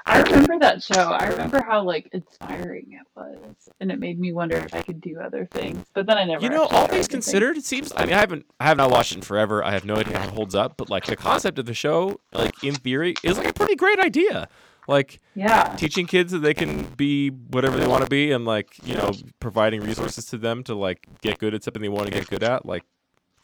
I 0.07 0.21
remember 0.23 0.59
that 0.61 0.83
show. 0.83 1.11
I 1.13 1.29
remember 1.29 1.63
how 1.63 1.83
like 1.83 2.09
inspiring 2.13 2.87
it 2.93 3.07
was, 3.15 3.69
and 3.81 3.91
it 3.93 3.99
made 3.99 4.19
me 4.19 4.33
wonder 4.33 4.57
if 4.57 4.75
I 4.75 4.83
could 4.83 5.01
do 5.01 5.19
other 5.21 5.47
things. 5.47 5.85
But 5.95 6.07
then 6.07 6.17
I 6.17 6.25
never. 6.25 6.43
You 6.43 6.51
know, 6.51 6.65
all 6.67 6.87
things 6.87 7.09
considered, 7.09 7.57
it 7.57 7.65
seems. 7.65 7.93
I 7.97 8.07
mean, 8.07 8.15
I 8.15 8.21
haven't, 8.21 8.47
I 8.59 8.65
have 8.65 8.77
not 8.77 8.91
watched 8.91 9.13
it 9.13 9.17
in 9.17 9.23
forever. 9.23 9.63
I 9.63 9.73
have 9.73 9.85
no 9.85 9.97
idea 9.97 10.19
how 10.19 10.25
it 10.25 10.31
holds 10.31 10.55
up. 10.55 10.77
But 10.77 10.89
like 10.91 11.05
the 11.07 11.17
concept 11.17 11.59
of 11.59 11.67
the 11.67 11.75
show, 11.75 12.21
like 12.33 12.63
in 12.65 12.75
theory, 12.75 13.15
is 13.23 13.37
like 13.39 13.49
a 13.49 13.53
pretty 13.53 13.77
great 13.77 13.99
idea. 14.01 14.49
Like 14.89 15.21
Yeah. 15.35 15.75
teaching 15.77 16.07
kids 16.07 16.33
that 16.33 16.41
they 16.41 16.55
can 16.55 16.85
be 16.97 17.29
whatever 17.31 17.77
they 17.79 17.87
want 17.87 18.03
to 18.03 18.11
be, 18.11 18.33
and 18.33 18.45
like 18.45 18.85
you 18.85 18.95
know, 18.95 19.13
providing 19.41 19.83
resources 19.83 20.25
to 20.27 20.39
them 20.39 20.65
to 20.65 20.75
like 20.75 21.07
get 21.21 21.39
good 21.39 21.55
at 21.55 21.63
something 21.65 21.83
they 21.83 21.89
want 21.89 22.07
to 22.07 22.13
get 22.13 22.29
good 22.29 22.43
at. 22.43 22.67
Like, 22.67 22.83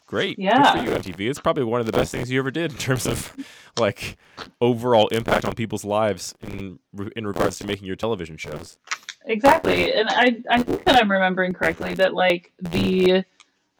great. 0.09 0.39
Yeah. 0.39 0.73
Good 0.73 0.85
for 1.01 1.07
you, 1.09 1.13
MTV. 1.13 1.29
It's 1.29 1.39
probably 1.39 1.63
one 1.63 1.79
of 1.79 1.85
the 1.85 1.91
best 1.91 2.11
things 2.11 2.31
you 2.31 2.39
ever 2.39 2.49
did 2.51 2.71
in 2.71 2.77
terms 2.77 3.05
of 3.05 3.33
like 3.79 4.17
overall 4.59 5.07
impact 5.09 5.45
on 5.45 5.53
people's 5.53 5.85
lives 5.85 6.33
in 6.41 6.79
in 7.15 7.27
regards 7.27 7.59
to 7.59 7.67
making 7.67 7.85
your 7.85 7.95
television 7.95 8.35
shows. 8.35 8.77
Exactly, 9.25 9.93
and 9.93 10.09
I 10.09 10.41
I 10.49 10.63
think 10.63 10.83
that 10.85 10.95
I'm 11.01 11.11
remembering 11.11 11.53
correctly 11.53 11.93
that 11.95 12.13
like 12.15 12.51
the 12.59 13.23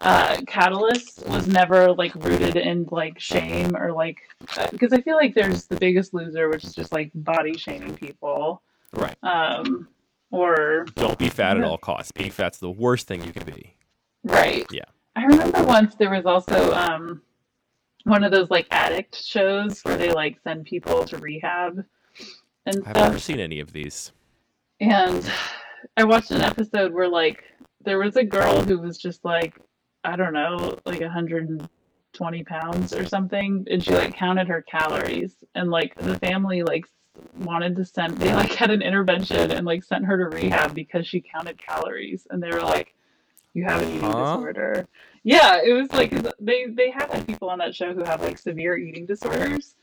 uh, 0.01 0.37
catalyst 0.47 1.27
was 1.27 1.47
never 1.47 1.91
like 1.91 2.13
rooted 2.15 2.55
in 2.55 2.87
like 2.91 3.19
shame 3.19 3.75
or 3.75 3.91
like 3.91 4.19
because 4.71 4.93
I 4.93 5.01
feel 5.01 5.15
like 5.15 5.33
there's 5.33 5.65
the 5.65 5.77
Biggest 5.77 6.13
Loser, 6.13 6.47
which 6.49 6.63
is 6.63 6.73
just 6.75 6.91
like 6.93 7.09
body 7.15 7.57
shaming 7.57 7.95
people, 7.95 8.61
Right. 8.93 9.15
um, 9.23 9.87
or 10.31 10.85
Don't 10.95 11.17
be 11.17 11.27
fat 11.29 11.57
at 11.57 11.63
all 11.63 11.77
costs. 11.77 12.11
Being 12.11 12.31
fat's 12.31 12.59
the 12.59 12.69
worst 12.71 13.07
thing 13.07 13.23
you 13.23 13.33
can 13.33 13.43
be. 13.45 13.73
right. 14.23 14.65
Yeah. 14.71 14.83
I 15.19 15.23
remember 15.25 15.63
once 15.65 15.95
there 15.95 16.11
was 16.11 16.25
also 16.25 16.71
um 16.73 17.21
one 18.05 18.23
of 18.23 18.31
those 18.31 18.49
like 18.49 18.67
addict 18.71 19.21
shows 19.21 19.81
where 19.81 19.97
they 19.97 20.13
like 20.13 20.37
send 20.45 20.63
people 20.63 21.03
to 21.03 21.17
rehab 21.17 21.83
and 22.65 22.77
I've 22.77 22.81
stuff. 22.83 22.95
never 22.95 23.19
seen 23.19 23.39
any 23.41 23.59
of 23.59 23.73
these. 23.73 24.13
And 24.79 25.29
I 25.97 26.05
watched 26.05 26.31
an 26.31 26.41
episode 26.41 26.93
where 26.93 27.09
like 27.09 27.43
there 27.83 27.97
was 27.97 28.15
a 28.15 28.23
girl 28.23 28.61
who 28.61 28.79
was 28.79 28.97
just 28.97 29.25
like 29.25 29.59
I 30.05 30.15
don't 30.15 30.31
know, 30.31 30.79
like 30.85 31.01
120 31.01 32.43
pounds 32.45 32.93
or 32.93 33.05
something, 33.05 33.65
and 33.69 33.83
she 33.83 33.93
like 33.93 34.15
counted 34.15 34.47
her 34.47 34.61
calories, 34.61 35.35
and 35.53 35.69
like 35.69 35.95
the 35.95 36.17
family 36.19 36.63
like 36.63 36.85
wanted 37.39 37.75
to 37.75 37.83
send 37.83 38.17
they 38.19 38.33
like 38.33 38.53
had 38.53 38.71
an 38.71 38.81
intervention 38.81 39.51
and 39.51 39.65
like 39.65 39.83
sent 39.83 40.05
her 40.05 40.17
to 40.17 40.33
rehab 40.37 40.73
because 40.73 41.05
she 41.05 41.19
counted 41.19 41.57
calories, 41.57 42.25
and 42.29 42.41
they 42.41 42.51
were 42.51 42.61
like, 42.61 42.93
"You 43.53 43.63
have 43.65 43.81
an 43.81 43.89
eating 43.89 44.01
Huh? 44.01 44.35
disorder." 44.37 44.87
Yeah, 45.23 45.59
it 45.63 45.73
was 45.73 45.91
like 45.91 46.11
they 46.39 46.67
they 46.67 46.91
have 46.91 47.09
had 47.11 47.27
people 47.27 47.49
on 47.49 47.59
that 47.59 47.75
show 47.75 47.93
who 47.93 48.03
have 48.03 48.21
like 48.21 48.37
severe 48.37 48.77
eating 48.77 49.05
disorders. 49.05 49.75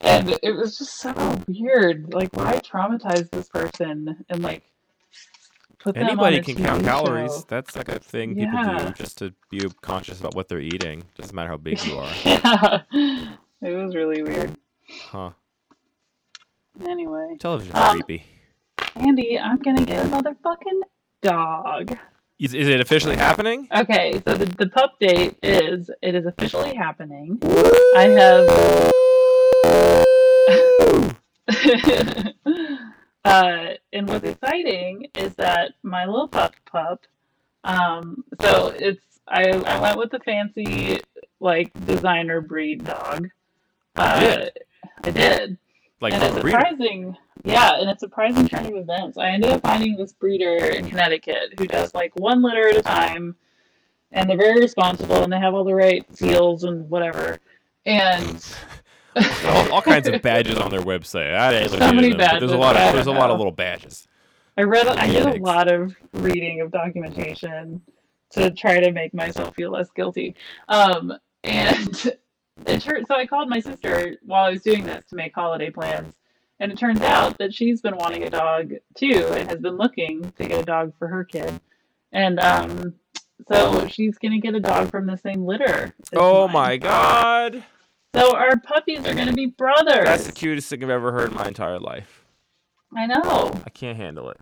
And 0.00 0.38
it 0.44 0.52
was 0.52 0.78
just 0.78 1.00
so 1.00 1.12
weird. 1.48 2.14
Like, 2.14 2.34
why 2.36 2.58
traumatize 2.60 3.28
this 3.30 3.48
person 3.48 4.24
and 4.28 4.42
like 4.42 4.62
put 5.80 5.96
them 5.96 6.04
Anybody 6.04 6.40
can 6.40 6.54
TV 6.54 6.64
count 6.64 6.84
calories. 6.84 7.32
show? 7.32 7.44
That's 7.48 7.74
like 7.74 7.88
a 7.88 7.98
thing 7.98 8.36
people 8.36 8.62
do 8.62 8.90
just 8.92 9.18
to 9.18 9.34
be 9.50 9.60
conscious 9.82 10.20
about 10.20 10.36
what 10.36 10.48
they're 10.48 10.60
eating. 10.60 11.02
Doesn't 11.16 11.34
matter 11.34 11.48
how 11.50 11.56
big 11.56 11.84
you 11.84 11.96
are. 11.98 12.10
yeah, 12.24 12.82
it 13.60 13.74
was 13.74 13.96
really 13.96 14.22
weird. 14.22 14.56
Huh. 14.88 15.30
Anyway, 16.86 17.36
Television's 17.40 17.74
Um, 17.76 17.90
creepy. 18.00 18.24
Andy, 18.94 19.38
I'm 19.38 19.58
gonna 19.58 19.84
get 19.84 20.06
a 20.06 20.08
motherfucking 20.08 20.80
dog. 21.22 21.98
Is, 22.38 22.54
is 22.54 22.68
it 22.68 22.80
officially 22.80 23.16
happening? 23.16 23.66
Okay, 23.74 24.22
so 24.24 24.36
the, 24.36 24.44
the 24.44 24.68
pup 24.68 25.00
date 25.00 25.36
is 25.42 25.90
it 26.00 26.14
is 26.14 26.24
officially 26.24 26.72
happening. 26.72 27.40
I 27.96 28.04
have. 28.14 28.48
uh, 33.24 33.74
and 33.92 34.08
what's 34.08 34.24
exciting 34.24 35.06
is 35.16 35.34
that 35.34 35.72
my 35.82 36.06
little 36.06 36.28
pup 36.28 36.54
pup. 36.70 37.00
Um, 37.64 38.22
so 38.40 38.72
it's 38.78 39.02
I 39.26 39.50
I 39.50 39.80
went 39.80 39.98
with 39.98 40.12
the 40.12 40.20
fancy 40.20 41.00
like 41.40 41.72
designer 41.86 42.40
breed 42.40 42.84
dog. 42.84 43.30
Uh, 43.96 44.20
did? 44.20 44.58
I 45.02 45.10
did 45.10 45.58
Like 46.00 46.14
and 46.14 46.22
it's 46.22 46.36
a 46.36 46.40
surprising. 46.40 47.16
Yeah, 47.44 47.72
and 47.78 47.88
it's 47.90 48.00
surprising 48.00 48.48
turn 48.48 48.66
of 48.66 48.74
events. 48.74 49.18
I 49.18 49.28
ended 49.28 49.50
up 49.50 49.62
finding 49.62 49.96
this 49.96 50.12
breeder 50.12 50.56
in 50.56 50.88
Connecticut 50.88 51.54
who 51.58 51.66
does 51.66 51.94
like 51.94 52.12
one 52.16 52.42
litter 52.42 52.68
at 52.68 52.76
a 52.76 52.82
time, 52.82 53.36
and 54.12 54.28
they're 54.28 54.36
very 54.36 54.60
responsible, 54.60 55.22
and 55.22 55.32
they 55.32 55.38
have 55.38 55.54
all 55.54 55.64
the 55.64 55.74
right 55.74 56.04
seals 56.16 56.64
and 56.64 56.88
whatever. 56.88 57.38
And 57.86 58.44
all, 59.44 59.72
all 59.72 59.82
kinds 59.82 60.08
of 60.08 60.22
badges 60.22 60.58
on 60.58 60.70
their 60.70 60.82
website. 60.82 61.34
I 61.34 61.66
So 61.66 61.92
many 61.92 62.10
them, 62.10 62.18
but 62.18 62.40
There's 62.40 62.52
a 62.52 62.56
lot 62.56 62.76
of 62.76 62.92
there's 62.94 63.06
a 63.06 63.12
lot 63.12 63.30
of 63.30 63.38
little 63.38 63.52
badges. 63.52 64.06
I 64.56 64.62
read, 64.62 64.88
I 64.88 65.06
did 65.06 65.24
a 65.24 65.40
lot 65.40 65.70
of 65.70 65.94
reading 66.14 66.60
of 66.62 66.72
documentation 66.72 67.80
to 68.30 68.50
try 68.50 68.80
to 68.80 68.90
make 68.90 69.14
myself 69.14 69.54
feel 69.54 69.70
less 69.70 69.88
guilty. 69.90 70.34
Um, 70.68 71.14
and 71.44 72.16
it 72.66 72.82
turned, 72.82 73.06
so 73.06 73.14
I 73.14 73.26
called 73.26 73.48
my 73.48 73.60
sister 73.60 74.16
while 74.22 74.44
I 74.44 74.50
was 74.50 74.62
doing 74.62 74.84
this 74.84 75.04
to 75.10 75.16
make 75.16 75.34
holiday 75.34 75.70
plans. 75.70 76.14
And 76.60 76.72
it 76.72 76.78
turns 76.78 77.00
out 77.02 77.38
that 77.38 77.54
she's 77.54 77.80
been 77.80 77.96
wanting 77.96 78.24
a 78.24 78.30
dog 78.30 78.72
too 78.96 79.26
and 79.32 79.48
has 79.48 79.60
been 79.60 79.76
looking 79.76 80.32
to 80.32 80.46
get 80.46 80.60
a 80.60 80.64
dog 80.64 80.92
for 80.98 81.06
her 81.06 81.24
kid. 81.24 81.60
And 82.12 82.40
um, 82.40 82.94
so 83.46 83.86
she's 83.86 84.18
going 84.18 84.32
to 84.32 84.38
get 84.38 84.54
a 84.54 84.60
dog 84.60 84.90
from 84.90 85.06
the 85.06 85.16
same 85.16 85.44
litter. 85.44 85.94
Oh 86.16 86.48
mine. 86.48 86.52
my 86.52 86.76
god. 86.78 87.64
So 88.14 88.34
our 88.34 88.56
puppies 88.58 89.06
are 89.06 89.14
going 89.14 89.28
to 89.28 89.34
be 89.34 89.46
brothers. 89.46 90.04
That's 90.04 90.26
the 90.26 90.32
cutest 90.32 90.68
thing 90.68 90.82
I've 90.82 90.90
ever 90.90 91.12
heard 91.12 91.30
in 91.30 91.36
my 91.36 91.46
entire 91.46 91.78
life. 91.78 92.24
I 92.96 93.06
know. 93.06 93.60
I 93.64 93.70
can't 93.70 93.96
handle 93.96 94.30
it. 94.30 94.38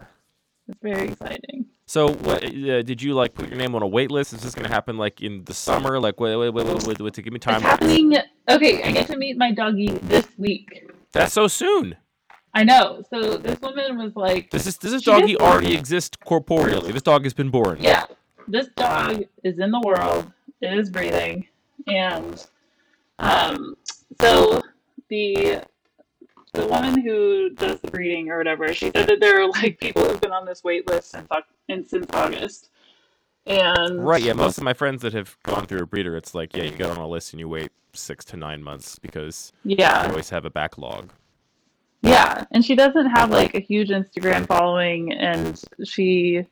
It's 0.69 0.79
very 0.81 1.09
exciting. 1.09 1.67
So, 1.89 2.13
what 2.13 2.45
uh, 2.45 2.83
did 2.83 3.01
you 3.01 3.15
like? 3.15 3.35
Put 3.35 3.49
your 3.49 3.59
name 3.59 3.77
on 3.77 3.83
a 3.83 3.87
wait 3.87 4.11
list? 4.11 4.33
Is 4.33 4.41
this 4.43 4.57
going 4.57 4.67
to 4.67 4.73
happen 4.73 4.99
like 4.99 5.21
in 5.21 5.45
the 5.45 5.55
summer? 5.55 6.01
Like, 6.01 6.19
wait, 6.19 6.35
wait, 6.35 6.51
wait, 6.51 6.67
wait, 6.67 6.83
wait, 6.85 7.01
wait 7.01 7.15
to 7.15 7.23
give 7.23 7.33
me 7.33 7.39
time. 7.39 7.57
It's 7.57 7.65
happening. 7.65 8.17
Okay, 8.49 8.83
I 8.83 8.91
get 8.91 9.07
to 9.07 9.17
meet 9.17 9.37
my 9.39 9.53
doggy 9.53 9.89
this 10.03 10.27
week. 10.37 10.91
That's 11.13 11.33
so 11.33 11.47
soon. 11.47 11.97
I 12.55 12.65
know. 12.65 13.05
So 13.09 13.37
this 13.37 13.61
woman 13.61 13.99
was 13.99 14.17
like, 14.17 14.51
this 14.51 14.65
does 14.65 14.93
this 14.93 15.03
She 15.03 15.11
doggy 15.11 15.37
already 15.37 15.75
exist 15.75 16.19
corporeally? 16.25 16.91
This 16.91 17.03
dog 17.03 17.23
has 17.23 17.35
been 17.35 17.51
born. 17.51 17.79
Yeah, 17.81 18.07
this 18.49 18.69
dog 18.77 19.23
is 19.45 19.59
in 19.61 19.71
the 19.71 19.81
world. 19.85 20.33
It 20.61 20.77
is 20.77 20.91
breathing, 20.91 21.47
and 21.87 22.45
um, 23.21 23.77
so 24.21 24.61
the 25.09 25.63
the 26.57 26.67
woman 26.67 27.01
who 27.01 27.51
does 27.51 27.81
the 27.81 27.91
breeding 27.91 28.31
or 28.31 28.39
whatever, 28.39 28.73
she 28.73 28.91
said 28.91 29.09
that 29.09 29.21
there 29.21 29.41
are 29.41 29.49
like 29.49 29.79
people 29.79 30.05
who've 30.05 30.21
been 30.21 30.33
on 30.33 30.45
this 30.47 30.65
wait 30.65 30.89
list 30.89 31.11
since 31.11 31.29
and 31.69 31.87
since 31.87 32.07
August, 32.13 32.71
and 33.47 34.05
Right. 34.05 34.23
Yeah. 34.23 34.33
Most 34.33 34.59
of 34.59 34.65
my 34.65 34.73
friends 34.75 35.03
that 35.03 35.13
have 35.13 35.37
gone 35.43 35.67
through 35.67 35.81
a 35.81 35.87
breeder, 35.87 36.17
it's 36.17 36.35
like, 36.35 36.57
yeah, 36.57 36.65
you 36.65 36.71
get 36.73 36.91
on 36.91 36.97
a 36.97 37.07
list 37.09 37.33
and 37.33 37.41
you 37.41 37.49
wait 37.49 37.71
six 37.93 38.25
to 38.27 38.37
nine 38.37 38.63
months 38.63 38.99
because 38.99 39.53
you 39.65 39.77
yeah, 39.79 40.07
always 40.09 40.31
have 40.31 40.45
a 40.45 40.51
backlog. 40.51 41.13
yeah, 42.03 42.45
and 42.53 42.65
she 42.65 42.75
doesn't 42.75 43.07
have 43.07 43.31
like 43.31 43.55
a 43.55 43.61
huge 43.61 43.89
Instagram 43.91 44.47
following, 44.47 45.13
and 45.13 45.63
she. 45.85 46.47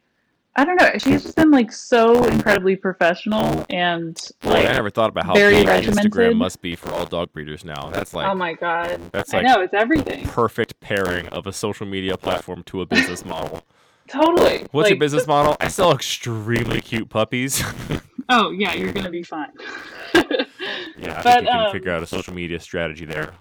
I 0.56 0.64
don't 0.64 0.76
know. 0.80 0.90
She's 0.98 1.22
just 1.24 1.34
been 1.36 1.50
like 1.50 1.72
so 1.72 2.24
incredibly 2.24 2.76
professional 2.76 3.66
and 3.70 4.16
Boy, 4.40 4.50
like 4.50 4.66
I 4.66 4.72
never 4.72 4.88
thought 4.90 5.10
about 5.10 5.26
how 5.26 5.34
very 5.34 5.56
big 5.56 5.66
regimented. 5.66 6.12
Instagram 6.12 6.36
must 6.36 6.62
be 6.62 6.76
for 6.76 6.92
all 6.92 7.04
dog 7.06 7.32
breeders 7.32 7.64
now. 7.64 7.90
That's 7.90 8.14
like 8.14 8.28
oh 8.28 8.34
my 8.36 8.52
god. 8.54 9.00
that's 9.10 9.32
like. 9.32 9.44
I 9.44 9.48
like 9.48 9.56
know 9.56 9.62
it's 9.64 9.74
everything. 9.74 10.26
perfect 10.26 10.78
pairing 10.80 11.26
of 11.28 11.46
a 11.48 11.52
social 11.52 11.86
media 11.86 12.16
platform 12.16 12.62
to 12.64 12.82
a 12.82 12.86
business 12.86 13.24
model. 13.34 13.64
Totally. 14.06 14.66
What's 14.70 14.90
your 14.90 14.98
business 14.98 15.26
model? 15.26 15.56
I 15.60 15.68
sell 15.68 15.90
extremely 15.92 16.80
cute 16.80 17.08
puppies. 17.08 17.62
Oh 18.30 18.52
yeah, 18.52 18.72
you're 18.72 18.90
gonna 18.90 19.10
be 19.10 19.22
fine. 19.22 19.50
yeah, 20.14 20.22
I 20.22 21.22
But, 21.22 21.22
think 21.24 21.42
you 21.42 21.48
can 21.50 21.66
um, 21.66 21.72
figure 21.72 21.92
out 21.92 22.02
a 22.02 22.06
social 22.06 22.32
media 22.32 22.58
strategy 22.58 23.04
there. 23.04 23.34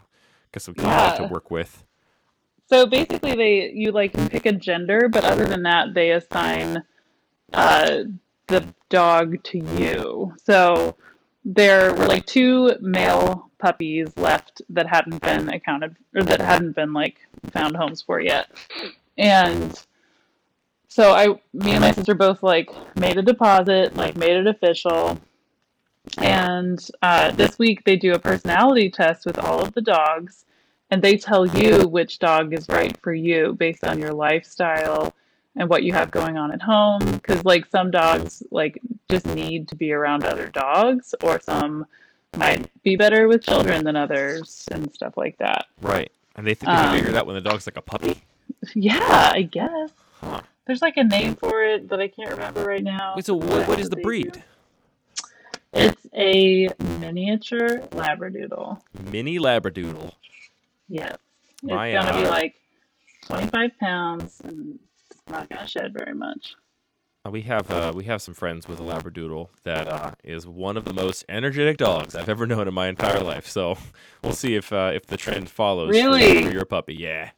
Got 0.52 0.62
some 0.62 0.74
content 0.74 1.20
Yeah. 1.22 1.26
to 1.28 1.34
work 1.34 1.50
with. 1.50 1.86
so 2.66 2.86
basically, 2.86 3.34
they 3.36 3.72
you 3.74 3.94
like 3.94 4.12
pick 4.30 4.46
a 4.46 4.52
gender, 4.52 5.08
but 5.08 5.24
other 5.24 5.46
than 5.46 5.64
that, 5.64 5.94
they 5.94 6.12
assign 6.12 6.84
uh, 7.54 8.04
the 8.48 8.66
dog 8.90 9.42
to 9.44 9.60
you. 9.60 10.34
So 10.44 10.96
there 11.46 11.94
were 11.94 12.06
like 12.06 12.26
two 12.26 12.76
male 12.82 13.50
puppies 13.60 14.16
left 14.18 14.62
that 14.70 14.88
hadn't 14.88 15.22
been 15.22 15.50
accounted 15.50 15.96
or 16.16 16.24
that 16.24 16.42
hadn't 16.42 16.74
been 16.74 16.94
like 16.94 17.18
found 17.52 17.76
homes 17.76 18.02
for 18.02 18.20
yet, 18.20 18.50
and 19.18 19.80
so 20.94 21.12
I, 21.12 21.28
me 21.54 21.72
and 21.72 21.82
my 21.82 21.92
sister 21.92 22.14
both 22.14 22.44
like 22.44 22.70
made 22.96 23.18
a 23.18 23.24
deposit, 23.24 23.96
like 23.96 24.16
made 24.16 24.38
it 24.38 24.46
official. 24.46 25.20
And 26.20 26.86
uh, 27.02 27.32
this 27.32 27.58
week 27.58 27.84
they 27.84 27.96
do 27.96 28.14
a 28.14 28.20
personality 28.20 28.92
test 28.92 29.26
with 29.26 29.40
all 29.40 29.60
of 29.60 29.74
the 29.74 29.82
dogs, 29.82 30.46
and 30.92 31.02
they 31.02 31.18
tell 31.18 31.48
you 31.48 31.88
which 31.88 32.20
dog 32.20 32.54
is 32.54 32.70
right 32.70 32.96
for 33.02 33.12
you 33.12 33.54
based 33.54 33.84
on 33.84 33.98
your 33.98 34.14
lifestyle 34.14 35.16
and 35.56 35.70
what 35.70 35.84
you 35.84 35.94
have 35.94 36.12
going 36.12 36.38
on 36.38 36.52
at 36.52 36.62
home. 36.62 37.00
Because 37.12 37.44
like 37.46 37.66
some 37.72 37.92
dogs 37.92 38.44
like 38.52 38.80
just 39.10 39.26
need 39.26 39.68
to 39.70 39.76
be 39.76 39.92
around 39.92 40.24
other 40.24 40.48
dogs, 40.50 41.14
or 41.22 41.40
some 41.40 41.86
might 42.38 42.70
be 42.84 42.96
better 42.96 43.28
with 43.28 43.44
children 43.44 43.84
than 43.84 43.96
others 43.96 44.68
and 44.72 44.92
stuff 44.94 45.18
like 45.18 45.38
that. 45.38 45.68
Right. 45.82 46.12
And 46.36 46.48
they 46.48 46.56
think 46.56 46.72
they 46.72 46.76
can 46.78 46.90
Um, 46.90 46.96
figure 46.96 47.12
that 47.12 47.28
when 47.28 47.36
the 47.36 47.42
dog's 47.42 47.68
like 47.68 47.78
a 47.78 47.82
puppy. 47.82 48.24
Yeah, 48.74 49.32
I 49.34 49.44
guess. 49.44 49.92
Huh. 50.22 50.42
There's 50.66 50.82
like 50.82 50.98
a 50.98 51.04
name 51.04 51.36
for 51.36 51.62
it 51.64 51.90
that 51.90 52.00
I 52.00 52.08
can't 52.08 52.30
remember 52.32 52.64
right 52.64 52.84
now. 52.84 53.14
Wait, 53.16 53.26
so 53.26 53.34
what, 53.36 53.68
what 53.68 53.80
is 53.80 53.90
the 53.90 53.98
breed? 53.98 54.42
It's 55.74 56.08
a 56.14 56.70
miniature 57.00 57.80
labradoodle. 57.92 58.80
Mini 59.12 59.40
Labradoodle. 59.40 60.14
Yes. 60.88 61.18
It's 61.64 61.64
My, 61.64 61.92
gonna 61.92 62.14
be 62.14 62.26
uh, 62.26 62.30
like 62.30 62.56
25 63.26 63.78
pounds 63.80 64.42
and 64.44 64.80
it's 65.26 65.32
not 65.34 65.50
gonna 65.50 65.68
shed 65.68 65.94
very 65.94 66.14
much. 66.14 66.56
Uh, 67.26 67.32
We 67.32 67.42
have 67.44 67.70
uh, 67.72 67.94
we 67.96 68.04
have 68.06 68.22
some 68.22 68.34
friends 68.34 68.68
with 68.68 68.80
a 68.80 68.84
Labradoodle 68.84 69.50
that 69.64 69.88
uh, 69.88 70.12
is 70.24 70.46
one 70.46 70.76
of 70.78 70.86
the 70.86 70.94
most 70.94 71.24
energetic 71.30 71.78
dogs 71.78 72.16
I've 72.16 72.30
ever 72.30 72.46
known 72.46 72.68
in 72.68 72.74
my 72.74 72.88
entire 72.88 73.22
life. 73.22 73.48
So 73.48 73.78
we'll 74.24 74.34
see 74.34 74.56
if 74.56 74.74
uh, 74.74 74.92
if 74.94 75.06
the 75.08 75.18
trend 75.18 75.50
follows. 75.50 75.88
for- 75.90 75.94
Really? 75.94 76.44
For, 76.44 76.52
your 76.52 76.66
puppy, 76.66 76.96
yeah, 76.96 77.32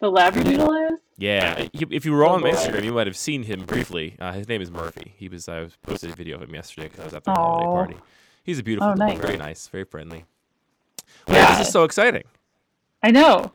The 0.00 0.10
labradoodle 0.10 0.92
is? 0.92 0.98
yeah. 1.18 1.66
If 1.72 2.04
you 2.04 2.12
were 2.12 2.26
on 2.26 2.40
Oh, 2.40 2.50
boy. 2.50 2.50
Instagram, 2.56 2.84
you 2.84 2.92
might 2.92 3.06
have 3.06 3.16
seen 3.16 3.44
him 3.44 3.64
briefly. 3.64 4.16
Uh, 4.18 4.32
his 4.32 4.48
name 4.48 4.60
is 4.60 4.70
Murphy. 4.70 5.14
He 5.16 5.28
was 5.28 5.48
I 5.48 5.68
posted 5.82 6.10
a 6.10 6.16
video 6.16 6.36
of 6.36 6.42
him 6.42 6.54
yesterday 6.54 6.88
because 6.88 7.00
I 7.00 7.04
was 7.04 7.14
at 7.14 7.24
the 7.24 7.32
holiday 7.32 7.66
party. 7.66 7.96
He's 8.42 8.58
a 8.58 8.64
beautiful 8.64 8.88
Oh, 8.90 8.94
dog, 8.96 8.98
nice. 9.08 9.18
very 9.18 9.36
nice, 9.36 9.68
very 9.68 9.84
friendly. 9.84 10.24
Wow, 11.28 11.34
Yeah. 11.36 11.58
this 11.58 11.68
is 11.68 11.72
so 11.72 11.84
exciting. 11.84 12.24
I 13.04 13.12
know. 13.12 13.52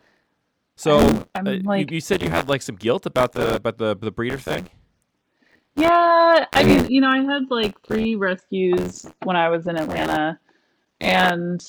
So 0.78 1.00
I'm- 1.00 1.26
I'm 1.36 1.48
uh, 1.68 1.74
you- 1.76 1.86
you, 1.90 2.00
said 2.00 2.22
you 2.22 2.30
had 2.30 2.48
like 2.48 2.62
some 2.62 2.76
guilt 2.78 3.06
about 3.06 3.34
the 3.34 3.56
about 3.56 3.78
the 3.80 3.96
the 3.96 4.12
breeder 4.12 4.38
thing. 4.38 4.70
Yeah, 5.76 6.46
I 6.54 6.64
mean, 6.64 6.88
you 6.90 7.02
know, 7.02 7.10
I 7.10 7.22
had 7.22 7.52
like 7.52 7.80
three 7.82 8.16
rescues 8.16 9.06
when 9.24 9.36
I 9.36 9.50
was 9.50 9.68
in 9.68 9.76
Atlanta, 9.78 10.40
and 11.02 11.62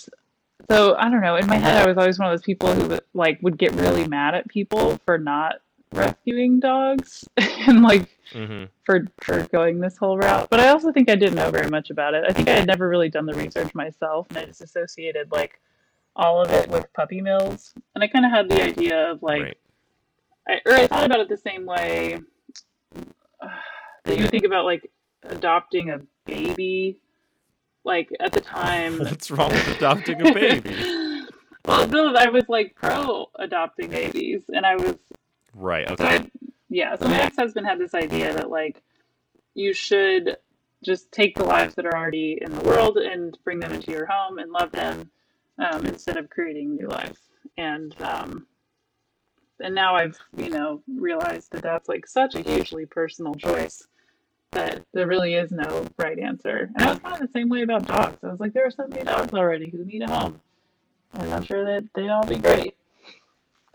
so 0.71 0.95
I 0.97 1.11
don't 1.11 1.21
know. 1.21 1.37
In 1.37 1.47
my 1.47 1.57
head, 1.57 1.83
I 1.83 1.87
was 1.87 1.99
always 1.99 2.19
one 2.19 2.29
of 2.29 2.33
those 2.33 2.45
people 2.45 2.73
who 2.73 2.99
like 3.13 3.39
would 3.43 3.59
get 3.59 3.73
really 3.75 4.07
mad 4.09 4.35
at 4.35 4.49
people 4.49 4.99
for 5.05 5.19
not 5.19 5.57
rescuing 5.93 6.61
dogs 6.61 7.27
and 7.37 7.83
like 7.83 8.09
Mm-hmm. 8.35 8.65
for 8.85 9.07
for 9.23 9.43
going 9.45 9.81
this 9.81 9.97
whole 9.97 10.19
route. 10.19 10.51
But 10.51 10.61
I 10.61 10.69
also 10.69 10.93
think 10.93 11.09
I 11.09 11.15
didn't 11.15 11.37
know 11.37 11.51
very 11.51 11.71
much 11.71 11.89
about 11.89 12.13
it. 12.13 12.25
I 12.29 12.33
think 12.35 12.47
I 12.47 12.53
had 12.59 12.67
never 12.67 12.87
really 12.87 13.09
done 13.09 13.25
the 13.25 13.33
research 13.33 13.75
myself, 13.75 14.27
and 14.29 14.37
I 14.37 14.45
just 14.45 14.61
associated 14.61 15.33
like 15.33 15.59
all 16.17 16.43
of 16.43 16.51
it 16.51 16.69
with 16.69 16.93
puppy 16.93 17.21
mills, 17.21 17.75
and 17.95 18.03
I 18.03 18.09
kind 18.09 18.25
of 18.25 18.31
had 18.31 18.49
the 18.49 18.63
idea 18.63 19.11
of 19.11 19.23
like 19.23 19.43
right. 19.43 19.59
I, 20.49 20.61
or 20.67 20.73
I 20.75 20.87
thought 20.87 21.05
about 21.05 21.21
it 21.21 21.29
the 21.29 21.37
same 21.37 21.67
way 21.67 22.21
uh, 23.41 23.49
that 24.05 24.19
you 24.19 24.27
think 24.27 24.45
about 24.45 24.65
like 24.65 24.91
adopting 25.23 25.91
a 25.91 26.01
baby. 26.27 26.99
Like 27.85 28.11
at 28.21 28.33
the 28.33 28.41
time, 28.41 28.99
What's 28.99 29.31
wrong 29.31 29.51
with 29.51 29.69
adopting 29.69 30.21
a 30.21 30.35
baby? 30.35 30.71
well, 31.65 31.87
no, 31.89 32.15
I 32.15 32.29
was 32.29 32.49
like 32.49 32.75
pro 32.75 33.31
adopting 33.39 33.89
babies, 33.89 34.43
and 34.49 34.67
I 34.67 34.77
was 34.77 34.97
right. 35.55 35.91
Okay. 35.91 36.05
I, 36.05 36.31
yeah. 36.69 36.97
So 36.97 37.09
my 37.09 37.23
ex-husband 37.23 37.67
had 37.67 37.79
this 37.79 37.95
idea 37.95 38.35
that 38.35 38.51
like 38.51 38.83
you 39.55 39.73
should 39.73 40.37
just 40.85 41.11
take 41.13 41.37
the 41.37 41.45
lives 41.45 41.75
that 41.75 41.87
are 41.87 41.97
already 41.97 42.39
in 42.41 42.55
the 42.55 42.61
world 42.63 42.97
and 42.99 43.37
bring 43.43 43.61
them 43.61 43.73
into 43.73 43.91
your 43.91 44.07
home 44.07 44.39
and 44.39 44.53
love 44.53 44.71
them 44.73 45.11
um, 45.59 45.87
instead 45.87 46.17
of 46.17 46.31
creating 46.31 46.75
new 46.75 46.89
life. 46.89 47.19
And 47.57 47.95
um, 48.03 48.47
and 49.61 49.75
now 49.75 49.95
I've 49.95 50.19
you 50.37 50.51
know 50.51 50.83
realized 50.87 51.53
that 51.53 51.63
that's 51.63 51.89
like 51.89 52.07
such 52.07 52.35
a 52.35 52.41
hugely 52.41 52.87
personal 52.87 53.35
choice 53.35 53.87
that 54.53 54.83
there 54.95 55.07
really 55.07 55.35
is 55.35 55.51
no 55.51 55.87
right 55.99 56.19
answer. 56.19 56.71
And 56.75 56.83
I 56.83 56.91
was 56.93 56.99
kind 57.01 57.15
of 57.15 57.21
the 57.21 57.39
same 57.39 57.49
way 57.49 57.63
about 57.63 57.87
dogs. 57.87 58.17
I 58.23 58.29
was 58.29 58.41
like, 58.41 58.55
there 58.55 58.67
are 58.67 58.71
so 58.71 58.87
many 58.87 59.05
dogs 59.05 59.35
already 59.35 59.69
who 59.71 59.85
need 59.85 60.03
a 60.03 60.09
home, 60.09 60.41
and 61.15 61.33
I'm 61.33 61.43
sure 61.43 61.65
that 61.65 61.85
they'd 61.95 62.09
all 62.09 62.27
be 62.27 62.39
great. 62.39 62.75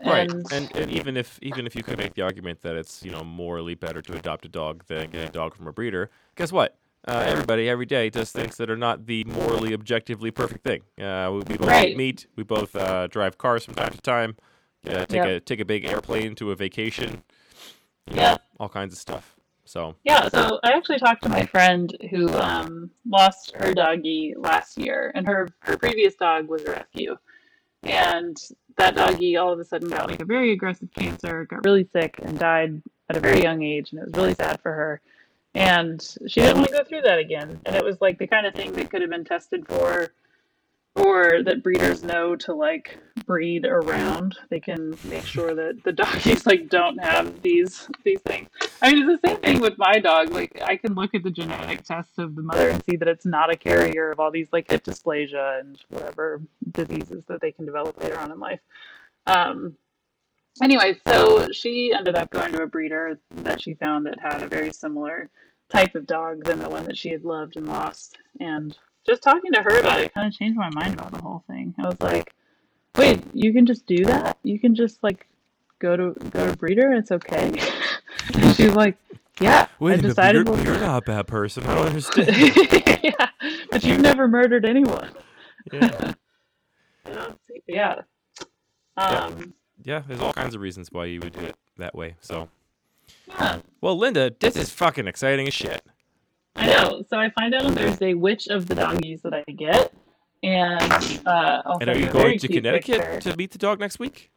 Right, 0.04 0.30
and, 0.30 0.76
and 0.76 0.90
even 0.90 1.16
if 1.16 1.38
even 1.40 1.66
if 1.66 1.74
you 1.74 1.82
could 1.82 1.96
make 1.96 2.14
the 2.14 2.22
argument 2.22 2.60
that 2.62 2.76
it's 2.76 3.02
you 3.02 3.10
know 3.10 3.24
morally 3.24 3.74
better 3.74 4.02
to 4.02 4.16
adopt 4.16 4.44
a 4.44 4.48
dog 4.48 4.84
than 4.86 5.10
get 5.10 5.28
a 5.28 5.32
dog 5.32 5.54
from 5.54 5.66
a 5.66 5.72
breeder, 5.72 6.10
guess 6.34 6.52
what? 6.52 6.76
Uh, 7.06 7.22
everybody 7.26 7.68
every 7.68 7.84
day 7.84 8.08
does 8.08 8.32
things 8.32 8.56
that 8.56 8.70
are 8.70 8.76
not 8.76 9.04
the 9.06 9.24
morally 9.24 9.74
objectively 9.74 10.30
perfect 10.30 10.64
thing. 10.64 10.80
Uh, 10.98 11.30
we, 11.32 11.38
we 11.40 11.56
both 11.58 11.68
Right. 11.68 11.90
eat 11.90 11.96
meat. 11.98 12.26
We 12.34 12.44
both 12.44 12.74
uh, 12.74 13.08
drive 13.08 13.36
cars 13.36 13.64
from 13.64 13.74
time 13.74 13.92
to 13.92 14.00
time. 14.00 14.36
Uh, 14.88 15.04
take 15.04 15.24
Yep. 15.24 15.26
a 15.26 15.40
take 15.40 15.60
a 15.60 15.64
big 15.66 15.84
airplane 15.84 16.34
to 16.36 16.50
a 16.50 16.56
vacation. 16.56 17.22
You 18.06 18.16
know, 18.16 18.22
Yeah. 18.22 18.36
all 18.58 18.70
kinds 18.70 18.94
of 18.94 18.98
stuff. 18.98 19.36
So 19.66 19.96
Yeah, 20.04 20.28
so 20.28 20.60
I 20.64 20.72
actually 20.72 20.98
talked 20.98 21.22
to 21.24 21.28
my 21.28 21.44
friend 21.44 21.94
who 22.10 22.28
um, 22.38 22.90
lost 23.06 23.52
her 23.56 23.74
doggy 23.74 24.34
last 24.36 24.78
year, 24.78 25.12
and 25.14 25.26
her 25.26 25.48
her 25.60 25.76
previous 25.76 26.14
dog 26.14 26.48
was 26.48 26.62
a 26.64 26.70
rescue, 26.70 27.16
and 27.82 28.36
that 28.76 28.94
doggy 28.94 29.36
all 29.36 29.52
of 29.52 29.58
a 29.58 29.64
sudden 29.64 29.88
got 29.90 30.10
like 30.10 30.20
a 30.20 30.24
very 30.24 30.52
aggressive 30.52 30.88
cancer, 30.94 31.44
got 31.44 31.64
really 31.66 31.86
sick, 31.92 32.18
and 32.22 32.38
died 32.38 32.82
at 33.10 33.16
a 33.16 33.20
very 33.20 33.42
young 33.42 33.62
age, 33.62 33.92
and 33.92 34.00
it 34.00 34.06
was 34.06 34.14
really 34.14 34.34
sad 34.34 34.60
for 34.62 34.72
her. 34.72 35.00
And 35.54 36.02
she 36.26 36.40
didn't 36.40 36.56
want 36.56 36.68
to 36.68 36.74
go 36.74 36.84
through 36.84 37.02
that 37.02 37.18
again, 37.18 37.60
and 37.64 37.76
it 37.76 37.84
was 37.84 38.00
like 38.00 38.18
the 38.18 38.26
kind 38.26 38.46
of 38.46 38.54
thing 38.54 38.72
that 38.72 38.90
could 38.90 39.02
have 39.02 39.10
been 39.10 39.24
tested 39.24 39.66
for, 39.68 40.08
or 40.96 41.42
that 41.44 41.62
breeders 41.62 42.02
know 42.02 42.34
to 42.36 42.54
like 42.54 42.98
breed 43.24 43.64
around. 43.64 44.36
They 44.50 44.58
can 44.58 44.96
make 45.04 45.24
sure 45.24 45.54
that 45.54 45.84
the 45.84 45.92
doggies 46.02 46.44
like 46.44 46.68
don't 46.68 46.98
have 46.98 47.40
these 47.42 47.88
these 48.02 48.20
things. 48.22 48.48
I 48.82 48.92
mean, 48.92 49.08
it's 49.08 49.22
the 49.22 49.28
same 49.28 49.38
thing 49.38 49.60
with 49.60 49.78
my 49.78 49.98
dog. 50.00 50.30
Like, 50.30 50.60
I 50.62 50.76
can 50.76 50.94
look 50.94 51.14
at 51.14 51.22
the 51.22 51.30
genetic 51.30 51.84
tests 51.84 52.18
of 52.18 52.34
the 52.34 52.42
mother 52.42 52.68
and 52.70 52.82
see 52.84 52.96
that 52.96 53.08
it's 53.08 53.24
not 53.24 53.52
a 53.52 53.56
carrier 53.56 54.10
of 54.10 54.20
all 54.20 54.30
these 54.30 54.48
like 54.52 54.70
hip 54.70 54.84
dysplasia 54.84 55.60
and 55.60 55.80
whatever 55.88 56.42
diseases 56.72 57.24
that 57.28 57.40
they 57.40 57.52
can 57.52 57.64
develop 57.64 58.02
later 58.02 58.18
on 58.18 58.32
in 58.32 58.40
life. 58.40 58.60
Um, 59.26 59.76
anyway, 60.62 60.96
so 61.06 61.48
she 61.52 61.92
ended 61.96 62.14
up 62.16 62.30
going 62.30 62.52
to 62.52 62.62
a 62.62 62.66
breeder 62.66 63.18
that 63.36 63.60
she 63.60 63.74
found 63.74 64.06
that 64.06 64.18
had 64.20 64.42
a 64.42 64.48
very 64.48 64.72
similar 64.72 65.30
type 65.70 65.94
of 65.94 66.06
dog 66.06 66.44
than 66.44 66.58
the 66.58 66.68
one 66.68 66.84
that 66.84 66.96
she 66.96 67.10
had 67.10 67.24
loved 67.24 67.56
and 67.56 67.66
lost. 67.66 68.18
And 68.40 68.76
just 69.06 69.22
talking 69.22 69.52
to 69.52 69.62
her 69.62 69.80
about 69.80 70.00
it 70.00 70.14
kind 70.14 70.26
of 70.26 70.32
changed 70.38 70.56
my 70.58 70.70
mind 70.70 70.94
about 70.94 71.12
the 71.12 71.20
whole 71.22 71.44
thing. 71.46 71.74
I 71.78 71.88
was 71.88 72.00
like, 72.00 72.32
wait, 72.96 73.22
you 73.32 73.52
can 73.52 73.66
just 73.66 73.86
do 73.86 74.04
that? 74.04 74.38
You 74.42 74.58
can 74.58 74.74
just 74.74 75.02
like 75.02 75.26
go 75.78 75.96
to 75.96 76.12
go 76.30 76.50
to 76.50 76.56
breeder? 76.56 76.90
And 76.90 76.98
it's 76.98 77.12
okay. 77.12 77.52
and 78.34 78.54
she's 78.56 78.74
like, 78.74 78.96
yeah. 79.40 79.66
Wait 79.80 79.94
I 79.98 80.02
decided 80.02 80.46
you're, 80.46 80.54
we'll- 80.56 80.64
you're 80.64 80.78
not 80.80 81.02
a 81.02 81.06
bad 81.06 81.26
person. 81.26 81.64
I 81.64 81.74
don't 81.74 81.86
understand. 81.88 82.28
yeah, 83.02 83.28
but 83.70 83.82
you've 83.84 84.00
never 84.00 84.28
murdered 84.28 84.64
anyone. 84.64 85.10
yeah. 85.72 86.12
Yeah. 87.66 88.02
Um, 88.96 89.54
yeah, 89.84 90.02
there's 90.06 90.20
all 90.20 90.32
kinds 90.32 90.54
of 90.54 90.60
reasons 90.60 90.90
why 90.90 91.04
you 91.06 91.20
would 91.20 91.32
do 91.32 91.40
it 91.40 91.56
that 91.78 91.94
way. 91.94 92.16
So, 92.20 92.48
yeah. 93.28 93.60
well, 93.80 93.96
Linda, 93.96 94.34
this 94.40 94.56
is 94.56 94.70
fucking 94.70 95.06
exciting 95.06 95.46
as 95.46 95.54
shit. 95.54 95.82
I 96.56 96.66
know. 96.66 97.04
So 97.08 97.18
I 97.18 97.30
find 97.30 97.54
out 97.54 97.66
on 97.66 97.74
Thursday 97.74 98.14
which 98.14 98.48
of 98.48 98.66
the 98.66 98.74
doggies 98.74 99.22
that 99.22 99.34
I 99.34 99.44
get, 99.52 99.92
and 100.42 101.20
uh, 101.26 101.62
I'll 101.66 101.78
And 101.80 101.90
are 101.90 101.98
you 101.98 102.06
going 102.06 102.38
to 102.38 102.48
Connecticut 102.48 103.00
picture. 103.00 103.30
to 103.30 103.36
meet 103.36 103.50
the 103.50 103.58
dog 103.58 103.80
next 103.80 103.98
week? 103.98 104.30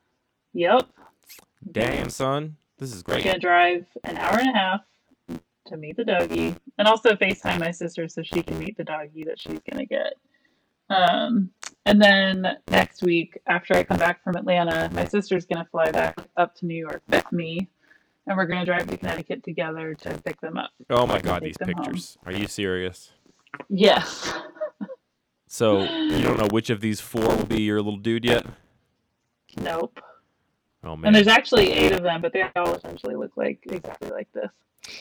Yep. 0.54 0.88
Damn, 1.72 2.10
son, 2.10 2.58
this 2.78 2.94
is 2.94 3.04
great. 3.04 3.20
I'm 3.20 3.24
gonna 3.26 3.40
drive 3.40 3.86
an 4.04 4.18
hour 4.18 4.40
and 4.40 4.50
a 4.50 4.54
half 4.54 4.82
to 5.68 5.78
meet 5.78 5.98
the 5.98 6.06
doggy, 6.06 6.56
and 6.78 6.88
also 6.88 7.14
FaceTime 7.16 7.60
my 7.60 7.72
sister 7.72 8.08
so 8.08 8.24
she 8.24 8.42
can 8.42 8.58
meet 8.60 8.78
the 8.78 8.84
doggy 8.84 9.24
that 9.26 9.40
she's 9.40 9.60
gonna 9.70 9.86
get. 9.86 10.14
Um, 10.90 11.52
and 11.88 12.02
then 12.02 12.58
next 12.70 13.02
week, 13.02 13.40
after 13.48 13.74
I 13.74 13.84
come 13.84 13.98
back 13.98 14.24
from 14.24 14.36
Atlanta, 14.36 14.90
my 14.94 15.06
sister's 15.06 15.46
gonna 15.46 15.68
fly 15.72 15.90
back 15.92 16.18
up 16.36 16.54
to 16.56 16.66
New 16.66 16.76
York 16.76 17.02
with 17.08 17.32
me, 17.32 17.70
and 18.28 18.38
we're 18.38 18.46
gonna 18.46 18.66
drive 18.66 18.88
to 18.88 18.98
Connecticut 18.98 19.44
together 19.44 19.96
to 19.96 20.22
pick 20.22 20.40
them 20.42 20.58
up. 20.58 20.72
Oh 20.90 21.08
my 21.08 21.20
god, 21.20 21.44
these 21.44 21.56
them 21.56 21.70
home. 21.70 21.86
pictures. 21.86 22.18
Are 22.26 22.32
you 22.32 22.48
serious? 22.48 23.12
Yes. 23.70 24.34
So, 25.48 25.82
you 25.84 26.22
don't 26.22 26.38
know 26.38 26.50
which 26.52 26.70
of 26.70 26.82
these 26.82 27.00
four 27.00 27.26
will 27.26 27.46
be 27.46 27.62
your 27.62 27.82
little 27.82 27.98
dude 27.98 28.26
yet? 28.26 28.46
Nope. 29.56 30.02
Oh 30.84 30.94
And 31.04 31.16
there's 31.16 31.28
actually 31.28 31.72
eight 31.72 31.94
of 31.94 32.04
them, 32.04 32.22
but 32.22 32.34
they 32.34 32.44
all 32.56 32.74
essentially 32.76 33.16
look 33.16 33.32
like 33.38 33.60
exactly 33.72 34.10
like 34.10 34.32
this. 34.34 34.52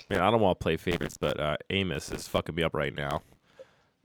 Man, 0.09 0.20
I 0.20 0.31
don't 0.31 0.40
want 0.40 0.59
to 0.59 0.62
play 0.62 0.77
favorites, 0.77 1.16
but 1.18 1.38
uh, 1.38 1.57
Amos 1.70 2.11
is 2.11 2.29
fucking 2.29 2.55
me 2.55 2.62
up 2.62 2.75
right 2.75 2.94
now. 2.94 3.22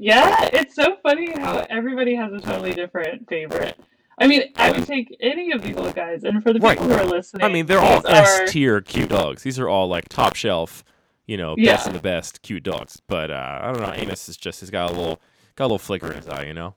Yeah, 0.01 0.49
it's 0.51 0.73
so 0.75 0.97
funny 1.03 1.31
how 1.39 1.65
everybody 1.69 2.15
has 2.15 2.33
a 2.33 2.39
totally 2.39 2.73
different 2.73 3.29
favorite. 3.29 3.79
I 4.17 4.25
mean, 4.27 4.51
I 4.55 4.71
would 4.71 4.87
take 4.87 5.15
any 5.21 5.51
of 5.51 5.61
these 5.61 5.75
little 5.75 5.93
guys, 5.93 6.23
and 6.23 6.41
for 6.41 6.51
the 6.53 6.59
Right. 6.59 6.75
people 6.77 6.91
who 6.93 6.99
are 6.99 7.05
listening, 7.05 7.43
I 7.45 7.49
mean, 7.49 7.67
they're 7.67 7.79
all 7.79 8.05
S 8.07 8.51
tier 8.51 8.81
cute 8.81 9.09
dogs. 9.09 9.43
These 9.43 9.59
are 9.59 9.69
all 9.69 9.87
like 9.87 10.09
top 10.09 10.35
shelf, 10.35 10.83
you 11.27 11.37
know, 11.37 11.53
Yeah. 11.57 11.73
best 11.73 11.87
of 11.87 11.93
the 11.93 11.99
best 11.99 12.41
cute 12.41 12.63
dogs. 12.63 12.99
But 13.07 13.29
uh, 13.29 13.59
I 13.61 13.71
don't 13.71 13.81
know. 13.81 13.93
Amos 13.95 14.27
is 14.27 14.37
just 14.37 14.59
he's 14.61 14.71
got 14.71 14.89
a 14.89 14.93
little 14.93 15.21
got 15.55 15.65
a 15.65 15.67
little 15.67 15.77
flicker 15.79 16.07
in 16.07 16.17
his 16.17 16.27
eye, 16.27 16.45
you 16.45 16.53
know. 16.55 16.73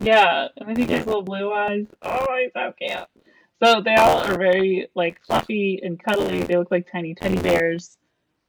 Yeah, 0.00 0.48
and 0.56 0.70
I 0.70 0.74
think 0.74 0.88
he 0.88 0.94
has 0.96 1.04
little 1.06 1.22
blue 1.22 1.52
eyes. 1.52 1.86
Oh, 2.02 2.26
he's 2.40 2.50
so 2.54 2.72
cute. 2.78 3.06
So 3.62 3.80
they 3.82 3.94
all 3.94 4.18
are 4.20 4.38
very 4.38 4.88
like 4.94 5.20
fluffy 5.26 5.80
and 5.82 6.02
cuddly. 6.02 6.42
They 6.44 6.56
look 6.56 6.70
like 6.70 6.90
tiny 6.90 7.14
teddy 7.14 7.36
bears. 7.40 7.98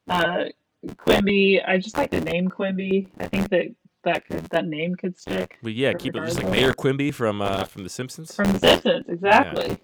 Uh, 0.09 0.45
Quimby, 0.97 1.61
I 1.65 1.77
just 1.77 1.97
like 1.97 2.11
the 2.11 2.21
name 2.21 2.47
Quimby. 2.49 3.09
I 3.19 3.27
think 3.27 3.49
that 3.49 3.67
that 4.05 4.25
could 4.25 4.45
that 4.45 4.65
name 4.65 4.95
could 4.95 5.17
stick 5.19 5.57
But 5.61 5.73
yeah, 5.73 5.93
keep 5.93 6.15
it 6.15 6.21
just 6.25 6.41
like. 6.41 6.49
Mayor 6.51 6.73
Quimby 6.73 7.11
from 7.11 7.41
uh, 7.41 7.65
from 7.65 7.83
The 7.83 7.89
Simpsons. 7.89 8.33
from 8.33 8.53
The 8.53 8.59
Simpsons. 8.59 9.05
Exactly. 9.09 9.77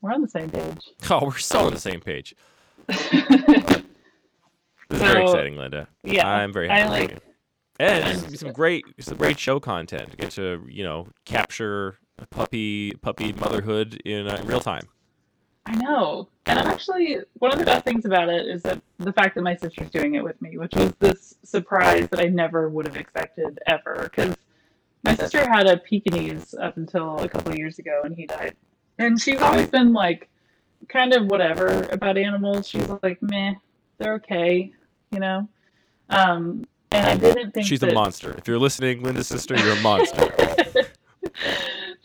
We're 0.00 0.12
on 0.12 0.22
the 0.22 0.28
same 0.28 0.50
page. 0.50 0.78
Oh, 1.10 1.24
we're 1.26 1.38
so 1.38 1.66
on 1.66 1.72
the 1.74 1.80
same 1.80 2.00
page. 2.00 2.34
This 4.88 5.00
is 5.00 5.04
very 5.08 5.22
exciting, 5.24 5.56
Linda. 5.56 5.88
yeah, 6.04 6.28
I'm 6.28 6.52
very 6.52 6.70
I 6.70 6.78
happy. 6.78 7.08
for 7.08 7.12
like- 7.14 7.22
And 7.80 8.38
some 8.38 8.52
great, 8.52 8.84
some 9.00 9.18
great 9.18 9.36
show 9.38 9.58
content. 9.58 10.16
Get 10.16 10.30
to 10.32 10.64
you 10.68 10.84
know 10.84 11.08
capture 11.24 11.98
puppy 12.30 12.92
puppy 13.02 13.32
motherhood 13.32 14.00
in 14.04 14.28
uh, 14.28 14.40
real 14.44 14.60
time. 14.60 14.86
I 15.66 15.74
know. 15.74 16.28
And 16.46 16.58
I'm 16.58 16.68
actually, 16.68 17.18
one 17.34 17.52
of 17.52 17.58
the 17.58 17.64
best 17.64 17.84
things 17.84 18.04
about 18.04 18.28
it 18.28 18.46
is 18.46 18.62
that 18.62 18.80
the 18.98 19.12
fact 19.12 19.34
that 19.34 19.42
my 19.42 19.56
sister's 19.56 19.90
doing 19.90 20.14
it 20.14 20.22
with 20.22 20.40
me, 20.40 20.56
which 20.56 20.74
was 20.74 20.92
this 21.00 21.34
surprise 21.42 22.08
that 22.10 22.20
I 22.20 22.28
never 22.28 22.68
would 22.68 22.86
have 22.86 22.96
expected 22.96 23.58
ever. 23.66 24.04
Because 24.04 24.36
my 25.02 25.16
sister 25.16 25.48
had 25.48 25.66
a 25.66 25.76
Pekingese 25.78 26.54
up 26.54 26.76
until 26.76 27.18
a 27.18 27.28
couple 27.28 27.52
of 27.52 27.58
years 27.58 27.78
ago, 27.80 28.02
and 28.04 28.14
he 28.14 28.26
died. 28.26 28.54
And 28.98 29.20
she's 29.20 29.40
always 29.40 29.66
been 29.68 29.92
like, 29.92 30.28
kind 30.88 31.12
of 31.12 31.26
whatever 31.26 31.82
about 31.90 32.16
animals. 32.16 32.68
She's 32.68 32.88
like, 33.02 33.20
meh, 33.20 33.54
they're 33.98 34.14
okay, 34.14 34.72
you 35.10 35.18
know. 35.18 35.48
Um, 36.10 36.64
and 36.92 37.06
I 37.06 37.16
didn't 37.16 37.52
think 37.52 37.66
She's 37.66 37.80
that... 37.80 37.90
a 37.90 37.94
monster. 37.94 38.34
If 38.38 38.46
you're 38.46 38.58
listening, 38.58 39.02
Linda's 39.02 39.26
sister, 39.26 39.56
you're 39.56 39.76
a 39.76 39.80
monster. 39.80 40.32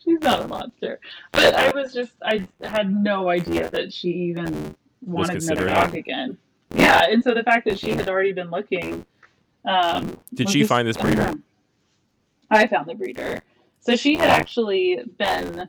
She's 0.05 0.21
not 0.21 0.41
a 0.41 0.47
monster. 0.47 0.99
But 1.31 1.55
I 1.55 1.71
was 1.71 1.93
just, 1.93 2.13
I 2.23 2.47
had 2.61 2.93
no 2.93 3.29
idea 3.29 3.69
that 3.69 3.93
she 3.93 4.09
even 4.09 4.75
wanted 5.01 5.43
another 5.43 5.67
dog 5.67 5.95
again. 5.95 6.37
Yeah, 6.73 7.05
and 7.09 7.23
so 7.23 7.33
the 7.33 7.43
fact 7.43 7.65
that 7.65 7.77
she 7.77 7.91
had 7.91 8.09
already 8.09 8.33
been 8.33 8.49
looking. 8.49 9.05
Um, 9.65 10.17
Did 10.33 10.49
she 10.49 10.63
find 10.63 10.87
this 10.87 10.97
breeder? 10.97 11.33
I 12.49 12.67
found 12.67 12.87
the 12.87 12.95
breeder. 12.95 13.41
So 13.79 13.95
she 13.95 14.15
had 14.15 14.29
actually 14.29 14.99
been 15.17 15.67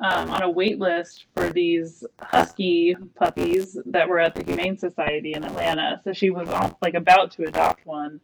um, 0.00 0.30
on 0.30 0.42
a 0.42 0.50
wait 0.50 0.78
list 0.78 1.26
for 1.34 1.50
these 1.50 2.04
husky 2.20 2.96
puppies 3.14 3.78
that 3.86 4.08
were 4.08 4.18
at 4.18 4.34
the 4.34 4.42
Humane 4.44 4.76
Society 4.76 5.34
in 5.34 5.44
Atlanta. 5.44 6.00
So 6.04 6.12
she 6.12 6.30
was 6.30 6.48
like 6.80 6.94
about 6.94 7.30
to 7.32 7.44
adopt 7.44 7.86
one, 7.86 8.20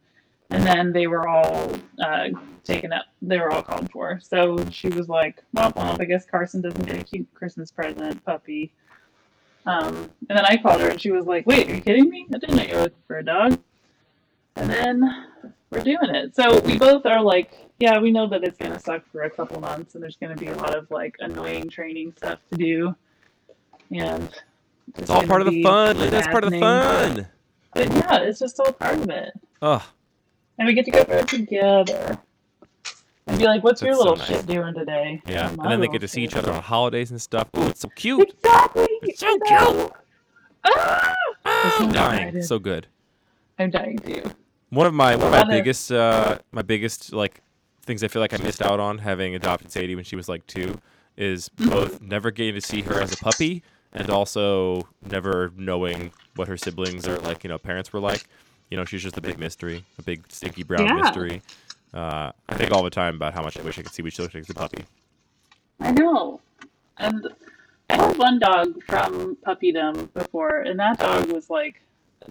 and 0.49 0.63
then 0.63 0.91
they 0.91 1.07
were 1.07 1.27
all 1.27 1.71
uh, 2.03 2.29
taken 2.63 2.91
up. 2.91 3.05
They 3.21 3.39
were 3.39 3.51
all 3.51 3.63
called 3.63 3.91
for. 3.91 4.19
So 4.21 4.65
she 4.71 4.89
was 4.89 5.09
like, 5.09 5.43
"Well, 5.53 5.71
well, 5.75 5.97
I 5.99 6.05
guess 6.05 6.25
Carson 6.25 6.61
doesn't 6.61 6.85
get 6.85 6.99
a 6.99 7.03
cute 7.03 7.27
Christmas 7.33 7.71
present 7.71 8.23
puppy." 8.25 8.71
Um, 9.65 10.09
and 10.29 10.37
then 10.37 10.45
I 10.45 10.57
called 10.57 10.81
her, 10.81 10.89
and 10.89 10.99
she 10.99 11.11
was 11.11 11.25
like, 11.25 11.45
"Wait, 11.45 11.69
are 11.69 11.75
you 11.75 11.81
kidding 11.81 12.09
me? 12.09 12.25
I 12.33 12.37
didn't 12.37 12.55
know 12.55 12.63
you 12.63 12.75
were 12.75 12.81
looking 12.83 13.03
for 13.07 13.17
a 13.17 13.23
dog." 13.23 13.59
And 14.55 14.69
then 14.69 15.25
we're 15.69 15.81
doing 15.81 16.09
it. 16.15 16.35
So 16.35 16.59
we 16.61 16.77
both 16.77 17.05
are 17.05 17.21
like, 17.21 17.51
yeah, 17.79 17.99
we 17.99 18.11
know 18.11 18.27
that 18.27 18.43
it's 18.43 18.57
gonna 18.57 18.79
suck 18.79 19.03
for 19.11 19.21
a 19.23 19.29
couple 19.29 19.59
months, 19.61 19.95
and 19.95 20.03
there's 20.03 20.17
gonna 20.17 20.35
be 20.35 20.47
a 20.47 20.55
lot 20.55 20.75
of 20.75 20.89
like 20.91 21.15
annoying 21.19 21.69
training 21.69 22.13
stuff 22.17 22.39
to 22.51 22.57
do, 22.57 22.95
and 23.91 24.29
It's 24.97 25.09
all 25.09 25.23
part 25.23 25.41
of 25.41 25.47
the 25.47 25.63
fun. 25.63 25.97
That's 25.97 26.27
part 26.27 26.43
of 26.43 26.51
the 26.51 26.59
fun. 26.59 27.27
But 27.73 27.93
yeah, 27.93 28.17
it's 28.21 28.39
just 28.39 28.59
all 28.59 28.73
part 28.73 28.97
of 28.97 29.09
it, 29.09 29.31
Ugh. 29.61 29.81
And 30.59 30.67
we 30.67 30.73
get 30.75 30.85
to 30.85 30.91
go 30.91 30.99
it 30.99 31.27
together. 31.27 32.19
And 33.25 33.37
be 33.37 33.45
like, 33.45 33.63
what's 33.63 33.81
your 33.81 33.91
That's 33.91 34.03
so 34.03 34.09
little 34.11 34.17
nice. 34.17 34.27
shit 34.27 34.47
doing 34.47 34.73
today? 34.73 35.21
Yeah. 35.27 35.49
"Oh, 35.57 35.61
And 35.63 35.71
then 35.71 35.79
they 35.81 35.87
get 35.87 36.01
to 36.01 36.07
see 36.07 36.23
each 36.23 36.35
other 36.35 36.51
on 36.51 36.61
holidays 36.63 37.11
and 37.11 37.21
stuff. 37.21 37.47
Ooh, 37.57 37.67
it's 37.67 37.79
so 37.81 37.89
cute. 37.95 38.29
Exactly. 38.43 38.87
It's 39.03 39.19
so 39.19 39.35
know. 39.49 39.91
Ah! 40.65 41.15
I'm 41.45 41.91
dying. 41.91 42.19
excited. 42.27 42.45
So 42.45 42.59
good. 42.59 42.87
I'm 43.57 43.69
dying 43.71 43.97
too. 43.99 44.23
One 44.69 44.85
of 44.85 44.93
my 44.93 45.15
one 45.15 45.27
of 45.27 45.31
my 45.31 45.43
biggest 45.43 45.91
uh 45.91 46.39
my 46.51 46.61
biggest 46.61 47.13
like 47.13 47.41
things 47.83 48.03
I 48.03 48.07
feel 48.07 48.21
like 48.21 48.33
I 48.33 48.37
missed 48.37 48.61
out 48.61 48.79
on 48.79 48.99
having 48.99 49.35
adopted 49.35 49.71
Sadie 49.71 49.95
when 49.95 50.03
she 50.03 50.15
was 50.15 50.27
like 50.29 50.45
two 50.47 50.79
is 51.17 51.49
both 51.49 52.01
never 52.03 52.31
getting 52.31 52.55
to 52.55 52.61
see 52.61 52.81
her 52.81 53.01
as 53.01 53.11
a 53.11 53.17
puppy 53.17 53.63
and 53.93 54.09
also 54.09 54.87
never 55.09 55.51
knowing 55.57 56.11
what 56.35 56.47
her 56.47 56.57
siblings 56.57 57.07
or 57.07 57.17
like 57.19 57.43
you 57.43 57.49
know 57.49 57.57
parents 57.57 57.93
were 57.93 57.99
like. 57.99 58.25
You 58.69 58.77
know, 58.77 58.85
she's 58.85 59.01
just 59.01 59.17
a 59.17 59.21
big 59.21 59.39
mystery, 59.39 59.83
a 59.97 60.01
big 60.01 60.23
stinky 60.31 60.63
brown 60.63 60.85
Yeah. 60.85 61.01
mystery. 61.01 61.41
Uh, 61.93 62.31
I 62.47 62.55
think 62.55 62.71
all 62.71 62.83
the 62.83 62.89
time 62.91 63.15
about 63.15 63.33
how 63.33 63.41
much 63.41 63.57
I 63.57 63.63
wish 63.63 63.79
I 63.79 63.81
could 63.81 63.93
see 63.93 64.03
what 64.03 64.13
she 64.13 64.21
looked 64.21 64.35
like 64.35 64.43
as 64.43 64.49
a 64.49 64.53
puppy. 64.53 64.85
I 65.79 65.91
know. 65.91 66.39
And 66.97 67.27
I 67.89 67.95
had 67.95 68.17
one 68.17 68.37
dog 68.39 68.83
from 68.83 69.37
puppydom 69.37 70.13
before, 70.13 70.59
and 70.59 70.79
that 70.79 70.99
dog 70.99 71.31
was 71.31 71.49
like 71.49 71.81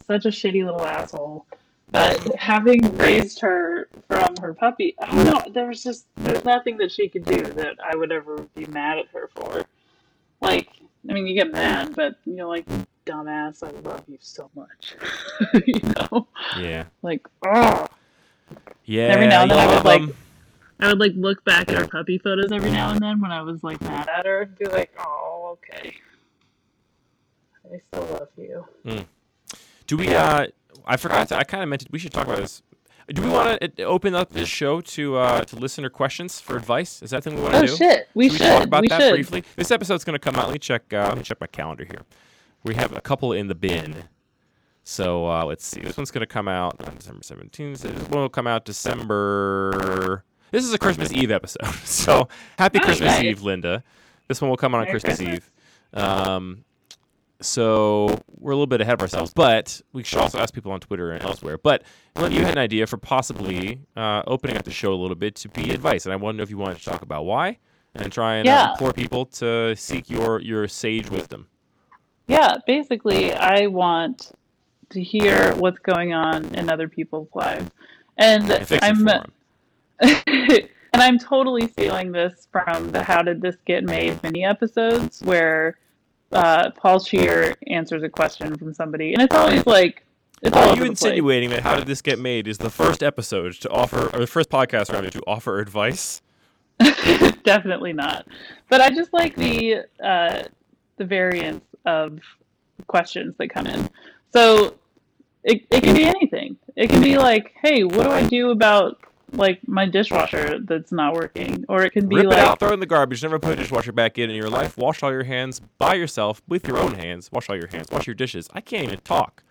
such 0.07 0.27
a 0.27 0.29
shitty 0.29 0.64
little 0.64 0.85
asshole. 0.85 1.46
But 1.90 2.35
having 2.35 2.96
raised 2.98 3.40
her 3.40 3.88
from 4.09 4.37
her 4.37 4.53
puppy, 4.53 4.94
I 5.01 5.07
don't 5.07 5.24
know. 5.24 5.53
There 5.53 5.66
was 5.66 5.83
just 5.83 6.07
there's 6.16 6.44
nothing 6.44 6.77
that 6.77 6.92
she 6.92 7.09
could 7.09 7.24
do 7.24 7.42
that 7.42 7.77
I 7.83 7.96
would 7.96 8.12
ever 8.12 8.46
be 8.55 8.66
mad 8.66 8.98
at 8.98 9.09
her 9.09 9.29
for. 9.35 9.64
Like, 10.40 10.68
I 11.09 11.14
mean, 11.14 11.27
you 11.27 11.35
get 11.35 11.51
mad, 11.51 11.96
but 11.96 12.16
you 12.24 12.37
know, 12.37 12.48
like, 12.48 12.66
dumbass, 13.09 13.62
I 13.62 13.71
love 13.88 14.05
you 14.09 14.18
so 14.21 14.51
much. 14.55 14.94
you 15.66 15.81
know, 15.81 16.29
Yeah. 16.59 16.85
like, 17.03 17.27
oh. 17.47 17.87
Yeah. 18.85 19.05
Every 19.09 19.27
now 19.27 19.42
and 19.42 19.51
then 19.51 19.59
I 19.59 19.66
would, 19.66 19.75
love 19.77 19.85
like, 19.85 20.03
'em. 20.03 20.14
I 20.81 20.88
would 20.88 20.99
like 21.01 21.12
look 21.16 21.44
back 21.44 21.68
at 21.71 21.77
our 21.77 21.87
puppy 21.88 22.18
photos 22.18 22.53
every 22.53 22.71
now 22.71 22.90
and 22.90 23.01
then 23.01 23.21
when 23.21 23.33
I 23.33 23.42
was 23.42 23.62
like 23.64 23.81
mad 23.83 24.09
at 24.09 24.25
her 24.27 24.42
and 24.42 24.57
be 24.59 24.66
like, 24.66 24.92
oh, 24.99 25.59
okay. 25.73 25.94
I 27.73 27.81
still 27.92 28.07
love 28.12 28.29
you. 28.37 29.05
Do 29.87 29.97
we? 29.97 30.14
Uh, 30.14 30.47
I 30.87 30.97
forgot. 30.97 31.29
To, 31.29 31.37
I 31.37 31.44
kind 31.44 31.62
of 31.62 31.68
meant. 31.68 31.83
To, 31.83 31.88
we 31.90 31.99
should 31.99 32.12
talk 32.12 32.27
about 32.27 32.38
this. 32.38 32.62
Do 33.09 33.23
we 33.23 33.29
want 33.31 33.61
to 33.77 33.83
open 33.85 34.14
up 34.14 34.31
this 34.31 34.49
show 34.49 34.81
to 34.83 35.16
uh, 35.16 35.44
to 35.44 35.57
listener 35.57 35.90
questions 35.90 36.40
for 36.40 36.57
advice? 36.57 37.03
Is 37.03 37.11
that 37.11 37.25
thing 37.25 37.35
we 37.37 37.42
want 37.42 37.55
Oh 37.57 37.61
to 37.62 37.66
do? 37.66 37.77
shit, 37.77 38.09
we 38.14 38.29
should 38.31 38.38
should. 38.38 38.44
we 38.47 38.49
talk 38.57 38.64
about 38.64 38.83
we 38.83 38.88
that 38.88 39.01
should. 39.01 39.12
briefly? 39.14 39.44
This 39.57 39.71
episode's 39.71 40.05
going 40.05 40.14
to 40.14 40.18
come 40.18 40.37
out. 40.37 40.47
Let 40.47 40.53
me 40.55 40.59
check. 40.59 40.90
Uh, 40.92 41.09
let 41.09 41.16
me 41.18 41.23
check 41.23 41.40
my 41.40 41.47
calendar 41.47 41.85
here. 41.85 42.01
We 42.64 42.75
have 42.75 42.94
a 42.97 43.01
couple 43.01 43.33
in 43.33 43.47
the 43.49 43.55
bin. 43.55 44.05
So 44.85 45.29
uh, 45.31 45.44
let's 45.44 45.66
see. 45.66 45.81
This 45.81 45.97
one's 45.97 46.11
going 46.11 46.21
to 46.23 46.27
come 46.27 46.49
out 46.49 46.77
on 46.88 46.97
December 46.97 47.21
17th. 47.21 47.79
This 47.81 48.09
one 48.09 48.23
will 48.23 48.29
come 48.29 48.47
out 48.47 48.64
December. 48.64 50.25
This 50.51 50.64
is 50.64 50.73
a 50.73 50.79
Christmas 50.79 51.12
Eve 51.12 51.31
episode. 51.31 51.64
So 51.85 52.29
happy 52.59 52.79
Oh, 52.81 52.85
Christmas 52.85 53.12
nice. 53.16 53.25
Eve, 53.25 53.42
Linda. 53.42 53.85
This 54.29 54.40
one 54.40 54.49
will 54.51 54.57
come 54.57 54.75
out 54.75 54.79
on 54.79 54.85
Merry 54.85 54.92
Christmas, 55.01 55.18
Christmas. 55.18 55.51
Eve. 55.94 56.03
Um, 56.03 56.64
so 57.40 58.18
we're 58.38 58.53
a 58.53 58.55
little 58.55 58.66
bit 58.66 58.81
ahead 58.81 58.94
of 58.94 59.01
ourselves, 59.01 59.33
but 59.33 59.81
we 59.92 60.03
should 60.03 60.18
also 60.18 60.38
ask 60.38 60.53
people 60.53 60.73
on 60.73 60.81
Twitter 60.81 61.12
and 61.12 61.23
elsewhere. 61.23 61.57
But 61.59 61.85
you 62.16 62.40
had 62.44 62.53
an 62.53 62.59
idea 62.59 62.87
for 62.87 62.97
possibly 62.97 63.81
uh, 63.97 64.23
opening 64.27 64.57
up 64.57 64.64
the 64.64 64.71
show 64.73 64.92
a 64.92 64.97
little 64.97 65.14
bit 65.16 65.35
to 65.37 65.49
be 65.49 65.71
advice, 65.71 66.05
and 66.05 66.12
I 66.12 66.16
want 66.16 66.35
to 66.35 66.37
know 66.38 66.42
if 66.42 66.51
you 66.51 66.59
wanted 66.59 66.79
to 66.79 66.85
talk 66.85 67.03
about 67.03 67.27
why 67.27 67.59
and 67.94 68.11
try 68.12 68.37
and 68.37 68.49
uh, 68.49 68.51
Yeah. 68.51 68.71
implore 68.73 68.92
people 68.92 69.25
to 69.27 69.77
seek 69.77 70.11
your 70.11 70.40
your 70.40 70.66
sage 70.66 71.11
wisdom. 71.11 71.47
Yeah, 72.29 72.57
basically, 72.67 73.33
I 73.33 73.67
want 73.67 74.33
to 74.91 75.03
hear 75.03 75.55
what's 75.57 75.79
going 75.79 76.12
on 76.12 76.45
in 76.55 76.71
other 76.71 76.87
people's 76.87 77.29
lives, 77.35 77.71
and 78.17 78.53
I'm 78.83 79.09
and 80.01 80.69
I'm 80.93 81.19
totally 81.19 81.69
stealing 81.69 82.12
this 82.12 82.47
from 82.53 82.93
the 82.93 83.03
"How 83.03 83.23
Did 83.23 83.41
This 83.41 83.57
Get 83.64 83.83
Made" 83.85 84.23
mini 84.23 84.45
episodes 84.45 85.23
where 85.23 85.79
uh, 86.33 86.71
Paul 86.73 87.01
Scheer 87.01 87.55
answers 87.67 88.03
a 88.03 88.09
question 88.09 88.57
from 88.57 88.75
somebody, 88.75 89.14
and 89.14 89.23
it's 89.23 89.35
always 89.35 89.67
like 89.67 90.05
it's 90.43 90.57
Are 90.57 90.77
you 90.77 90.85
insinuating 90.85 91.51
that 91.51 91.62
How 91.62 91.77
Did 91.77 91.87
This 91.87 92.03
Get 92.03 92.19
Made 92.19 92.47
is 92.47 92.59
the 92.59 92.71
first 92.71 93.03
episode 93.03 93.55
to 93.55 93.71
offer, 93.71 94.14
or 94.14 94.21
the 94.21 94.27
first 94.27 94.51
podcast 94.51 94.93
rather, 94.93 95.11
to 95.11 95.23
offer 95.27 95.59
advice? 95.61 96.23
Definitely 97.43 97.93
not. 97.93 98.27
But 98.69 98.81
I 98.81 98.91
just 98.91 99.12
like 99.12 99.35
the 99.35 99.87
uh, 100.03 100.43
the 100.97 101.05
variance 101.05 101.64
of 101.85 102.19
questions 102.87 103.35
that 103.38 103.49
come 103.49 103.67
in. 103.67 103.88
So 104.33 104.75
it 105.45 105.67
it 105.71 105.83
can 105.83 105.95
be 105.95 106.05
anything. 106.05 106.57
It 106.77 106.91
can 106.91 107.03
be 107.03 107.19
like, 107.19 107.55
hey, 107.62 107.85
what 107.85 108.05
do 108.05 108.11
I 108.11 108.23
do 108.27 108.51
about 108.51 109.01
like 109.33 109.61
my 109.67 109.87
dishwasher 109.87 110.59
that's 110.61 110.93
not 110.93 111.14
working? 111.14 111.64
Or 111.69 111.83
it 111.83 111.91
can 111.91 112.09
be 112.09 112.17
Rip 112.17 112.27
like 112.27 112.38
it 112.38 112.45
out, 112.45 112.59
throw 112.59 112.73
in 112.73 112.81
the 112.81 112.87
garbage, 112.87 113.23
never 113.23 113.38
put 113.38 113.55
a 113.55 113.57
dishwasher 113.57 113.93
back 113.93 114.19
in 114.19 114.31
in 114.31 114.37
your 114.37 114.51
life. 114.51 114.77
Wash 114.77 115.03
all 115.03 115.11
your 115.12 115.25
hands 115.25 115.61
by 115.79 115.95
yourself 115.95 116.43
with 116.49 116.67
your 116.67 116.79
own 116.79 116.95
hands. 116.95 117.31
Wash 117.33 117.49
all 117.49 117.57
your 117.57 117.69
hands. 117.69 117.91
Wash 117.91 118.07
your 118.07 118.14
dishes. 118.14 118.49
I 118.53 118.61
can't 118.61 118.85
even 118.85 119.01
talk. 119.01 119.43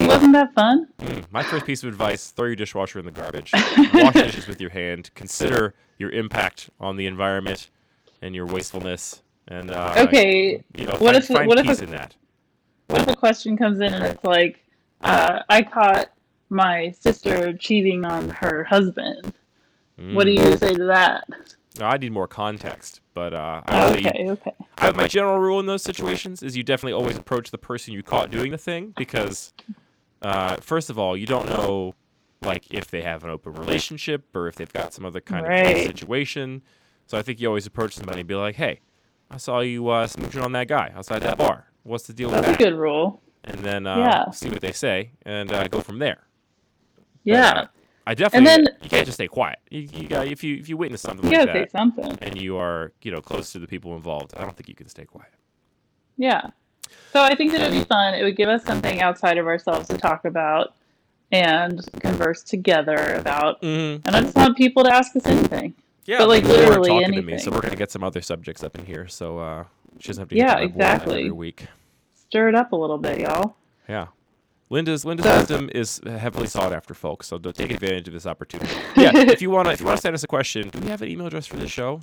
wasn't 0.00 0.32
that 0.32 0.54
fun? 0.54 0.88
Mm, 1.00 1.24
my 1.30 1.42
first 1.42 1.66
piece 1.66 1.82
of 1.82 1.88
advice: 1.88 2.30
throw 2.30 2.46
your 2.46 2.56
dishwasher 2.56 2.98
in 2.98 3.04
the 3.04 3.10
garbage. 3.10 3.52
Wash 3.94 4.14
dishes 4.14 4.46
with 4.46 4.60
your 4.60 4.70
hand. 4.70 5.10
Consider 5.14 5.74
your 5.98 6.10
impact 6.10 6.70
on 6.78 6.96
the 6.96 7.06
environment 7.06 7.70
and 8.22 8.34
your 8.34 8.46
wastefulness. 8.46 9.22
And 9.48 9.70
uh, 9.70 9.94
Okay. 9.98 10.62
you 10.76 10.84
know, 10.84 10.92
what 10.92 11.00
find, 11.00 11.16
if 11.16 11.26
find 11.28 11.48
what 11.48 11.58
if 11.58 11.80
a, 11.80 11.82
in 11.84 11.90
that. 11.90 12.14
what 12.88 13.00
if 13.02 13.08
a 13.08 13.16
question 13.16 13.56
comes 13.56 13.80
in 13.80 13.92
and 13.94 14.04
it's 14.04 14.22
like, 14.24 14.62
uh, 15.00 15.40
I 15.48 15.62
caught 15.62 16.10
my 16.50 16.90
sister 16.90 17.52
cheating 17.54 18.04
on 18.04 18.28
her 18.30 18.64
husband. 18.64 19.32
What 19.96 20.24
do 20.24 20.30
Mm. 20.34 20.50
you 20.50 20.56
say 20.58 20.74
to 20.74 20.84
that? 20.86 21.26
No, 21.78 21.86
I 21.86 21.96
need 21.96 22.12
more 22.12 22.28
context, 22.28 23.00
but 23.14 23.34
uh, 23.34 23.62
I 23.66 23.96
you- 23.96 24.08
Okay, 24.08 24.30
okay. 24.30 24.54
I, 24.78 24.92
my 24.92 25.08
general 25.08 25.38
rule 25.40 25.58
in 25.58 25.66
those 25.66 25.82
situations 25.82 26.42
is 26.42 26.56
you 26.56 26.62
definitely 26.62 26.92
always 26.92 27.16
approach 27.16 27.50
the 27.50 27.58
person 27.58 27.94
you 27.94 28.02
caught 28.02 28.30
doing 28.30 28.52
the 28.52 28.58
thing 28.58 28.94
because, 28.96 29.52
uh, 30.22 30.56
first 30.60 30.88
of 30.88 30.98
all, 30.98 31.16
you 31.16 31.26
don't 31.26 31.46
know 31.48 31.94
like 32.42 32.66
if 32.70 32.88
they 32.90 33.02
have 33.02 33.24
an 33.24 33.30
open 33.30 33.54
relationship 33.54 34.24
or 34.36 34.46
if 34.46 34.54
they've 34.54 34.72
got 34.72 34.92
some 34.94 35.04
other 35.04 35.20
kind 35.20 35.44
of 35.46 35.50
Right. 35.50 35.84
situation. 35.84 36.62
So 37.08 37.18
I 37.18 37.22
think 37.22 37.40
you 37.40 37.48
always 37.48 37.66
approach 37.66 37.94
somebody 37.94 38.20
and 38.20 38.28
be 38.28 38.36
like, 38.36 38.54
"Hey, 38.54 38.80
I 39.30 39.36
saw 39.36 39.60
you 39.60 39.88
uh, 39.88 40.06
smooching 40.06 40.42
on 40.42 40.52
that 40.52 40.68
guy 40.68 40.92
outside 40.94 41.22
that 41.22 41.38
bar. 41.38 41.66
What's 41.82 42.06
the 42.06 42.12
deal 42.12 42.28
with 42.30 42.36
that? 42.40 42.46
That's 42.46 42.60
a 42.60 42.64
that?" 42.64 42.70
good 42.70 42.78
rule. 42.78 43.22
And 43.44 43.60
then 43.60 43.86
uh, 43.86 43.96
Yeah. 43.98 44.30
see 44.30 44.48
what 44.50 44.60
they 44.60 44.72
say 44.72 45.12
and 45.22 45.50
uh, 45.52 45.68
go 45.68 45.80
from 45.80 45.98
there. 45.98 46.26
Yeah. 47.24 47.50
Uh, 47.50 47.66
I 48.06 48.14
definitely. 48.14 48.50
And 48.50 48.66
then- 48.66 48.74
you 48.82 48.88
can't 48.88 49.04
just 49.06 49.16
stay 49.16 49.28
quiet. 49.28 49.58
You, 49.70 49.80
you 49.92 50.08
got, 50.08 50.26
if 50.26 50.42
you 50.42 50.56
if 50.56 50.68
you 50.68 50.76
witness 50.76 51.02
something 51.02 51.30
You 51.30 51.38
like 51.38 51.46
gotta 51.48 51.58
say 51.60 51.68
something. 51.70 52.18
and 52.22 52.40
you 52.40 52.56
are 52.56 52.92
you 53.02 53.10
know 53.12 53.20
close 53.20 53.52
to 53.52 53.58
the 53.58 53.66
people 53.66 53.94
involved, 53.96 54.32
I 54.36 54.42
don't 54.42 54.56
think 54.56 54.68
you 54.68 54.74
can 54.74 54.88
stay 54.88 55.04
quiet. 55.04 55.32
Yeah. 56.16 56.50
So 57.12 57.22
I 57.22 57.34
think 57.34 57.52
that 57.52 57.60
it 57.60 57.70
would 57.70 57.78
be 57.78 57.84
fun. 57.84 58.14
It 58.14 58.22
would 58.24 58.36
give 58.36 58.48
us 58.48 58.64
something 58.64 59.00
outside 59.02 59.36
of 59.38 59.46
ourselves 59.46 59.88
to 59.88 59.98
talk 59.98 60.24
about 60.24 60.74
and 61.30 61.80
converse 62.00 62.42
together 62.42 63.14
about. 63.14 63.60
Mm-hmm. 63.60 64.06
And 64.06 64.16
I 64.16 64.22
just 64.22 64.34
want 64.34 64.56
people 64.56 64.84
to 64.84 64.92
ask 64.92 65.14
us 65.14 65.26
anything. 65.26 65.74
Yeah, 66.08 66.18
But, 66.18 66.28
like, 66.28 66.44
literally 66.44 66.88
talking 66.88 67.12
to 67.12 67.22
me, 67.22 67.36
so 67.38 67.50
we're 67.50 67.60
gonna 67.60 67.76
get 67.76 67.90
some 67.90 68.02
other 68.02 68.22
subjects 68.22 68.64
up 68.64 68.78
in 68.78 68.86
here. 68.86 69.06
So 69.08 69.38
uh, 69.38 69.64
she 70.00 70.08
doesn't 70.08 70.22
have 70.22 70.28
to. 70.30 70.34
Yeah, 70.36 70.46
get 70.46 70.54
to 70.54 70.60
my 70.60 70.66
board 70.66 70.74
exactly. 70.74 71.18
Every 71.20 71.30
week. 71.32 71.66
Stir 72.14 72.48
it 72.48 72.54
up 72.54 72.72
a 72.72 72.76
little 72.76 72.96
bit, 72.98 73.20
y'all. 73.20 73.56
Yeah. 73.88 74.06
Linda's 74.70 75.04
Linda's 75.04 75.26
So- 75.26 75.36
wisdom 75.38 75.70
is 75.74 76.00
heavily 76.06 76.46
sought 76.46 76.72
after, 76.72 76.94
folks. 76.94 77.26
So 77.26 77.36
don't 77.36 77.54
take 77.54 77.70
advantage 77.70 78.08
of 78.08 78.14
this 78.14 78.24
opportunity. 78.26 78.70
Yeah, 78.96 79.16
if 79.16 79.42
you 79.42 79.50
wanna 79.50 79.70
if 79.72 79.80
you 79.80 79.86
wanna 79.86 79.98
send 80.00 80.14
us 80.14 80.24
a 80.24 80.26
question, 80.26 80.70
do 80.70 80.78
we 80.78 80.88
have 80.88 81.02
an 81.02 81.08
email 81.08 81.26
address 81.26 81.46
for 81.46 81.56
this 81.56 81.70
show? 81.70 82.00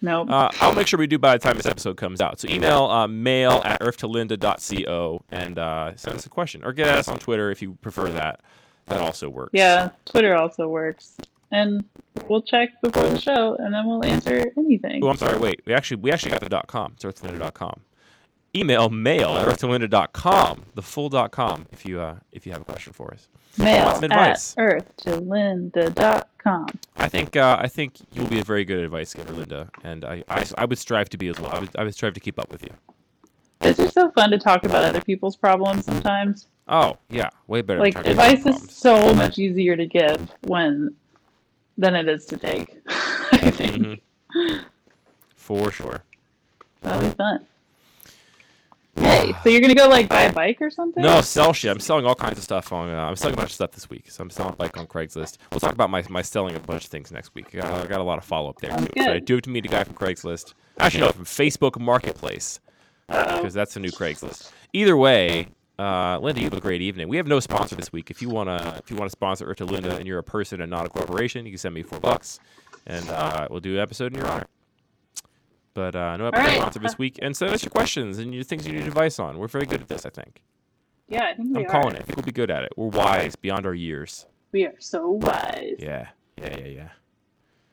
Nope. 0.00 0.30
Uh, 0.30 0.48
I'll 0.60 0.74
make 0.74 0.86
sure 0.86 0.98
we 0.98 1.06
do 1.08 1.18
by 1.18 1.36
the 1.36 1.40
time 1.40 1.56
this 1.56 1.66
episode 1.66 1.96
comes 1.96 2.20
out. 2.20 2.38
So 2.38 2.48
email 2.48 2.84
uh, 2.84 3.08
mail 3.08 3.62
at 3.64 3.80
earthtolinda.co 3.80 5.22
and 5.32 5.58
uh, 5.58 5.96
send 5.96 6.16
us 6.16 6.24
a 6.26 6.28
question, 6.28 6.62
or 6.64 6.72
get 6.72 6.86
at 6.88 6.98
us 6.98 7.08
on 7.08 7.18
Twitter 7.18 7.50
if 7.50 7.62
you 7.62 7.74
prefer 7.82 8.08
that. 8.10 8.40
That 8.86 9.00
also 9.00 9.28
works. 9.28 9.50
yeah, 9.54 9.90
Twitter 10.06 10.34
also 10.36 10.68
works. 10.68 11.16
And 11.50 11.84
we'll 12.28 12.42
check 12.42 12.70
before 12.82 13.08
the 13.08 13.18
show 13.18 13.56
and 13.58 13.72
then 13.72 13.86
we'll 13.86 14.04
answer 14.04 14.52
anything. 14.56 15.02
Oh, 15.02 15.08
I'm 15.08 15.16
sorry. 15.16 15.38
Wait, 15.38 15.62
we 15.64 15.72
actually 15.72 15.98
we 15.98 16.12
actually 16.12 16.32
got 16.32 16.40
the 16.40 16.48
dot 16.48 16.66
com. 16.66 16.92
It's 16.94 17.04
earthtolinda.com. 17.04 17.80
Email 18.56 18.88
mail 18.88 19.36
at 19.36 19.46
earthtolinda.com, 19.46 20.64
the 20.74 20.82
full 20.82 21.08
dot 21.08 21.30
com, 21.32 21.66
if 21.70 21.86
you 21.86 22.00
uh, 22.00 22.16
if 22.32 22.46
you 22.46 22.52
have 22.52 22.62
a 22.62 22.64
question 22.64 22.92
for 22.92 23.12
us. 23.12 23.28
Mail 23.58 23.94
some 23.94 24.04
at 24.04 24.10
advice? 24.10 24.54
earthtolinda.com. 24.56 26.66
I 26.96 27.08
think 27.08 27.36
uh, 27.36 27.58
I 27.60 27.68
think 27.68 27.96
you'll 28.12 28.26
be 28.26 28.40
a 28.40 28.44
very 28.44 28.64
good 28.64 28.84
advice 28.84 29.14
giver, 29.14 29.32
Linda, 29.32 29.70
and 29.84 30.04
I, 30.04 30.24
I, 30.28 30.44
I 30.56 30.64
would 30.64 30.78
strive 30.78 31.08
to 31.10 31.18
be 31.18 31.28
as 31.28 31.38
well. 31.38 31.50
I 31.50 31.60
would, 31.60 31.70
I 31.76 31.84
would 31.84 31.94
strive 31.94 32.14
to 32.14 32.20
keep 32.20 32.38
up 32.38 32.50
with 32.50 32.62
you. 32.62 32.70
It's 33.60 33.78
just 33.78 33.94
so 33.94 34.10
fun 34.12 34.30
to 34.30 34.38
talk 34.38 34.64
about 34.64 34.84
other 34.84 35.00
people's 35.00 35.36
problems 35.36 35.84
sometimes. 35.84 36.46
Oh 36.68 36.96
yeah, 37.10 37.30
way 37.48 37.62
better. 37.62 37.80
like 37.80 37.94
than 37.94 38.14
trying 38.14 38.16
to 38.16 38.40
advice 38.42 38.62
is 38.62 38.70
so 38.74 39.12
much 39.14 39.38
easier 39.38 39.76
to 39.76 39.86
give 39.86 40.30
when 40.46 40.94
than 41.78 41.94
it 41.94 42.08
is 42.08 42.26
to 42.26 42.36
take. 42.36 42.76
I 42.88 43.50
think 43.50 43.76
Mhm. 44.34 44.64
For 45.36 45.70
sure. 45.72 46.02
that'll 46.82 47.08
be 47.08 47.14
fun. 47.14 47.46
Hey, 48.96 49.32
so 49.44 49.48
you're 49.48 49.60
gonna 49.60 49.74
go 49.76 49.88
like 49.88 50.08
buy 50.08 50.22
a 50.22 50.32
bike 50.32 50.58
or 50.60 50.70
something? 50.70 51.02
No, 51.02 51.20
sell 51.20 51.52
shit. 51.52 51.70
I'm 51.70 51.78
selling 51.78 52.04
all 52.04 52.16
kinds 52.16 52.36
of 52.36 52.42
stuff 52.44 52.72
on. 52.72 52.90
Uh, 52.90 52.96
I'm 53.04 53.14
selling 53.14 53.34
a 53.34 53.36
bunch 53.36 53.50
of 53.50 53.54
stuff 53.54 53.70
this 53.70 53.88
week. 53.88 54.10
So 54.10 54.22
I'm 54.22 54.28
selling 54.30 54.52
a 54.54 54.56
bike 54.56 54.76
on 54.76 54.86
Craigslist. 54.88 55.38
We'll 55.52 55.60
talk 55.60 55.72
about 55.72 55.88
my, 55.88 56.04
my 56.08 56.20
selling 56.20 56.56
a 56.56 56.60
bunch 56.60 56.84
of 56.84 56.90
things 56.90 57.12
next 57.12 57.32
week. 57.34 57.54
I 57.54 57.58
got, 57.60 57.72
I 57.72 57.86
got 57.86 58.00
a 58.00 58.02
lot 58.02 58.18
of 58.18 58.24
follow 58.24 58.50
up 58.50 58.58
there 58.60 58.70
Sounds 58.72 58.88
too. 58.96 59.02
So 59.04 59.12
I 59.12 59.20
do 59.20 59.34
have 59.34 59.42
to 59.42 59.50
meet 59.50 59.64
a 59.64 59.68
guy 59.68 59.84
from 59.84 59.94
Craigslist. 59.94 60.54
Actually, 60.80 61.02
no, 61.02 61.12
from 61.12 61.24
Facebook 61.24 61.80
Marketplace 61.80 62.58
because 63.06 63.54
that's 63.54 63.74
the 63.74 63.80
new 63.80 63.90
Craigslist. 63.90 64.50
Either 64.72 64.96
way, 64.96 65.46
uh, 65.78 66.18
Linda, 66.20 66.40
you 66.40 66.46
have 66.46 66.58
a 66.58 66.60
great 66.60 66.82
evening. 66.82 67.08
We 67.08 67.16
have 67.18 67.26
no 67.26 67.40
sponsor 67.40 67.76
this 67.76 67.92
week. 67.92 68.10
If 68.10 68.20
you 68.20 68.28
wanna 68.28 68.80
if 68.82 68.90
you 68.90 68.96
wanna 68.96 69.10
sponsor 69.10 69.46
Earth 69.46 69.58
to 69.58 69.64
Linda 69.64 69.96
and 69.96 70.06
you're 70.06 70.18
a 70.18 70.24
person 70.24 70.60
and 70.60 70.70
not 70.70 70.86
a 70.86 70.88
corporation, 70.88 71.46
you 71.46 71.52
can 71.52 71.58
send 71.58 71.74
me 71.74 71.82
four 71.82 72.00
bucks, 72.00 72.40
and 72.86 73.08
uh, 73.10 73.46
we'll 73.50 73.60
do 73.60 73.74
an 73.74 73.80
episode 73.80 74.12
in 74.12 74.18
your 74.18 74.28
honor. 74.28 74.46
But 75.74 75.94
uh, 75.94 76.16
no 76.16 76.26
episode 76.26 76.44
right. 76.44 76.56
sponsor 76.56 76.78
this 76.80 76.98
week. 76.98 77.20
And 77.22 77.36
send 77.36 77.52
us 77.52 77.62
your 77.62 77.70
questions 77.70 78.18
and 78.18 78.34
your 78.34 78.42
things 78.42 78.66
you 78.66 78.72
need 78.72 78.86
advice 78.86 79.20
on. 79.20 79.38
We're 79.38 79.46
very 79.46 79.64
good 79.64 79.80
at 79.80 79.86
this, 79.86 80.04
I 80.04 80.10
think. 80.10 80.42
Yeah, 81.08 81.24
I 81.24 81.34
think 81.34 81.56
we 81.56 81.64
I'm 81.64 81.66
are. 81.66 81.70
calling 81.70 81.94
it. 81.94 82.00
I 82.00 82.02
think 82.02 82.16
we'll 82.16 82.24
be 82.24 82.32
good 82.32 82.50
at 82.50 82.64
it. 82.64 82.72
We're 82.76 82.88
wise 82.88 83.36
beyond 83.36 83.64
our 83.64 83.74
years. 83.74 84.26
We 84.50 84.64
are 84.64 84.74
so 84.80 85.10
wise. 85.10 85.76
Yeah, 85.78 86.08
yeah, 86.36 86.58
yeah, 86.58 86.66
yeah. 86.66 86.88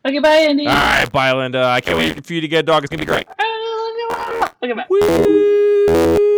Okay, 0.06 0.20
bye, 0.20 0.36
Andy. 0.36 0.68
All 0.68 0.74
right, 0.76 1.12
bye, 1.12 1.34
Linda. 1.34 1.64
I 1.64 1.82
can't 1.82 1.98
wait 1.98 2.24
for 2.24 2.34
you 2.34 2.42
to 2.42 2.48
get 2.48 2.60
a 2.60 2.64
dog. 2.64 2.84
It's 2.84 2.92
gonna 2.92 3.02
be 3.02 3.08
great. 3.08 3.28
At 3.28 3.40
that. 4.62 4.88
Woo! 4.90 6.35